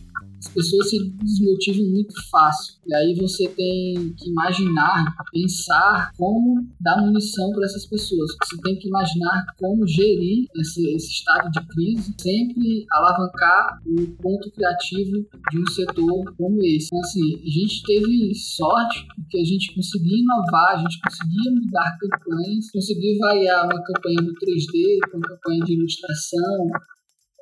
as 0.47 0.53
pessoas 0.53 0.91
se 0.91 1.11
desmotivam 1.11 1.91
muito 1.91 2.15
fácil. 2.31 2.77
E 2.87 2.95
aí 2.95 3.15
você 3.15 3.49
tem 3.49 4.15
que 4.17 4.31
imaginar, 4.31 5.15
pensar 5.33 6.13
como 6.17 6.65
dar 6.81 7.03
munição 7.03 7.51
para 7.51 7.65
essas 7.65 7.87
pessoas. 7.87 8.31
Você 8.45 8.61
tem 8.63 8.79
que 8.79 8.89
imaginar 8.89 9.45
como 9.59 9.87
gerir 9.87 10.47
esse, 10.57 10.89
esse 10.95 11.11
estado 11.11 11.51
de 11.51 11.67
crise, 11.67 12.15
sempre 12.21 12.87
alavancar 12.93 13.81
o 13.87 14.07
ponto 14.23 14.51
criativo 14.53 15.27
de 15.51 15.59
um 15.59 15.67
setor 15.67 16.35
como 16.37 16.63
esse. 16.63 16.87
Então, 16.87 17.01
assim, 17.01 17.35
a 17.35 17.51
gente 17.51 17.83
teve 17.83 18.35
sorte 18.35 19.07
porque 19.17 19.39
a 19.39 19.45
gente 19.45 19.75
conseguia 19.75 20.19
inovar, 20.19 20.75
a 20.75 20.79
gente 20.79 21.01
conseguia 21.01 21.53
mudar 21.53 21.99
campanhas, 21.99 22.71
conseguia 22.71 23.19
variar 23.19 23.65
uma 23.65 23.83
campanha 23.83 24.23
do 24.23 24.33
3D 24.35 25.11
com 25.11 25.19
uma 25.19 25.29
campanha 25.29 25.65
de 25.65 25.73
ilustração, 25.75 26.69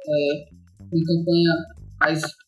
é, 0.07 0.45
uma 0.91 1.05
campanha 1.05 1.53
mais 2.01 2.44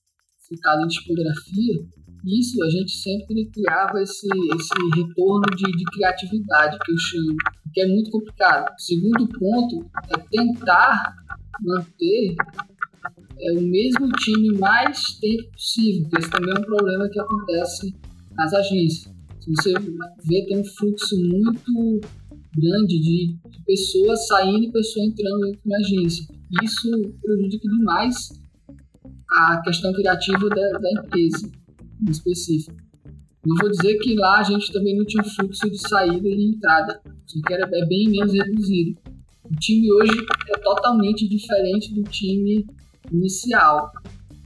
focado 0.49 0.84
em 0.84 0.88
tipografia, 0.88 1.86
isso 2.24 2.62
a 2.64 2.70
gente 2.70 2.92
sempre 2.97 3.47
criava 3.47 4.03
esse, 4.03 4.26
esse 4.26 4.74
retorno 4.97 5.47
de, 5.57 5.64
de 5.64 5.84
criatividade, 5.84 6.78
que 6.84 6.92
eu 6.92 6.99
chamo, 6.99 7.36
que 7.72 7.80
é 7.80 7.86
muito 7.86 8.11
complicado. 8.11 8.74
O 8.76 8.80
segundo 8.80 9.28
ponto 9.28 9.88
é 10.11 10.18
tentar 10.30 11.14
manter 11.61 12.34
é, 13.38 13.53
o 13.53 13.62
mesmo 13.62 14.09
time 14.18 14.59
mais 14.59 15.01
tempo 15.20 15.53
possível, 15.53 16.09
que 16.09 16.18
esse 16.18 16.30
também 16.30 16.53
é 16.55 16.59
um 16.59 16.64
problema 16.64 17.09
que 17.09 17.20
acontece 17.20 17.94
nas 18.34 18.53
agências. 18.55 19.14
Se 19.40 19.51
você 19.51 19.72
vê, 20.24 20.44
tem 20.47 20.59
um 20.59 20.64
fluxo 20.64 21.16
muito 21.16 22.01
grande 22.57 22.99
de, 22.99 23.36
de 23.51 23.64
pessoas 23.64 24.26
saindo 24.26 24.64
e 24.64 24.72
pessoas 24.72 25.07
entrando 25.07 25.40
dentro 25.42 25.61
da 25.64 25.76
agência. 25.76 26.26
Isso 26.64 26.90
prejudica 27.22 27.68
demais 27.68 28.45
a 29.31 29.61
questão 29.62 29.93
criativa 29.93 30.49
da, 30.49 30.79
da 30.79 30.91
empresa, 30.93 31.51
em 32.01 32.11
específico. 32.11 32.77
Não 33.45 33.55
vou 33.61 33.70
dizer 33.70 33.97
que 33.99 34.14
lá 34.14 34.41
a 34.41 34.43
gente 34.43 34.72
também 34.72 34.97
não 34.97 35.05
tinha 35.05 35.22
fluxo 35.22 35.70
de 35.70 35.79
saída 35.79 36.29
e 36.29 36.49
entrada, 36.49 37.01
só 37.27 37.41
que 37.47 37.53
era, 37.53 37.68
é 37.72 37.87
bem 37.87 38.09
menos 38.09 38.33
reduzido. 38.33 38.99
O 39.45 39.55
time 39.57 39.93
hoje 39.93 40.27
é 40.49 40.59
totalmente 40.59 41.29
diferente 41.29 41.95
do 41.95 42.03
time 42.03 42.66
inicial, 43.12 43.93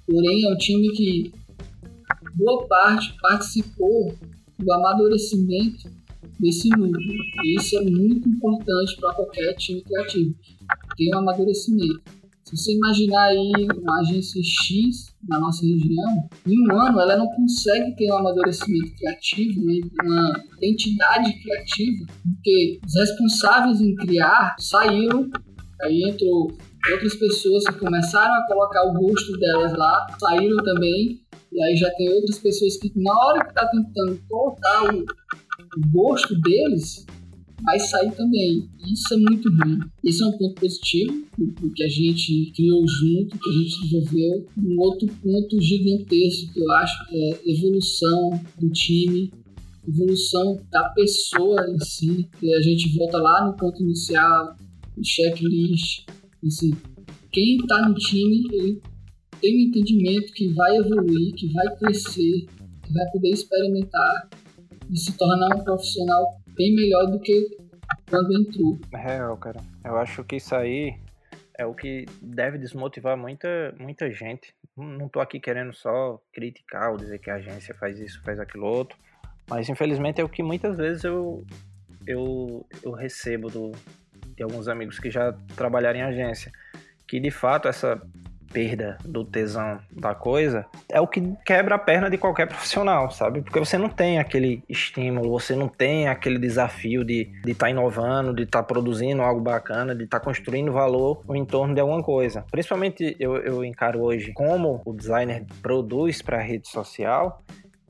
porém 0.06 0.44
é 0.44 0.52
um 0.52 0.56
time 0.56 0.90
que 0.92 1.32
boa 2.34 2.66
parte 2.66 3.14
participou 3.20 4.14
do 4.58 4.72
amadurecimento 4.72 5.90
desse 6.38 6.68
núcleo. 6.68 7.22
E 7.44 7.56
isso 7.58 7.78
é 7.78 7.82
muito 7.82 8.28
importante 8.28 8.96
para 9.00 9.14
qualquer 9.14 9.54
time 9.54 9.80
criativo, 9.82 10.34
ter 10.96 11.14
um 11.14 11.18
amadurecimento. 11.18 12.02
Se 12.50 12.56
você 12.56 12.72
imaginar 12.72 13.26
aí 13.28 13.52
uma 13.80 14.00
agência 14.00 14.42
X 14.42 15.14
na 15.28 15.38
nossa 15.38 15.64
região, 15.64 16.28
em 16.44 16.58
um 16.68 16.80
ano 16.80 17.00
ela 17.00 17.16
não 17.16 17.28
consegue 17.28 17.94
ter 17.94 18.10
um 18.10 18.16
amadurecimento 18.16 18.92
criativo, 18.96 19.64
né? 19.64 19.74
uma 20.02 20.42
identidade 20.58 21.32
criativa, 21.40 22.06
porque 22.24 22.80
os 22.84 22.94
responsáveis 22.96 23.80
em 23.80 23.94
criar 23.94 24.56
saíram, 24.58 25.30
aí 25.82 26.02
entrou 26.10 26.50
outras 26.92 27.14
pessoas 27.14 27.64
que 27.66 27.78
começaram 27.78 28.34
a 28.34 28.46
colocar 28.48 28.82
o 28.82 28.94
gosto 28.94 29.32
delas 29.38 29.72
lá, 29.74 30.06
saíram 30.18 30.56
também, 30.64 31.20
e 31.52 31.62
aí 31.62 31.76
já 31.76 31.90
tem 31.94 32.12
outras 32.12 32.40
pessoas 32.40 32.76
que 32.78 32.90
na 32.96 33.12
hora 33.16 33.44
que 33.44 33.50
está 33.50 33.68
tentando 33.68 34.20
colocar 34.28 34.92
o 34.92 35.04
gosto 35.92 36.34
deles, 36.40 37.06
vai 37.62 37.78
sair 37.78 38.12
também. 38.12 38.68
Isso 38.92 39.14
é 39.14 39.16
muito 39.16 39.48
ruim. 39.48 39.78
Esse 40.04 40.22
é 40.22 40.26
um 40.26 40.38
ponto 40.38 40.60
positivo 40.60 41.26
que 41.74 41.82
a 41.82 41.88
gente 41.88 42.52
criou 42.54 42.86
junto, 42.86 43.38
que 43.38 43.48
a 43.48 43.52
gente 43.52 43.80
desenvolveu. 43.82 44.46
Um 44.56 44.80
outro 44.80 45.08
ponto 45.22 45.60
gigantesco 45.60 46.52
que 46.52 46.60
eu 46.60 46.70
acho 46.72 47.04
é 47.10 47.50
evolução 47.50 48.40
do 48.58 48.70
time, 48.70 49.32
evolução 49.86 50.60
da 50.70 50.88
pessoa 50.90 51.66
em 51.70 51.78
si. 51.80 52.28
Que 52.38 52.54
a 52.54 52.60
gente 52.62 52.96
volta 52.96 53.18
lá 53.18 53.46
no 53.46 53.56
ponto 53.56 53.82
inicial, 53.82 54.56
o 54.96 55.04
checklist. 55.04 56.06
Assim, 56.44 56.72
quem 57.32 57.56
está 57.56 57.88
no 57.88 57.94
time, 57.94 58.46
ele 58.52 58.80
tem 59.40 59.56
um 59.56 59.68
entendimento 59.68 60.32
que 60.32 60.48
vai 60.48 60.76
evoluir, 60.76 61.34
que 61.34 61.52
vai 61.52 61.76
crescer, 61.76 62.46
que 62.82 62.92
vai 62.92 63.10
poder 63.12 63.30
experimentar 63.30 64.28
e 64.90 64.98
se 64.98 65.16
tornar 65.16 65.56
um 65.56 65.64
profissional 65.64 66.39
bem 66.60 66.74
melhor 66.74 67.06
do 67.06 67.18
que 67.18 67.56
quando 68.10 68.38
entrou. 68.38 68.78
Real, 68.92 69.34
cara. 69.38 69.60
Eu 69.82 69.96
acho 69.96 70.22
que 70.22 70.36
isso 70.36 70.54
aí 70.54 70.94
é 71.58 71.64
o 71.64 71.74
que 71.74 72.04
deve 72.20 72.58
desmotivar 72.58 73.16
muita, 73.16 73.74
muita 73.78 74.10
gente. 74.10 74.54
Não 74.76 75.08
tô 75.08 75.20
aqui 75.20 75.40
querendo 75.40 75.72
só 75.72 76.20
criticar 76.30 76.90
ou 76.90 76.98
dizer 76.98 77.18
que 77.18 77.30
a 77.30 77.36
agência 77.36 77.74
faz 77.74 77.98
isso, 77.98 78.22
faz 78.22 78.38
aquilo 78.38 78.66
outro, 78.66 78.98
mas 79.48 79.70
infelizmente 79.70 80.20
é 80.20 80.24
o 80.24 80.28
que 80.28 80.42
muitas 80.42 80.76
vezes 80.76 81.02
eu, 81.02 81.44
eu, 82.06 82.66
eu 82.82 82.92
recebo 82.92 83.48
do, 83.48 83.72
de 84.36 84.42
alguns 84.42 84.68
amigos 84.68 84.98
que 84.98 85.10
já 85.10 85.32
trabalharam 85.56 85.98
em 85.98 86.02
agência, 86.02 86.52
que 87.08 87.18
de 87.18 87.30
fato 87.30 87.68
essa 87.68 88.00
perda 88.52 88.98
do 89.04 89.24
tesão 89.24 89.78
da 89.90 90.14
coisa 90.14 90.66
é 90.88 91.00
o 91.00 91.06
que 91.06 91.22
quebra 91.44 91.76
a 91.76 91.78
perna 91.78 92.10
de 92.10 92.18
qualquer 92.18 92.46
profissional, 92.48 93.10
sabe? 93.10 93.42
Porque 93.42 93.58
você 93.58 93.78
não 93.78 93.88
tem 93.88 94.18
aquele 94.18 94.62
estímulo, 94.68 95.30
você 95.30 95.54
não 95.54 95.68
tem 95.68 96.08
aquele 96.08 96.38
desafio 96.38 97.04
de 97.04 97.22
estar 97.22 97.46
de 97.46 97.54
tá 97.54 97.70
inovando, 97.70 98.34
de 98.34 98.42
estar 98.42 98.62
tá 98.62 98.64
produzindo 98.64 99.22
algo 99.22 99.40
bacana, 99.40 99.94
de 99.94 100.04
estar 100.04 100.18
tá 100.18 100.24
construindo 100.24 100.72
valor 100.72 101.22
no 101.26 101.36
entorno 101.36 101.74
de 101.74 101.80
alguma 101.80 102.02
coisa. 102.02 102.44
Principalmente 102.50 103.16
eu, 103.18 103.36
eu 103.36 103.64
encaro 103.64 104.00
hoje 104.00 104.32
como 104.32 104.82
o 104.84 104.92
designer 104.92 105.44
produz 105.62 106.22
para 106.22 106.38
a 106.38 106.42
rede 106.42 106.68
social 106.68 107.42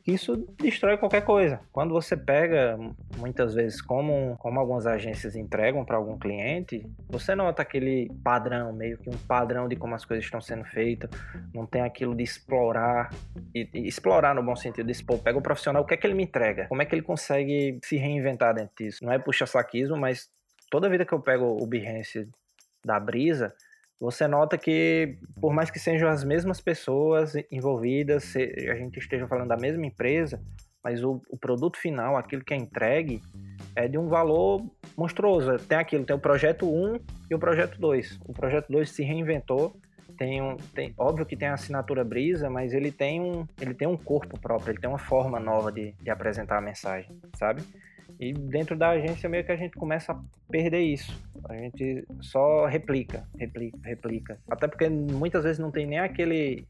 isso 0.07 0.37
destrói 0.59 0.97
qualquer 0.97 1.23
coisa. 1.23 1.61
Quando 1.73 1.93
você 1.93 2.17
pega, 2.17 2.79
muitas 3.17 3.55
vezes, 3.55 3.81
como, 3.81 4.37
como 4.39 4.59
algumas 4.59 4.87
agências 4.87 5.37
entregam 5.37 5.85
para 5.85 5.97
algum 5.97 6.19
cliente, 6.19 6.87
você 7.09 7.35
nota 7.35 7.63
aquele 7.63 8.11
padrão, 8.23 8.73
meio 8.73 8.99
que 8.99 9.09
um 9.09 9.19
padrão 9.27 9.69
de 9.69 9.77
como 9.77 9.95
as 9.95 10.05
coisas 10.05 10.25
estão 10.25 10.41
sendo 10.41 10.65
feitas, 10.65 11.11
não 11.55 11.67
tem 11.67 11.83
aquilo 11.83 12.15
de 12.15 12.23
explorar, 12.23 13.11
e, 13.55 13.69
e 13.75 13.89
explorar 13.89 14.35
no 14.35 14.43
bom 14.43 14.57
sentido, 14.57 14.91
de 14.91 15.05
pô, 15.05 15.19
pega 15.19 15.39
o 15.39 15.43
profissional, 15.43 15.83
o 15.83 15.87
que 15.87 15.95
é 15.95 15.97
que 15.97 16.07
ele 16.07 16.15
me 16.15 16.25
entrega? 16.25 16.67
Como 16.69 16.83
é 16.83 16.85
que 16.85 16.95
ele 16.95 17.03
consegue 17.03 17.79
se 17.85 17.97
reinventar 17.97 18.55
dentro 18.55 18.73
disso? 18.79 19.05
Não 19.05 19.13
é 19.13 19.19
puxa-saquismo, 19.19 19.97
mas 19.97 20.31
toda 20.71 20.89
vida 20.89 21.05
que 21.05 21.13
eu 21.13 21.21
pego 21.21 21.45
o 21.45 21.67
Behance 21.67 22.29
da 22.85 22.99
Brisa, 22.99 23.55
você 24.01 24.27
nota 24.27 24.57
que, 24.57 25.19
por 25.41 25.53
mais 25.53 25.71
que 25.71 25.79
sejam 25.79 26.09
as 26.09 26.25
mesmas 26.25 26.59
pessoas 26.59 27.35
envolvidas, 27.53 28.35
a 28.35 28.75
gente 28.75 28.99
esteja 28.99 29.29
falando 29.29 29.49
da 29.49 29.59
mesma 29.59 29.85
empresa, 29.85 30.41
mas 30.83 31.05
o, 31.05 31.21
o, 31.29 31.37
produto 31.37 31.77
final, 31.77 32.17
aquilo 32.17 32.43
que 32.43 32.55
é 32.55 32.57
entregue, 32.57 33.21
é 33.77 33.87
de 33.87 33.99
um 33.99 34.09
valor 34.09 34.65
monstruoso. 34.97 35.59
Tem 35.59 35.77
aquilo, 35.77 36.07
tem 36.07 36.17
o 36.17 36.19
projeto 36.19 36.67
1 36.67 36.99
e 37.31 37.35
o 37.35 37.39
projeto 37.39 37.79
2. 37.79 38.21
O 38.25 38.33
projeto 38.33 38.73
2 38.73 38.89
se 38.89 39.03
reinventou, 39.03 39.77
tem 40.17 40.41
um, 40.41 40.57
tem, 40.75 40.95
óbvio 40.97 41.27
que 41.27 41.37
tem 41.37 41.49
a 41.49 41.55
assinatura 41.55 42.03
Brisa, 42.03 42.49
mas 42.49 42.73
ele 42.73 42.91
tem 42.91 43.21
um, 43.21 43.47
ele 43.61 43.75
tem 43.75 43.87
um 43.87 43.99
corpo 43.99 44.41
próprio, 44.41 44.73
ele 44.73 44.81
tem 44.81 44.89
uma 44.89 44.99
forma 44.99 45.39
nova 45.39 45.71
de, 45.71 45.93
de 45.93 46.11
apresentar 46.11 46.57
a 46.57 46.63
mensagem, 46.63 47.21
sabe? 47.37 47.63
E 48.19 48.33
dentro 48.33 48.77
da 48.77 48.91
agência 48.91 49.29
meio 49.29 49.45
que 49.45 49.53
a 49.53 49.57
gente 49.57 49.77
começa 49.77 50.13
a 50.13 50.21
perder 50.51 50.81
isso. 50.81 51.13
A 51.49 51.55
gente 51.55 52.05
só 52.21 52.67
replica, 52.67 53.27
replica, 53.39 53.79
replica. 53.83 54.39
Até 54.49 54.67
porque 54.67 54.89
muitas 54.89 55.45
vezes 55.45 55.59
não 55.59 55.71
tem 55.71 55.87
nem 55.87 55.99
aquele, 55.99 56.65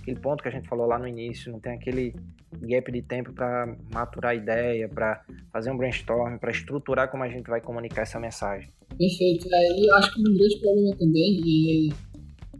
aquele 0.00 0.18
ponto 0.18 0.42
que 0.42 0.48
a 0.48 0.52
gente 0.52 0.68
falou 0.68 0.86
lá 0.86 0.98
no 0.98 1.06
início, 1.06 1.52
não 1.52 1.60
tem 1.60 1.72
aquele 1.72 2.14
gap 2.62 2.90
de 2.90 3.02
tempo 3.02 3.32
para 3.32 3.76
maturar 3.92 4.32
a 4.32 4.34
ideia, 4.34 4.88
para 4.88 5.24
fazer 5.52 5.70
um 5.70 5.76
brainstorm, 5.76 6.38
para 6.38 6.50
estruturar 6.50 7.10
como 7.10 7.22
a 7.22 7.28
gente 7.28 7.48
vai 7.48 7.60
comunicar 7.60 8.02
essa 8.02 8.18
mensagem. 8.18 8.68
Perfeito. 8.98 9.48
É, 9.52 9.86
eu 9.86 9.94
acho 9.96 10.12
que 10.14 10.20
um 10.20 10.36
grande 10.36 10.60
problema 10.60 10.96
também 10.96 11.88
é 11.90 12.10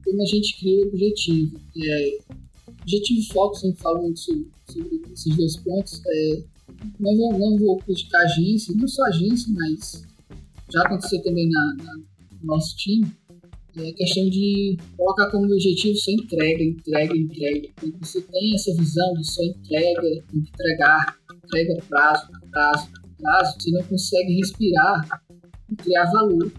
como 0.04 0.22
a 0.22 0.26
gente 0.26 0.58
cria 0.58 0.84
o 0.84 0.88
objetivo. 0.88 1.60
É, 1.76 2.18
objetivo 2.82 3.20
e 3.20 3.32
foco, 3.32 3.54
sempre 3.56 3.82
muito 3.94 4.20
sobre, 4.20 4.46
sobre 4.66 5.12
esses 5.12 5.36
dois 5.36 5.56
pontos. 5.58 6.02
É, 6.06 6.42
não 6.98 7.16
vou, 7.16 7.38
não 7.38 7.58
vou 7.58 7.78
criticar 7.78 8.20
a 8.20 8.24
agência, 8.24 8.74
não 8.76 8.88
só 8.88 9.04
a 9.04 9.08
agência, 9.08 9.52
mas 9.52 10.06
já 10.72 10.82
aconteceu 10.82 11.22
também 11.22 11.48
na, 11.48 11.84
na, 11.84 11.94
no 11.96 12.04
nosso 12.42 12.76
time, 12.76 13.06
é 13.76 13.92
questão 13.92 14.28
de 14.28 14.76
colocar 14.96 15.30
como 15.30 15.44
objetivo 15.44 15.96
só 15.96 16.10
entrega, 16.10 16.62
entrega, 16.62 17.16
entrega. 17.16 17.68
Quando 17.80 17.98
você 18.04 18.20
tem 18.20 18.54
essa 18.54 18.74
visão 18.74 19.12
de 19.14 19.30
só 19.30 19.42
entrega, 19.44 20.02
tem 20.02 20.42
que 20.42 20.50
entregar, 20.50 21.16
entrega 21.44 21.82
prazo, 21.88 22.28
prazo, 22.50 22.88
prazo, 23.18 23.56
você 23.58 23.70
não 23.70 23.82
consegue 23.84 24.36
respirar 24.36 25.22
e 25.70 25.76
criar 25.76 26.10
valor. 26.10 26.52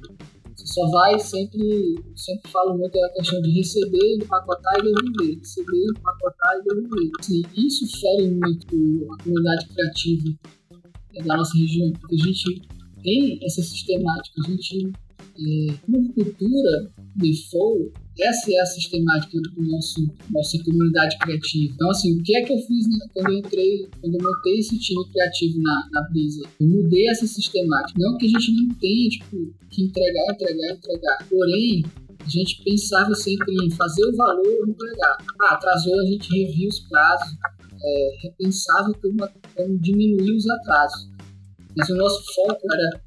Só 0.72 0.90
vai 0.90 1.20
sempre, 1.20 1.96
sempre 2.16 2.50
falo 2.50 2.78
muito 2.78 2.94
da 2.94 3.10
questão 3.10 3.42
de 3.42 3.52
receber, 3.52 4.16
empacotar 4.16 4.80
e 4.80 4.84
devolver. 4.84 5.38
Receber, 5.38 5.86
empacotar 5.98 6.54
e 6.56 6.64
devolver. 6.64 7.12
Assim, 7.20 7.42
isso 7.58 8.00
fere 8.00 8.32
muito 8.32 9.14
a 9.14 9.24
comunidade 9.24 9.68
criativa 9.68 10.40
da 11.26 11.36
nossa 11.36 11.58
região, 11.58 11.92
porque 11.92 12.16
a 12.16 12.26
gente 12.26 12.62
tem 13.04 13.40
essa 13.44 13.62
sistemática, 13.62 14.42
a 14.46 14.50
gente, 14.50 14.94
como 15.86 16.14
cultura 16.14 16.92
default, 17.16 17.92
essa 18.20 18.52
é 18.52 18.60
a 18.60 18.66
sistemática 18.66 19.40
do 19.40 19.64
nosso 19.64 20.08
nossa 20.30 20.58
comunidade 20.64 21.18
criativa. 21.20 21.74
Então, 21.74 21.90
assim, 21.90 22.20
o 22.20 22.24
que 22.24 22.36
é 22.36 22.44
que 22.44 22.54
eu 22.54 22.58
fiz 22.60 22.88
né, 22.88 23.06
quando 23.14 23.32
eu 23.32 23.40
entrei, 23.40 23.90
quando 24.00 24.16
eu 24.16 24.22
montei 24.22 24.60
esse 24.60 24.78
time 24.80 25.04
criativo 25.12 25.62
na, 25.62 25.90
na 25.92 26.02
Brisa? 26.10 26.44
Eu 26.60 26.68
mudei 26.68 27.08
essa 27.10 27.26
sistemática. 27.26 28.00
Não 28.00 28.18
que 28.18 28.26
a 28.26 28.30
gente 28.30 28.52
não 28.54 28.76
tenha, 28.76 29.10
tipo, 29.10 29.54
que 29.70 29.84
entregar, 29.84 30.34
entregar, 30.34 30.74
entregar. 30.74 31.28
Porém, 31.30 31.84
a 32.20 32.30
gente 32.30 32.64
pensava 32.64 33.14
sempre 33.16 33.54
em 33.66 33.72
fazer 33.72 34.06
o 34.06 34.16
valor 34.16 34.68
e 34.68 34.72
entregar. 34.72 35.18
Ah, 35.42 35.56
atrasou, 35.56 36.00
a 36.00 36.06
gente 36.06 36.30
revia 36.30 36.70
os 36.70 36.80
prazos, 36.82 37.36
é, 37.84 38.18
repensava 38.24 38.94
como, 38.94 39.28
como 39.56 39.80
diminuir 39.80 40.36
os 40.36 40.50
atrasos. 40.50 41.10
Mas 41.76 41.90
o 41.90 41.96
nosso 41.96 42.22
foco 42.36 42.62
era 42.72 43.02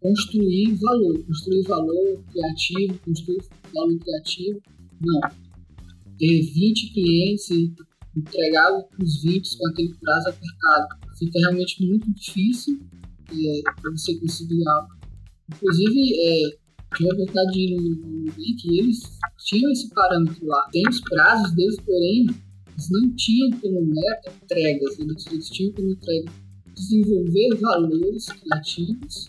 construir 0.00 0.74
valor, 0.74 1.24
construir 1.24 1.62
valor 1.62 2.24
criativo, 2.30 2.98
construir 3.04 3.42
valor 3.74 3.98
criativo. 3.98 4.60
Não. 5.00 5.20
Ter 6.18 6.42
20 6.42 6.92
clientes 6.92 7.50
e 7.50 7.74
entregar 8.16 8.70
os 9.00 9.22
20 9.22 9.58
com 9.58 9.68
aquele 9.68 9.94
prazo 9.94 10.28
apertado. 10.28 10.86
Fica 11.18 11.38
realmente 11.40 11.86
muito 11.86 12.10
difícil 12.14 12.80
é, 13.30 13.62
para 13.80 13.90
você 13.90 14.18
conseguir 14.18 14.66
algo. 14.68 14.88
Inclusive, 15.52 16.14
é, 16.14 16.58
tive 16.96 17.10
a 17.10 17.14
oportunidade 17.14 17.52
de 17.52 17.60
ir 17.60 17.76
no 17.76 17.90
Nubank 17.90 18.62
e 18.64 18.78
eles 18.78 19.02
tinham 19.44 19.70
esse 19.70 19.90
parâmetro 19.90 20.46
lá. 20.46 20.68
Tem 20.72 20.82
os 20.88 21.00
prazos 21.00 21.54
deles, 21.54 21.76
porém, 21.84 22.26
eles 22.70 22.90
não 22.90 23.14
tinham 23.14 23.50
como 23.60 23.86
meta 23.86 24.32
entregas, 24.42 24.98
eles, 24.98 25.26
eles 25.26 25.48
tinham 25.50 25.72
como 25.72 25.90
entrega 25.90 26.32
desenvolver 26.74 27.56
valores 27.58 28.26
criativos 28.26 29.26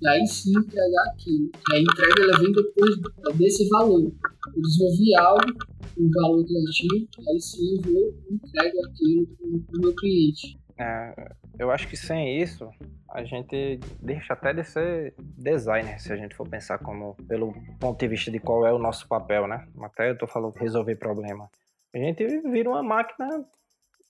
e 0.00 0.08
aí 0.08 0.26
sim 0.26 0.52
entregar 0.58 1.04
aquilo. 1.12 1.50
E 1.70 1.76
a 1.76 1.80
entrega 1.80 2.22
ela 2.22 2.38
vem 2.38 2.52
depois 2.52 2.96
desse 3.36 3.68
valor. 3.68 4.02
Eu 4.02 4.62
desenvolvi 4.62 5.14
algo, 5.16 5.52
um 5.98 6.10
valor 6.10 6.44
criativo, 6.44 7.08
aí 7.28 7.40
sim 7.40 7.76
eu 7.76 7.92
vou 7.92 8.14
entrego 8.30 8.86
aquilo 8.86 9.26
para 9.66 9.78
o 9.78 9.80
meu 9.80 9.94
cliente. 9.94 10.58
É, 10.80 11.34
eu 11.58 11.70
acho 11.70 11.88
que 11.88 11.96
sem 11.96 12.40
isso, 12.40 12.68
a 13.10 13.24
gente 13.24 13.80
deixa 14.00 14.34
até 14.34 14.52
de 14.52 14.62
ser 14.62 15.14
designer, 15.18 15.98
se 16.00 16.12
a 16.12 16.16
gente 16.16 16.36
for 16.36 16.48
pensar 16.48 16.78
como 16.78 17.16
pelo 17.26 17.52
ponto 17.80 17.98
de 17.98 18.06
vista 18.06 18.30
de 18.30 18.38
qual 18.38 18.64
é 18.64 18.72
o 18.72 18.78
nosso 18.78 19.08
papel, 19.08 19.48
né? 19.48 19.66
Até 19.82 20.10
eu 20.10 20.18
tô 20.18 20.26
falando 20.26 20.54
resolver 20.54 20.96
problema. 20.96 21.50
A 21.92 21.98
gente 21.98 22.24
vira 22.42 22.68
uma 22.68 22.82
máquina 22.82 23.44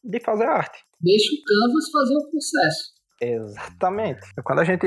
de 0.04 0.20
fazer 0.20 0.44
arte. 0.44 0.84
Deixa 1.00 1.32
o 1.32 1.42
canvas 1.44 1.90
fazer 1.90 2.16
o 2.16 2.30
processo. 2.30 2.97
Exatamente. 3.20 4.20
Quando 4.44 4.60
a 4.60 4.64
gente 4.64 4.86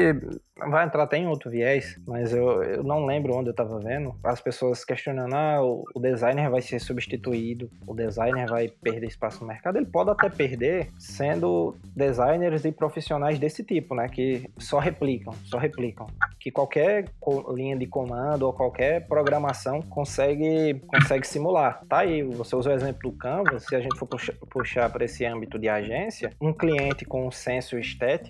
vai 0.57 0.85
entrar 0.85 1.03
até 1.03 1.17
em 1.17 1.27
outro 1.27 1.49
viés, 1.49 1.99
mas 2.07 2.33
eu, 2.33 2.63
eu 2.63 2.83
não 2.83 3.05
lembro 3.05 3.35
onde 3.35 3.49
eu 3.49 3.51
estava 3.51 3.79
vendo, 3.79 4.15
as 4.23 4.39
pessoas 4.39 4.85
questionando, 4.85 5.33
ah, 5.33 5.61
o, 5.61 5.83
o, 5.93 5.99
designer 5.99 6.49
vai 6.49 6.61
ser 6.61 6.79
substituído, 6.79 7.69
o 7.85 7.93
designer 7.93 8.47
vai 8.47 8.69
perder 8.69 9.07
espaço 9.07 9.41
no 9.41 9.47
mercado. 9.47 9.77
Ele 9.77 9.85
pode 9.85 10.11
até 10.11 10.29
perder 10.29 10.89
sendo 10.97 11.75
designers 11.95 12.63
e 12.63 12.71
profissionais 12.71 13.37
desse 13.39 13.63
tipo, 13.63 13.95
né, 13.95 14.07
que 14.07 14.49
só 14.57 14.79
replicam, 14.79 15.33
só 15.43 15.57
replicam. 15.57 16.07
Que 16.39 16.51
qualquer 16.51 17.05
linha 17.53 17.75
de 17.75 17.85
comando 17.85 18.43
ou 18.43 18.53
qualquer 18.53 19.07
programação 19.07 19.81
consegue, 19.81 20.79
consegue 20.87 21.27
simular. 21.27 21.81
Tá 21.87 21.99
aí, 21.99 22.23
você 22.23 22.55
usou 22.55 22.71
o 22.71 22.75
exemplo 22.75 23.11
do 23.11 23.17
Canva, 23.17 23.59
se 23.59 23.75
a 23.75 23.81
gente 23.81 23.97
for 23.97 24.07
puxar 24.49 24.89
para 24.89 25.05
esse 25.05 25.25
âmbito 25.25 25.59
de 25.59 25.67
agência, 25.67 26.31
um 26.39 26.53
cliente 26.53 27.05
com 27.05 27.27
um 27.27 27.31
senso 27.31 27.77
estético 27.77 28.20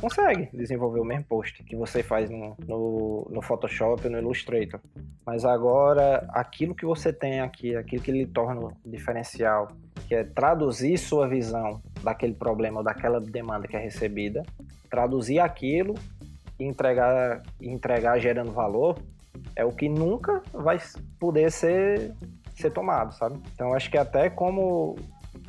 consegue 0.00 0.48
desenvolver 0.52 1.00
o 1.00 1.04
mesmo 1.04 1.24
post 1.24 1.62
que 1.64 1.76
você 1.76 2.02
faz 2.02 2.30
no, 2.30 2.56
no, 2.66 3.28
no 3.30 3.42
Photoshop 3.42 4.04
ou 4.06 4.10
no 4.10 4.18
Illustrator. 4.18 4.80
Mas 5.24 5.44
agora, 5.44 6.26
aquilo 6.30 6.74
que 6.74 6.84
você 6.84 7.12
tem 7.12 7.40
aqui, 7.40 7.74
aquilo 7.76 8.02
que 8.02 8.12
lhe 8.12 8.26
torna 8.26 8.72
diferencial, 8.84 9.68
que 10.06 10.14
é 10.14 10.24
traduzir 10.24 10.98
sua 10.98 11.26
visão 11.28 11.80
daquele 12.02 12.34
problema 12.34 12.78
ou 12.78 12.84
daquela 12.84 13.20
demanda 13.20 13.66
que 13.66 13.76
é 13.76 13.80
recebida, 13.80 14.42
traduzir 14.90 15.40
aquilo 15.40 15.94
e 16.58 16.64
entregar, 16.64 17.42
entregar 17.60 18.18
gerando 18.18 18.52
valor, 18.52 18.98
é 19.56 19.64
o 19.64 19.72
que 19.72 19.88
nunca 19.88 20.42
vai 20.52 20.78
poder 21.18 21.50
ser, 21.50 22.12
ser 22.54 22.70
tomado, 22.70 23.14
sabe? 23.14 23.40
Então, 23.54 23.74
acho 23.74 23.90
que 23.90 23.98
até 23.98 24.30
como 24.30 24.96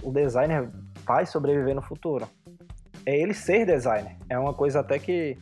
o 0.02 0.12
designer 0.12 0.70
vai 1.06 1.26
sobreviver 1.26 1.76
no 1.76 1.82
futuro. 1.82 2.28
É 3.06 3.18
ele 3.18 3.34
ser 3.34 3.66
designer. 3.66 4.16
É 4.30 4.38
uma 4.38 4.54
coisa 4.54 4.80
até 4.80 4.98
que 4.98 5.38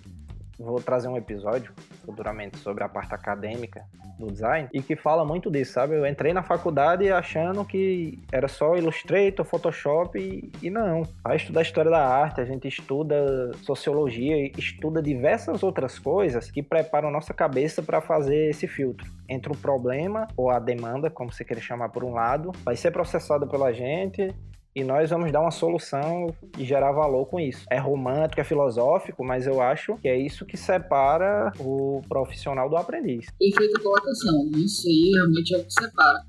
vou 0.57 0.82
trazer 0.82 1.07
um 1.07 1.18
episódio 1.18 1.74
futuramente 2.05 2.57
sobre 2.57 2.84
a 2.84 2.89
parte 2.89 3.14
acadêmica 3.14 3.84
do 4.20 4.32
design 4.32 4.70
e 4.72 4.82
que 4.82 4.95
fala 4.95 5.26
muito 5.26 5.49
disso, 5.49 5.74
sabe? 5.74 5.95
Eu 5.95 6.05
entrei 6.05 6.34
na 6.34 6.43
faculdade 6.43 7.09
achando 7.11 7.66
que 7.66 8.20
era 8.32 8.47
só 8.47 8.76
Illustrator, 8.76 9.45
Photoshop 9.45 10.18
e, 10.20 10.51
e 10.61 10.70
não. 10.70 11.03
Vai 11.24 11.38
estudar 11.38 11.61
história 11.61 11.89
da 11.89 12.05
arte, 12.05 12.39
a 12.39 12.45
gente 12.45 12.68
estuda 12.68 13.51
sociologia, 13.64 14.51
estuda 14.57 15.01
diversas 15.01 15.64
outras 15.64 15.97
coisas 15.97 16.51
que 16.51 16.61
preparam 16.61 17.11
nossa 17.11 17.34
cabeça 17.34 17.82
para 17.82 18.01
fazer 18.01 18.49
esse 18.49 18.68
filtro 18.68 19.09
entre 19.28 19.51
o 19.51 19.57
problema 19.57 20.28
ou 20.38 20.51
a 20.51 20.59
demanda, 20.59 21.09
como 21.09 21.32
você 21.32 21.43
querer 21.43 21.61
chamar 21.61 21.89
por 21.89 22.03
um 22.03 22.14
lado, 22.14 22.51
vai 22.64 22.76
ser 22.76 22.91
processada 22.91 23.47
pela 23.47 23.74
gente 23.74 24.34
e 24.76 24.84
nós 24.84 25.10
vamos 25.12 25.32
dar 25.32 25.42
uma 25.42 25.52
solução 25.52 26.34
e 26.58 26.66
gerar 26.66 26.92
valor 26.92 27.28
com 27.28 27.40
isso. 27.40 27.66
É 27.70 27.78
romântico, 27.78 28.42
é 28.42 28.44
filosófico, 28.44 29.24
mas 29.24 29.46
eu 29.46 29.62
acho 29.62 29.98
que 29.98 30.08
é 30.08 30.18
isso 30.18 30.46
que 30.46 30.58
separa 30.58 31.52
o 31.60 32.02
profissional 32.10 32.70
do 32.70 32.76
aprendiz. 32.76 33.28
Perfeita 33.38 33.80
colocação. 33.80 34.50
Isso 34.56 34.88
aí 34.88 35.12
realmente 35.14 35.54
é 35.54 35.58
o 35.60 35.64
que 35.64 35.74
separa. 35.74 36.20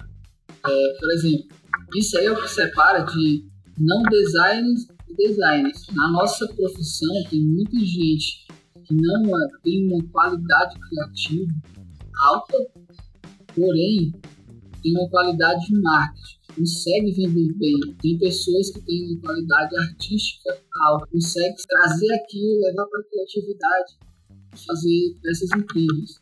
É, 0.67 0.99
por 1.01 1.13
exemplo, 1.13 1.47
isso 1.97 2.19
aí 2.19 2.27
é 2.27 2.33
o 2.33 2.43
que 2.43 2.49
separa 2.49 3.01
de 3.01 3.47
não 3.79 4.03
designers 4.03 4.89
e 5.09 5.17
designers. 5.17 5.87
Na 5.95 6.09
nossa 6.13 6.47
profissão 6.49 7.25
tem 7.31 7.41
muita 7.41 7.79
gente 7.79 8.47
que 8.85 8.95
não 8.95 9.25
é, 9.25 9.49
tem 9.63 9.87
uma 9.91 10.05
qualidade 10.13 10.79
criativa 10.79 11.53
alta, 12.27 12.59
porém 13.55 14.13
tem 14.83 14.93
uma 14.93 15.09
qualidade 15.09 15.67
de 15.67 15.81
marketing 15.81 16.44
consegue 16.55 17.13
vender 17.13 17.53
bem. 17.55 17.79
Tem 18.01 18.19
pessoas 18.19 18.71
que 18.71 18.81
têm 18.83 19.19
qualidade 19.21 19.77
artística 19.77 20.57
alta, 20.83 21.07
consegue 21.07 21.55
trazer 21.69 22.13
aquilo, 22.15 22.61
levar 22.61 22.87
para 22.87 23.01
a 23.01 23.05
criatividade, 23.05 23.99
fazer 24.67 25.17
peças 25.23 25.51
incríveis. 25.57 26.21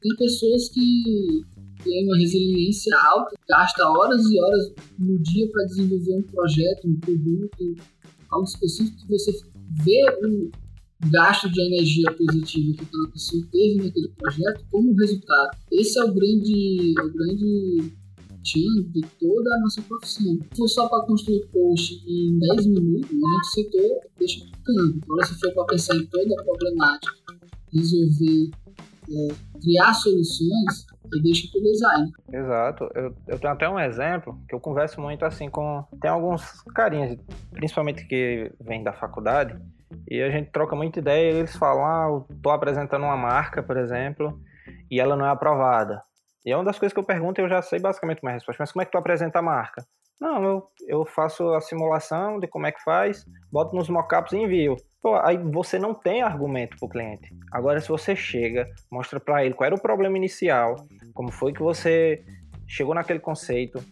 Tem 0.00 0.16
pessoas 0.16 0.68
que 0.70 1.44
têm 1.82 2.06
uma 2.06 2.16
resiliência 2.16 2.94
alta, 3.12 3.36
gasta 3.48 3.88
horas 3.88 4.22
e 4.30 4.40
horas 4.40 4.72
no 4.98 5.18
dia 5.18 5.50
para 5.50 5.64
desenvolver 5.64 6.16
um 6.16 6.22
projeto, 6.22 6.88
um 6.88 7.00
produto, 7.00 7.76
algo 8.30 8.46
específico 8.46 8.96
que 8.98 9.08
você 9.08 9.32
vê 9.84 10.04
o 10.24 10.50
gasto 11.10 11.50
de 11.50 11.60
energia 11.62 12.12
positiva 12.12 12.74
que 12.74 12.84
aquela 12.84 13.08
pessoa 13.10 13.46
teve 13.50 13.82
naquele 13.82 14.08
projeto 14.08 14.64
como 14.70 14.94
resultado. 14.94 15.50
Esse 15.72 15.98
é 15.98 16.04
o 16.04 16.12
grande, 16.12 16.94
é 16.98 17.02
o 17.02 17.12
grande 17.12 17.92
de 18.42 19.00
toda 19.18 19.54
a 19.54 19.60
nossa 19.60 19.82
profissão. 19.82 20.38
Se 20.52 20.56
for 20.56 20.68
só 20.68 20.88
para 20.88 21.06
construir 21.06 21.46
post 21.52 21.94
em 22.06 22.38
10 22.38 22.66
minutos, 22.66 23.10
a 23.10 23.14
gente 23.14 23.46
citou, 23.54 24.00
deixa 24.18 24.44
ficando. 24.44 25.00
Agora, 25.04 25.26
se 25.26 25.40
for 25.40 25.52
para 25.52 25.64
pensar 25.66 25.96
em 25.96 26.06
toda 26.06 26.40
a 26.40 26.44
problemática, 26.44 27.12
resolver, 27.72 28.50
é, 29.10 29.28
criar 29.60 29.94
soluções, 29.94 30.86
eu 31.12 31.22
deixo 31.22 31.48
o 31.56 31.62
design. 31.62 32.12
Exato. 32.32 32.88
Eu, 32.94 33.14
eu 33.26 33.38
tenho 33.38 33.52
até 33.52 33.68
um 33.68 33.78
exemplo 33.78 34.38
que 34.48 34.54
eu 34.54 34.60
converso 34.60 35.00
muito 35.00 35.24
assim 35.24 35.50
com. 35.50 35.84
Tem 36.00 36.10
alguns 36.10 36.62
carinhas, 36.74 37.18
principalmente 37.52 38.06
que 38.06 38.52
vêm 38.60 38.82
da 38.82 38.92
faculdade, 38.92 39.60
e 40.08 40.22
a 40.22 40.30
gente 40.30 40.50
troca 40.50 40.76
muita 40.76 41.00
ideia 41.00 41.32
e 41.32 41.36
eles 41.38 41.56
falam: 41.56 41.84
ah, 41.84 42.06
eu 42.08 42.36
tô 42.42 42.50
apresentando 42.50 43.02
uma 43.02 43.16
marca, 43.16 43.62
por 43.62 43.76
exemplo, 43.76 44.40
e 44.90 45.00
ela 45.00 45.16
não 45.16 45.26
é 45.26 45.30
aprovada. 45.30 46.02
E 46.44 46.52
é 46.52 46.56
uma 46.56 46.64
das 46.64 46.78
coisas 46.78 46.92
que 46.92 46.98
eu 46.98 47.04
pergunto 47.04 47.40
e 47.40 47.44
eu 47.44 47.48
já 47.48 47.60
sei 47.60 47.78
basicamente 47.78 48.22
uma 48.22 48.32
resposta. 48.32 48.62
Mas 48.62 48.72
como 48.72 48.82
é 48.82 48.86
que 48.86 48.92
tu 48.92 48.98
apresenta 48.98 49.38
a 49.38 49.42
marca? 49.42 49.84
Não, 50.20 50.44
eu, 50.44 50.70
eu 50.86 51.04
faço 51.06 51.54
a 51.54 51.60
simulação 51.60 52.38
de 52.38 52.46
como 52.46 52.66
é 52.66 52.72
que 52.72 52.82
faz, 52.82 53.24
boto 53.50 53.74
nos 53.74 53.88
mockups 53.88 54.32
e 54.32 54.36
envio. 54.36 54.76
Pô, 55.02 55.16
aí 55.16 55.38
você 55.38 55.78
não 55.78 55.94
tem 55.94 56.22
argumento 56.22 56.76
para 56.76 56.86
o 56.86 56.90
cliente. 56.90 57.34
Agora, 57.50 57.80
se 57.80 57.88
você 57.88 58.14
chega, 58.14 58.68
mostra 58.90 59.18
para 59.18 59.44
ele 59.44 59.54
qual 59.54 59.66
era 59.66 59.74
o 59.74 59.80
problema 59.80 60.18
inicial, 60.18 60.76
como 61.14 61.32
foi 61.32 61.54
que 61.54 61.62
você 61.62 62.22
chegou 62.68 62.94
naquele 62.94 63.18
conceito, 63.18 63.82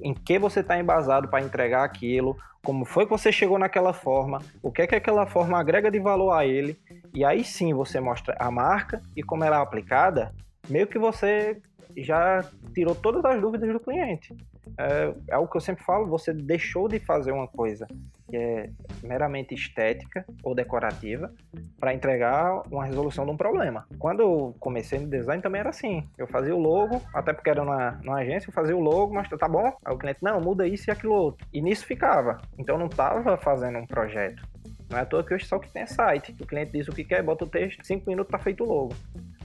em 0.00 0.14
que 0.14 0.38
você 0.38 0.60
está 0.60 0.78
embasado 0.78 1.28
para 1.28 1.42
entregar 1.42 1.82
aquilo, 1.82 2.36
como 2.64 2.84
foi 2.84 3.04
que 3.04 3.10
você 3.10 3.32
chegou 3.32 3.58
naquela 3.58 3.92
forma, 3.92 4.40
o 4.62 4.70
que 4.70 4.82
é 4.82 4.86
que 4.86 4.94
aquela 4.94 5.26
forma 5.26 5.58
agrega 5.58 5.90
de 5.90 5.98
valor 5.98 6.30
a 6.30 6.46
ele, 6.46 6.78
e 7.12 7.24
aí 7.24 7.42
sim 7.42 7.74
você 7.74 7.98
mostra 7.98 8.36
a 8.38 8.50
marca 8.52 9.02
e 9.16 9.22
como 9.22 9.42
ela 9.42 9.56
é 9.58 9.60
aplicada, 9.60 10.32
meio 10.68 10.86
que 10.86 10.98
você 10.98 11.60
já 11.96 12.44
tirou 12.74 12.94
todas 12.94 13.24
as 13.24 13.40
dúvidas 13.40 13.72
do 13.72 13.80
cliente. 13.80 14.34
É, 14.78 15.14
é 15.28 15.38
o 15.38 15.46
que 15.46 15.56
eu 15.56 15.60
sempre 15.60 15.84
falo, 15.84 16.06
você 16.06 16.32
deixou 16.32 16.88
de 16.88 16.98
fazer 16.98 17.32
uma 17.32 17.48
coisa 17.48 17.86
que 18.28 18.36
é 18.36 18.70
meramente 19.02 19.54
estética 19.54 20.24
ou 20.42 20.54
decorativa 20.54 21.30
para 21.78 21.92
entregar 21.92 22.62
uma 22.70 22.86
resolução 22.86 23.26
de 23.26 23.30
um 23.30 23.36
problema. 23.36 23.86
Quando 23.98 24.20
eu 24.20 24.56
comecei 24.58 24.98
no 24.98 25.06
design 25.06 25.42
também 25.42 25.60
era 25.60 25.68
assim, 25.68 26.08
eu 26.16 26.26
fazia 26.26 26.56
o 26.56 26.58
logo, 26.58 27.02
até 27.12 27.32
porque 27.32 27.50
era 27.50 27.62
numa, 27.62 27.90
numa 28.02 28.18
agência, 28.20 28.48
eu 28.48 28.54
fazia 28.54 28.76
o 28.76 28.80
logo, 28.80 29.12
mas 29.12 29.28
tá 29.28 29.48
bom, 29.48 29.76
aí 29.84 29.94
o 29.94 29.98
cliente, 29.98 30.20
não, 30.22 30.40
muda 30.40 30.66
isso 30.66 30.88
e 30.88 30.90
aquilo 30.90 31.12
outro. 31.12 31.46
E 31.52 31.60
nisso 31.60 31.84
ficava, 31.84 32.40
então 32.56 32.78
não 32.78 32.86
estava 32.86 33.36
fazendo 33.36 33.78
um 33.78 33.86
projeto. 33.86 34.42
Não 34.88 34.98
é 34.98 35.02
à 35.02 35.06
toa 35.06 35.24
que 35.24 35.34
hoje 35.34 35.46
só 35.46 35.58
que 35.58 35.70
tem 35.70 35.86
site. 35.86 36.36
O 36.38 36.46
cliente 36.46 36.72
diz 36.72 36.86
o 36.86 36.92
que 36.92 37.02
quer, 37.02 37.22
bota 37.22 37.44
o 37.44 37.48
texto, 37.48 37.84
cinco 37.84 38.08
minutos 38.08 38.30
tá 38.30 38.38
feito 38.38 38.62
o 38.62 38.66
logo. 38.66 38.94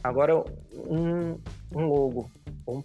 Agora, 0.04 0.44
um 0.76 1.38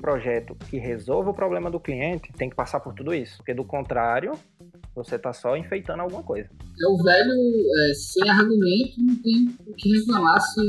projeto 0.03 0.57
que 0.69 0.79
resolva 0.79 1.31
o 1.31 1.35
problema 1.35 1.71
do 1.71 1.79
cliente 1.79 2.33
tem 2.37 2.51
que 2.51 2.57
passar 2.57 2.81
por 2.81 2.93
tudo 2.93 3.15
isso. 3.15 3.37
Porque 3.37 3.55
do 3.55 3.65
contrário, 3.65 4.33
você 4.95 5.15
está 5.15 5.33
só 5.33 5.57
enfeitando 5.57 6.01
alguma 6.01 6.25
coisa. 6.25 6.51
É 6.51 6.87
o 6.89 7.03
velho, 7.03 7.33
é, 7.33 7.95
sem 7.95 8.29
argumento, 8.29 9.01
não 9.01 9.17
tem 9.23 9.49
o 9.65 9.75
que 9.75 9.97
reclamar 9.97 10.41
se 10.41 10.61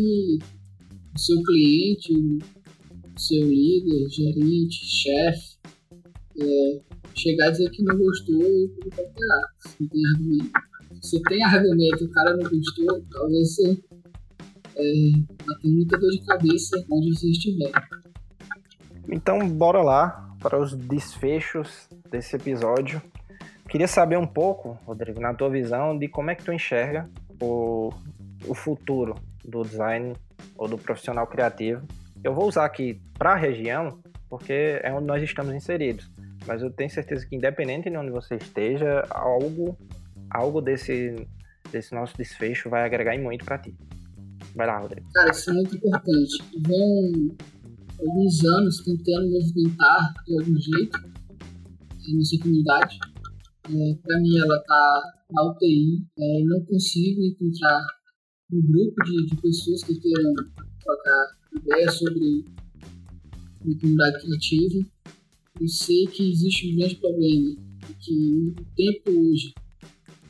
o 1.16 1.20
seu 1.20 1.42
cliente, 1.44 2.14
o 2.14 3.20
seu 3.20 3.46
líder, 3.46 4.08
gerente, 4.10 4.86
chefe, 4.86 5.58
é, 6.40 6.82
chegar 7.16 7.48
a 7.48 7.52
dizer 7.52 7.70
que 7.72 7.84
não 7.84 7.98
gostou 7.98 8.42
e 8.44 8.70
tudo 8.70 8.96
vai 8.96 9.06
Se 9.60 9.82
não 9.82 9.90
tem 9.90 10.06
argumento. 10.06 10.52
Se 11.02 11.22
tem 11.24 11.44
argumento 11.44 12.06
o 12.06 12.10
cara 12.12 12.38
não 12.38 12.50
gostou, 12.50 13.04
talvez 13.12 13.56
você 13.56 13.78
é, 14.76 14.84
tenha 15.62 15.76
muita 15.76 15.98
dor 15.98 16.12
de 16.12 16.22
cabeça 16.24 16.86
onde 16.92 17.16
você 17.16 17.32
estiver. 17.32 17.72
Então, 19.10 19.47
bora 19.47 19.82
lá 19.82 20.30
para 20.39 20.60
os 20.60 20.76
desfechos 20.76 21.88
desse 22.10 22.36
episódio. 22.36 23.01
Queria 23.68 23.88
saber 23.88 24.18
um 24.18 24.28
pouco, 24.28 24.78
Rodrigo, 24.86 25.20
na 25.20 25.34
tua 25.34 25.49
visão, 25.49 25.97
de 25.97 26.08
como 26.08 26.30
é 26.30 26.36
que 26.36 26.43
tu 26.43 26.51
enxerga 26.51 27.10
o, 27.41 27.91
o 28.45 28.54
futuro 28.54 29.16
do 29.43 29.64
design 29.64 30.14
ou 30.58 30.68
do 30.68 30.78
profissional 30.78 31.26
criativo. 31.28 31.82
Eu 32.24 32.34
vou 32.34 32.47
usar 32.47 32.66
aqui 32.66 33.01
para 33.18 33.34
a 33.34 33.36
região, 33.36 33.99
porque 34.30 34.80
é 34.84 34.93
onde 34.93 35.06
nós 35.06 35.24
estamos 35.24 35.54
inseridos. 35.54 36.10
Mas 36.45 36.62
eu 36.62 36.70
tenho 36.70 36.89
certeza 36.89 37.26
que, 37.26 37.36
independente 37.36 37.89
de 37.89 37.97
onde 37.97 38.12
você 38.12 38.36
esteja, 38.36 39.06
algo, 39.10 39.78
algo 40.30 40.62
desse, 40.62 41.28
desse 41.72 41.93
nosso 41.93 42.16
desfecho 42.18 42.70
vai 42.70 42.84
agregar 42.84 43.18
muito 43.18 43.45
para 43.45 43.58
ti. 43.58 43.76
Vai 44.56 44.68
lá, 44.68 44.78
Rodrigo. 44.78 45.08
Cara, 45.14 45.32
isso 45.32 45.49
é 45.49 45.54
muito 45.54 45.76
importante. 45.76 46.43
Vão 46.68 47.36
alguns 48.00 48.44
anos 48.44 48.84
tentando 48.84 49.30
movimentar 49.30 50.14
de 50.26 50.39
algum 50.39 50.60
jeito 50.60 50.98
a 50.98 52.16
nossa 52.16 52.38
comunidade. 52.39 53.00
É, 53.66 53.96
para 54.04 54.20
mim, 54.20 54.38
ela 54.38 54.58
está 54.58 55.14
na 55.32 55.52
UTI, 55.52 56.06
é, 56.20 56.44
não 56.44 56.64
consigo 56.66 57.22
encontrar 57.22 57.82
um 58.52 58.62
grupo 58.62 59.04
de, 59.06 59.26
de 59.26 59.41
pessoas 59.41 59.84
que 59.84 59.96
queiram 60.00 60.34
trocar 60.84 61.38
ideias 61.56 61.96
sobre 61.96 62.46
a 63.62 63.80
comunidade 63.80 64.22
criativa. 64.22 64.86
Eu 65.60 65.68
sei 65.68 66.08
que 66.08 66.32
existe 66.32 66.72
um 66.72 66.78
grande 66.78 66.96
problema, 66.96 67.56
que 68.00 68.54
o 68.58 68.66
tempo 68.76 69.12
hoje 69.12 69.54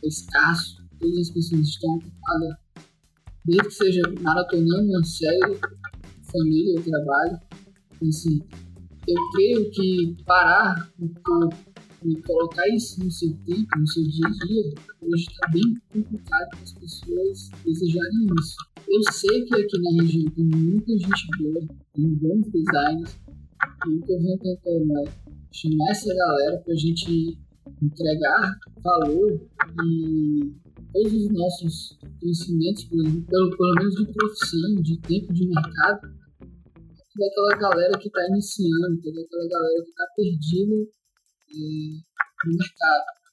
é 0.04 0.08
escasso, 0.08 0.84
todas 1.00 1.18
as 1.18 1.30
pessoas 1.32 1.68
estão 1.68 1.96
ocupadas, 1.96 2.56
desde 3.46 3.68
que 3.68 3.74
seja 3.74 4.02
maratonando 4.22 4.90
uma 4.90 5.04
série, 5.04 5.60
família 6.34 6.76
ou 6.76 6.84
trabalho. 6.84 7.40
Assim, 8.08 8.42
eu 9.08 9.16
creio 9.34 9.72
que 9.72 10.18
parar 10.26 10.92
um 11.00 11.08
pouco 11.08 11.56
e 12.06 12.22
colocar 12.24 12.68
isso 12.70 13.02
no 13.04 13.10
seu 13.10 13.30
tempo, 13.46 13.80
no 13.80 13.88
seu 13.88 14.04
dia 14.04 14.28
a 14.28 14.46
dia, 14.46 14.74
hoje 15.02 15.26
está 15.30 15.48
bem 15.52 15.78
complicado 15.94 16.50
para 16.50 16.60
as 16.60 16.74
pessoas 16.74 17.50
desejarem 17.66 18.28
isso. 18.40 18.58
Eu 18.90 19.14
sei 19.14 19.46
que 19.46 19.56
aqui 19.56 19.82
na 19.82 20.04
região 20.04 20.32
tem 20.32 20.46
muita 20.46 20.92
gente 20.92 21.28
boa, 21.40 21.66
tem 21.94 22.08
bons 22.16 22.46
designers, 22.52 23.18
e 23.88 23.96
o 23.96 24.02
que 24.02 24.12
eu 24.12 24.20
venho 24.20 24.40
tentando 24.40 24.98
é 24.98 25.04
chamar 25.52 25.92
essa 25.92 26.14
galera 26.14 26.58
para 26.58 26.74
a 26.74 26.78
gente 26.78 27.38
entregar 27.82 28.60
valor 28.84 29.42
e 29.86 30.54
todos 30.92 31.14
os 31.14 31.32
nossos 31.32 32.00
conhecimentos, 32.20 32.84
pelo, 32.86 33.58
pelo 33.58 33.76
menos 33.80 33.96
de 33.96 34.06
profissão, 34.14 34.76
de 34.82 34.98
tempo 35.00 35.34
de 35.34 35.48
mercado, 35.48 36.14
toda 37.14 37.28
aquela 37.28 37.58
galera 37.58 38.00
que 38.00 38.08
está 38.08 38.28
iniciando, 38.28 39.02
toda 39.02 39.22
aquela 39.22 39.48
galera 39.48 39.84
que 39.84 39.90
está 39.90 40.06
perdida 40.16 40.76
é, 40.76 42.48
no 42.48 42.58
mercado. 42.58 43.24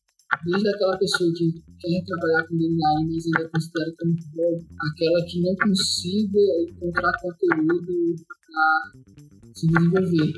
Desde 0.44 0.68
aquela 0.68 0.96
pessoa 0.96 1.32
que 1.34 1.52
quer 1.80 2.04
trabalhar 2.04 2.46
com 2.46 2.56
design, 2.56 3.12
mas 3.12 3.26
ainda 3.26 3.50
considera 3.50 3.92
como 3.98 4.14
hobby, 4.36 4.66
aquela 4.92 5.24
que 5.26 5.40
não 5.40 5.56
consiga 5.56 6.38
encontrar 6.68 7.12
conteúdo 7.20 8.16
para 8.46 9.52
se 9.52 9.66
desenvolver. 9.66 10.32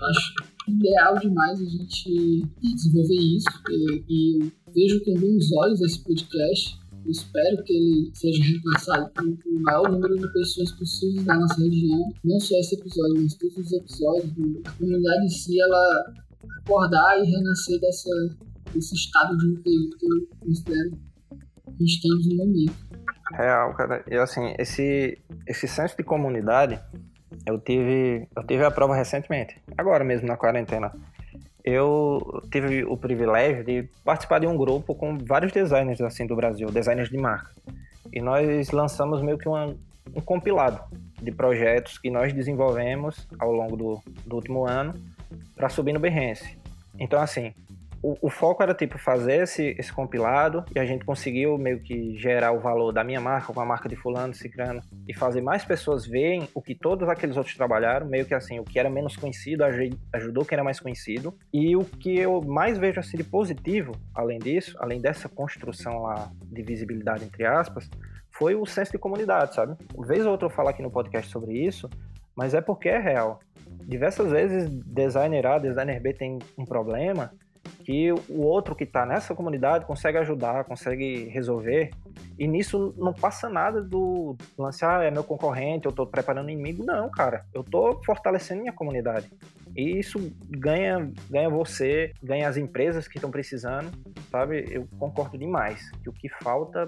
Eu 0.00 0.06
acho 0.06 0.34
ideal 0.68 1.18
demais 1.18 1.60
a 1.60 1.64
gente 1.64 2.42
desenvolver 2.62 3.14
isso 3.14 3.48
e, 3.68 4.04
e 4.08 4.52
vejo 4.74 5.04
com 5.04 5.14
bons 5.14 5.52
olhos 5.52 5.80
esse 5.82 6.02
podcast 6.02 6.78
espero 7.10 7.62
que 7.64 7.72
ele 7.72 8.10
seja 8.14 8.42
repassado 8.44 9.10
para 9.12 9.24
o 9.24 9.62
maior 9.62 9.90
número 9.90 10.16
de 10.16 10.32
pessoas 10.32 10.72
possíveis 10.72 11.24
da 11.24 11.34
nossa 11.34 11.60
região. 11.62 12.12
Não 12.24 12.40
só 12.40 12.56
esse 12.58 12.74
episódio, 12.74 13.22
mas 13.22 13.34
todos 13.34 13.56
os 13.56 13.72
episódios. 13.72 14.32
A 14.66 14.70
comunidade 14.72 15.24
em 15.24 15.28
si, 15.28 15.60
ela 15.60 16.12
acordar 16.64 17.18
e 17.18 17.30
renascer 17.30 17.80
dessa, 17.80 18.10
desse 18.74 18.94
estado 18.94 19.36
de 19.38 19.46
interior 19.48 19.90
que 19.98 20.06
eu 20.06 20.38
considero 20.40 20.90
que 21.76 21.84
estamos 21.84 22.26
no 22.28 22.36
momento. 22.36 22.88
Real, 23.32 23.74
cara. 23.74 24.04
E 24.10 24.16
assim, 24.16 24.54
esse, 24.58 25.18
esse 25.46 25.68
senso 25.68 25.96
de 25.96 26.02
comunidade, 26.02 26.80
eu 27.46 27.58
tive, 27.58 28.28
eu 28.36 28.46
tive 28.46 28.64
a 28.64 28.70
prova 28.70 28.94
recentemente, 28.94 29.60
agora 29.76 30.04
mesmo 30.04 30.26
na 30.26 30.36
quarentena 30.36 30.92
eu 31.68 32.42
tive 32.50 32.84
o 32.84 32.96
privilégio 32.96 33.62
de 33.62 33.88
participar 34.04 34.38
de 34.38 34.46
um 34.46 34.56
grupo 34.56 34.94
com 34.94 35.18
vários 35.18 35.52
designers 35.52 36.00
assim 36.00 36.26
do 36.26 36.34
Brasil, 36.34 36.70
designers 36.70 37.10
de 37.10 37.18
marca. 37.18 37.50
E 38.12 38.20
nós 38.20 38.70
lançamos 38.70 39.22
meio 39.22 39.36
que 39.36 39.48
uma, 39.48 39.74
um 40.14 40.20
compilado 40.20 40.80
de 41.20 41.30
projetos 41.30 41.98
que 41.98 42.10
nós 42.10 42.32
desenvolvemos 42.32 43.28
ao 43.38 43.52
longo 43.52 43.76
do, 43.76 44.02
do 44.24 44.36
último 44.36 44.66
ano 44.66 44.94
para 45.54 45.68
subir 45.68 45.92
no 45.92 46.00
Behance. 46.00 46.56
Então, 46.98 47.20
assim, 47.20 47.52
o, 48.22 48.30
foco 48.30 48.62
era 48.62 48.74
tipo 48.74 48.98
fazer 48.98 49.42
esse, 49.42 49.74
esse 49.78 49.92
compilado 49.92 50.64
e 50.74 50.78
a 50.78 50.84
gente 50.84 51.04
conseguiu 51.04 51.58
meio 51.58 51.80
que 51.80 52.16
gerar 52.16 52.52
o 52.52 52.60
valor 52.60 52.92
da 52.92 53.02
minha 53.02 53.20
marca 53.20 53.52
com 53.52 53.60
a 53.60 53.64
marca 53.64 53.88
de 53.88 53.96
fulano, 53.96 54.32
cicrano 54.32 54.80
e 55.06 55.14
fazer 55.14 55.40
mais 55.40 55.64
pessoas 55.64 56.06
verem 56.06 56.48
o 56.54 56.62
que 56.62 56.74
todos 56.74 57.08
aqueles 57.08 57.36
outros 57.36 57.56
trabalharam, 57.56 58.06
meio 58.06 58.24
que 58.24 58.34
assim, 58.34 58.60
o 58.60 58.64
que 58.64 58.78
era 58.78 58.88
menos 58.88 59.16
conhecido 59.16 59.64
ajudou 60.12 60.44
quem 60.44 60.56
era 60.56 60.64
mais 60.64 60.78
conhecido 60.78 61.36
e 61.52 61.76
o 61.76 61.84
que 61.84 62.16
eu 62.18 62.40
mais 62.40 62.78
vejo 62.78 63.00
assim 63.00 63.16
de 63.16 63.24
positivo, 63.24 63.92
além 64.14 64.38
disso, 64.38 64.76
além 64.78 65.00
dessa 65.00 65.28
construção 65.28 66.02
lá 66.02 66.30
de 66.44 66.62
visibilidade 66.62 67.24
entre 67.24 67.44
aspas, 67.44 67.90
foi 68.30 68.54
o 68.54 68.64
senso 68.64 68.92
de 68.92 68.98
comunidade, 68.98 69.54
sabe? 69.54 69.76
Vez 70.06 70.24
ou 70.24 70.32
outra 70.32 70.46
eu 70.46 70.50
falo 70.50 70.68
aqui 70.68 70.82
no 70.82 70.90
podcast 70.90 71.30
sobre 71.30 71.58
isso, 71.58 71.90
mas 72.36 72.54
é 72.54 72.60
porque 72.60 72.88
é 72.88 72.98
real. 72.98 73.40
Diversas 73.84 74.30
vezes 74.30 74.70
designer 74.86 75.46
A, 75.46 75.58
designer 75.58 76.00
B 76.00 76.12
tem 76.12 76.38
um 76.56 76.64
problema 76.64 77.32
que 77.88 78.12
o 78.12 78.42
outro 78.42 78.74
que 78.74 78.84
está 78.84 79.06
nessa 79.06 79.34
comunidade 79.34 79.86
consegue 79.86 80.18
ajudar, 80.18 80.62
consegue 80.64 81.24
resolver. 81.30 81.88
E 82.38 82.46
nisso 82.46 82.94
não 82.98 83.14
passa 83.14 83.48
nada 83.48 83.80
do 83.80 84.36
lance, 84.58 84.84
ah, 84.84 85.02
é 85.02 85.10
meu 85.10 85.24
concorrente, 85.24 85.86
eu 85.86 85.90
estou 85.90 86.06
preparando 86.06 86.50
inimigo. 86.50 86.84
Não, 86.84 87.10
cara, 87.10 87.46
eu 87.54 87.62
estou 87.62 87.98
fortalecendo 88.04 88.60
minha 88.60 88.74
comunidade. 88.74 89.30
E 89.74 89.98
isso 89.98 90.18
ganha, 90.50 91.10
ganha 91.30 91.48
você, 91.48 92.12
ganha 92.22 92.46
as 92.46 92.58
empresas 92.58 93.08
que 93.08 93.16
estão 93.16 93.30
precisando, 93.30 93.90
sabe? 94.30 94.66
Eu 94.70 94.86
concordo 94.98 95.38
demais 95.38 95.90
que 96.02 96.10
o 96.10 96.12
que 96.12 96.28
falta 96.28 96.86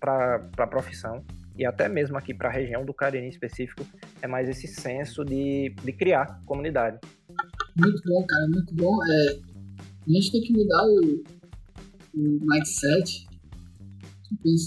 para 0.00 0.48
a 0.58 0.66
profissão 0.66 1.24
e 1.56 1.64
até 1.64 1.88
mesmo 1.88 2.18
aqui 2.18 2.34
para 2.34 2.48
a 2.48 2.52
região 2.52 2.84
do 2.84 2.92
Cariri 2.92 3.24
em 3.24 3.28
específico 3.28 3.86
é 4.20 4.26
mais 4.26 4.48
esse 4.48 4.66
senso 4.66 5.24
de, 5.24 5.72
de 5.84 5.92
criar 5.92 6.40
comunidade. 6.44 6.98
Muito 7.76 8.02
bom, 8.04 8.26
cara, 8.26 8.48
muito 8.48 8.74
bom. 8.74 8.98
É, 9.04 9.49
a 10.06 10.12
gente 10.12 10.32
tem 10.32 10.40
que 10.42 10.52
mudar 10.52 10.84
o, 10.86 11.22
o 12.14 12.38
mindset 12.42 13.26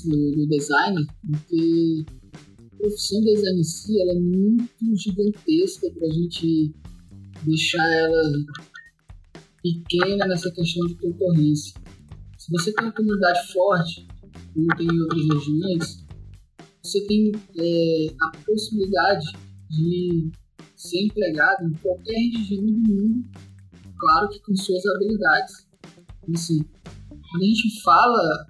no, 0.05 0.35
no 0.35 0.47
design, 0.47 1.05
porque 1.25 2.05
a 2.73 2.75
profissão 2.77 3.21
de 3.21 3.33
design 3.33 3.59
em 3.59 3.63
si 3.63 4.01
ela 4.01 4.11
é 4.11 4.19
muito 4.19 4.95
gigantesca 4.95 5.89
para 5.91 6.07
a 6.07 6.11
gente 6.11 6.73
deixar 7.43 7.83
ela 7.83 8.31
pequena 9.61 10.27
nessa 10.27 10.51
questão 10.51 10.85
de 10.87 10.95
concorrência. 10.95 11.81
Se 12.37 12.51
você 12.51 12.73
tem 12.73 12.85
uma 12.85 12.93
comunidade 12.93 13.53
forte, 13.53 14.05
como 14.53 14.67
tem 14.77 14.87
em 14.87 14.99
outras 14.99 15.21
regiões, 15.33 16.05
você 16.83 17.05
tem 17.07 17.31
é, 17.57 18.15
a 18.21 18.37
possibilidade 18.45 19.25
de 19.69 20.29
ser 20.75 21.05
empregado 21.05 21.65
em 21.65 21.73
qualquer 21.75 22.19
região 22.19 22.65
do 22.65 22.73
mundo 22.73 23.25
claro 24.03 24.27
que 24.29 24.39
com 24.41 24.55
suas 24.55 24.85
habilidades. 24.85 25.67
Assim, 26.35 26.59
quando 27.07 27.41
a 27.41 27.45
gente 27.45 27.81
fala 27.81 28.47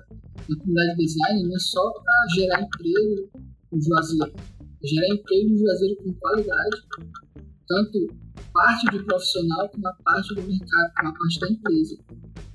na 0.50 0.58
comunidade 0.58 0.98
de 0.98 1.06
design, 1.06 1.44
não 1.44 1.56
é 1.56 1.60
só 1.60 1.92
para 1.92 2.36
gerar 2.36 2.62
emprego 2.62 3.30
no 3.72 3.82
Juazeiro, 3.82 4.34
é 4.84 4.88
gerar 4.88 5.16
emprego 5.16 5.50
no 5.50 5.58
Juazeiro 5.58 5.96
com 5.98 6.14
qualidade, 6.14 6.78
tanto 7.68 8.08
parte 8.52 8.92
de 8.92 9.04
profissional 9.04 9.70
como 9.70 9.88
a 9.88 9.94
parte 10.04 10.36
do 10.36 10.42
mercado, 10.42 10.94
como 10.98 11.10
a 11.10 11.14
parte 11.14 11.40
da 11.40 11.50
empresa. 11.50 11.98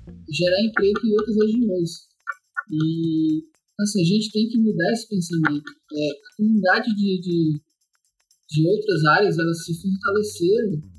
É 0.07 0.33
gerar 0.33 0.61
emprego 0.63 0.99
em 1.05 1.11
outras 1.13 1.35
regiões. 1.35 1.91
E 2.71 3.43
assim, 3.79 4.01
a 4.01 4.05
gente 4.05 4.31
tem 4.31 4.47
que 4.49 4.57
mudar 4.59 4.91
esse 4.91 5.09
pensamento. 5.09 5.71
É, 5.93 6.09
a 6.09 6.37
comunidade 6.37 6.95
de, 6.95 7.21
de, 7.21 7.61
de 8.49 8.67
outras 8.67 9.03
áreas 9.05 9.37
elas 9.39 9.65
se 9.65 9.81
fortaleceram 9.81 10.98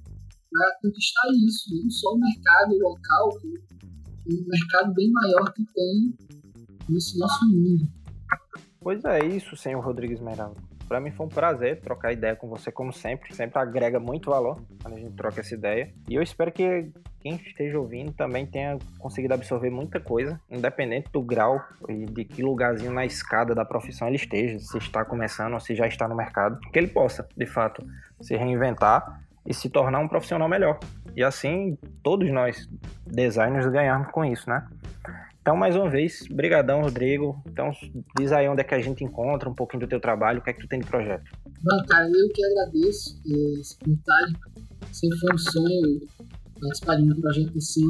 para 0.51 0.77
conquistar 0.83 1.29
isso, 1.47 1.83
não 1.83 1.91
só 1.91 2.11
o 2.11 2.19
mercado 2.19 2.79
local, 2.79 3.29
um 4.27 4.49
mercado 4.49 4.95
bem 4.95 5.11
maior 5.13 5.53
que 5.53 5.65
tem 5.75 6.15
nesse 6.89 7.19
nosso 7.19 7.47
mundo. 7.47 7.89
Pois 8.81 9.05
é 9.05 9.25
isso, 9.27 9.57
senhor 9.57 9.81
Rodrigues 9.81 10.19
Esmeralda. 10.19 10.61
Para 10.89 11.01
mim 11.01 11.13
foi 11.13 11.27
um 11.27 11.29
prazer 11.29 11.81
trocar 11.81 12.13
ideia 12.13 12.35
com 12.35 12.49
você, 12.49 12.73
como 12.73 12.93
sempre. 12.93 13.33
Sempre 13.33 13.61
agrega 13.61 14.01
muito 14.01 14.29
valor 14.29 14.61
quando 14.83 14.95
a 14.95 14.99
gente 14.99 15.15
troca 15.15 15.41
essa 15.41 15.55
ideia. 15.55 15.95
E 16.09 16.17
eu 16.17 16.23
espero 16.23 16.51
que 16.51 16.91
quem 17.21 17.37
esteja 17.37 17.79
ouvindo 17.79 18.13
também 18.13 18.45
tenha 18.45 18.77
conseguido 18.99 19.35
absorver 19.35 19.71
muita 19.71 20.01
coisa, 20.01 20.41
independente 20.51 21.09
do 21.13 21.23
grau 21.23 21.63
e 21.89 22.07
de 22.07 22.25
que 22.25 22.43
lugarzinho 22.43 22.93
na 22.93 23.07
escada 23.07 23.55
da 23.55 23.65
profissão 23.65 24.09
ele 24.09 24.17
esteja, 24.17 24.59
se 24.59 24.79
está 24.79 25.05
começando 25.05 25.53
ou 25.53 25.61
se 25.61 25.77
já 25.77 25.87
está 25.87 26.09
no 26.09 26.17
mercado, 26.17 26.59
que 26.73 26.79
ele 26.79 26.89
possa, 26.89 27.29
de 27.37 27.47
fato, 27.47 27.87
se 28.21 28.35
reinventar 28.35 29.23
e 29.51 29.55
se 29.55 29.69
tornar 29.69 29.99
um 29.99 30.07
profissional 30.07 30.49
melhor. 30.49 30.79
E 31.17 31.25
assim, 31.25 31.77
todos 32.05 32.31
nós, 32.31 32.69
designers, 33.05 33.67
ganharmos 33.67 34.13
com 34.13 34.25
isso, 34.25 34.49
né? 34.49 34.65
Então, 35.43 35.57
mais 35.57 35.75
uma 35.75 35.91
vez, 35.91 36.25
brigadão, 36.31 36.83
Rodrigo. 36.83 37.43
Então, 37.49 37.73
diz 38.17 38.31
aí 38.31 38.49
onde 38.49 38.61
é 38.61 38.65
que 38.65 38.77
a 38.77 38.81
gente 38.81 39.03
encontra 39.03 39.49
um 39.49 39.55
pouquinho 39.55 39.81
do 39.81 39.89
teu 39.89 39.99
trabalho, 39.99 40.39
o 40.39 40.43
que 40.43 40.51
é 40.51 40.53
que 40.53 40.61
tu 40.61 40.69
tem 40.69 40.79
de 40.79 40.87
projeto. 40.87 41.25
Bom, 41.65 41.85
cara, 41.89 42.07
eu 42.07 42.29
que 42.33 42.45
agradeço 42.45 43.21
eh, 43.27 43.61
esse 43.61 43.77
comentário. 43.77 44.37
Sempre 44.93 45.19
foi 45.19 45.35
um 45.35 45.39
sonho 45.39 46.01
participar 46.61 46.97
de 46.97 47.03
um 47.03 47.21
projeto 47.21 47.57
assim. 47.57 47.87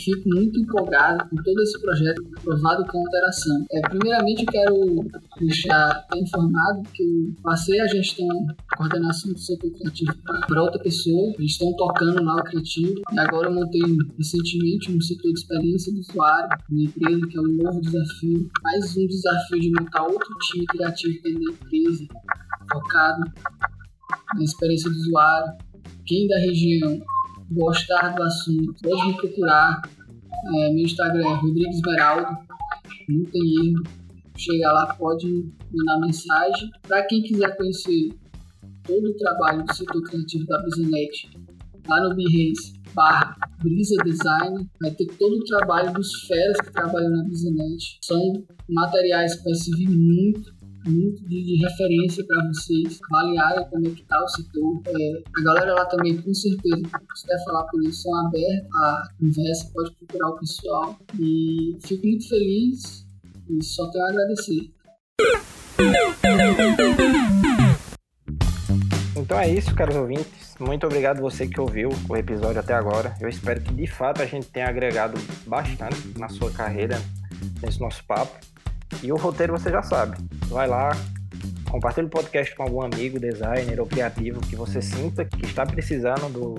Fico 0.00 0.28
muito 0.28 0.58
empolgado 0.58 1.28
com 1.28 1.36
todo 1.36 1.62
esse 1.62 1.80
projeto 1.80 2.22
aprovado 2.36 2.84
com 2.86 2.98
alteração. 2.98 3.64
É, 3.72 3.80
primeiramente, 3.88 4.44
eu 4.44 4.52
quero 4.52 5.10
deixar 5.38 6.06
informado 6.16 6.82
que 6.92 7.02
eu 7.02 7.34
passei 7.42 7.80
a 7.80 7.86
gestão, 7.86 8.28
a 8.72 8.76
coordenação 8.76 9.32
do 9.32 9.38
setor 9.38 9.70
criativo 9.72 10.12
para 10.46 10.62
outra 10.62 10.82
pessoa. 10.82 11.32
Eles 11.38 11.52
estão 11.52 11.72
tocando 11.76 12.22
lá 12.22 12.36
o 12.36 12.44
criativo. 12.44 12.94
E 13.12 13.18
agora 13.18 13.48
eu 13.48 13.54
montei 13.54 13.82
recentemente 14.16 14.92
um 14.92 15.00
setor 15.00 15.32
de 15.32 15.40
experiência 15.40 15.92
do 15.92 16.00
usuário, 16.00 16.48
uma 16.70 16.82
empresa 16.82 17.26
que 17.26 17.36
é 17.36 17.40
um 17.40 17.52
novo 17.62 17.80
desafio. 17.80 18.50
Mais 18.62 18.96
um 18.96 19.06
desafio 19.06 19.60
de 19.60 19.70
montar 19.70 20.02
outro 20.02 20.34
time 20.50 20.66
criativo 20.66 21.22
dentro 21.22 21.44
da 21.44 21.52
empresa, 21.52 22.04
focado 22.70 23.32
na 24.34 24.42
experiência 24.42 24.90
do 24.90 24.96
usuário. 24.96 25.52
Quem 26.06 26.28
da 26.28 26.38
região 26.38 27.00
gostar 27.54 28.14
do 28.14 28.22
assunto, 28.22 28.74
pode 28.82 29.06
me 29.06 29.16
procurar. 29.16 29.82
É, 30.46 30.72
meu 30.72 30.84
Instagram 30.84 31.26
é 31.26 31.34
Rodrigues 31.34 31.80
Beraldo, 31.80 32.36
não 33.08 33.24
tem 33.24 33.66
erro. 33.66 33.82
Chega 34.36 34.72
lá, 34.72 34.94
pode 34.94 35.28
mandar 35.72 36.06
mensagem. 36.06 36.70
Para 36.86 37.06
quem 37.06 37.22
quiser 37.22 37.56
conhecer 37.56 38.12
todo 38.82 39.08
o 39.08 39.16
trabalho 39.16 39.64
do 39.64 39.74
setor 39.74 40.02
criativo 40.02 40.44
da 40.46 40.60
Brisanet, 40.60 41.30
lá 41.88 42.08
no 42.08 42.16
Behance, 42.16 42.74
barra 42.94 43.36
Brisa 43.62 43.96
Design, 44.04 44.68
vai 44.80 44.90
ter 44.90 45.06
todo 45.18 45.36
o 45.36 45.44
trabalho 45.44 45.92
dos 45.92 46.12
feras 46.26 46.60
que 46.60 46.72
trabalham 46.72 47.10
na 47.10 47.24
Brisanet. 47.24 47.98
São 48.02 48.44
materiais 48.68 49.36
que 49.36 49.44
vai 49.44 49.54
servir 49.54 49.88
muito 49.88 50.52
muito 50.86 51.22
de, 51.28 51.42
de 51.42 51.56
referência 51.62 52.24
para 52.26 52.46
vocês 52.48 52.98
avaliarem 53.10 53.68
como 53.70 53.86
é 53.86 53.90
que 53.90 54.02
está 54.02 54.22
o 54.22 54.28
setor. 54.28 54.82
É, 54.86 55.22
a 55.36 55.42
galera 55.42 55.74
lá 55.74 55.86
também, 55.86 56.20
com 56.20 56.34
certeza, 56.34 56.76
se 56.76 57.22
quiser 57.22 57.44
falar 57.44 57.66
com 57.70 57.82
eles, 57.82 58.02
são 58.02 58.26
abertos 58.26 58.74
à 58.82 59.02
conversa, 59.18 59.70
pode 59.72 59.94
procurar 59.96 60.28
o 60.30 60.38
pessoal. 60.38 60.98
E 61.18 61.76
fico 61.80 62.06
muito 62.06 62.28
feliz 62.28 63.06
e 63.50 63.64
só 63.64 63.90
tenho 63.90 64.04
a 64.04 64.08
agradecer. 64.08 64.70
Então 69.16 69.38
é 69.38 69.50
isso, 69.50 69.74
caros 69.74 69.96
ouvintes. 69.96 70.54
Muito 70.60 70.86
obrigado 70.86 71.20
você 71.20 71.46
que 71.48 71.60
ouviu 71.60 71.88
o 72.08 72.16
episódio 72.16 72.60
até 72.60 72.74
agora. 72.74 73.14
Eu 73.20 73.28
espero 73.28 73.60
que 73.60 73.72
de 73.72 73.86
fato 73.86 74.22
a 74.22 74.26
gente 74.26 74.46
tenha 74.48 74.68
agregado 74.68 75.18
bastante 75.46 76.18
na 76.18 76.28
sua 76.28 76.50
carreira 76.50 77.00
nesse 77.62 77.80
nosso 77.80 78.04
papo. 78.04 78.53
E 79.02 79.12
o 79.12 79.16
roteiro 79.16 79.52
você 79.52 79.70
já 79.70 79.82
sabe. 79.82 80.16
Vai 80.46 80.66
lá, 80.66 80.90
compartilhe 81.70 82.06
o 82.06 82.10
podcast 82.10 82.54
com 82.54 82.62
algum 82.62 82.82
amigo, 82.82 83.18
designer 83.18 83.80
ou 83.80 83.86
criativo 83.86 84.40
que 84.40 84.56
você 84.56 84.80
sinta 84.80 85.24
que 85.24 85.44
está 85.44 85.66
precisando 85.66 86.32
do, 86.32 86.54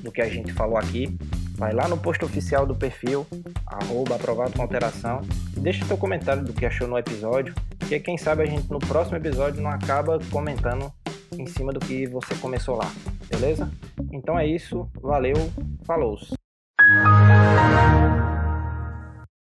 do 0.00 0.10
que 0.10 0.20
a 0.20 0.28
gente 0.28 0.52
falou 0.52 0.76
aqui. 0.76 1.18
Vai 1.56 1.72
lá 1.72 1.86
no 1.86 1.96
post 1.96 2.24
oficial 2.24 2.66
do 2.66 2.74
perfil, 2.74 3.26
arroba 3.66 4.16
aprovado 4.16 4.52
com 4.54 4.62
alteração, 4.62 5.20
e 5.56 5.60
deixa 5.60 5.84
seu 5.84 5.96
comentário 5.96 6.42
do 6.42 6.52
que 6.52 6.66
achou 6.66 6.88
no 6.88 6.98
episódio, 6.98 7.54
porque 7.78 8.00
quem 8.00 8.18
sabe 8.18 8.42
a 8.42 8.46
gente 8.46 8.68
no 8.70 8.80
próximo 8.80 9.16
episódio 9.16 9.62
não 9.62 9.70
acaba 9.70 10.18
comentando 10.32 10.92
em 11.38 11.46
cima 11.46 11.72
do 11.72 11.78
que 11.78 12.06
você 12.06 12.34
começou 12.36 12.76
lá, 12.76 12.90
beleza? 13.28 13.70
Então 14.12 14.36
é 14.36 14.46
isso, 14.46 14.88
valeu, 15.00 15.36
falou! 15.84 16.18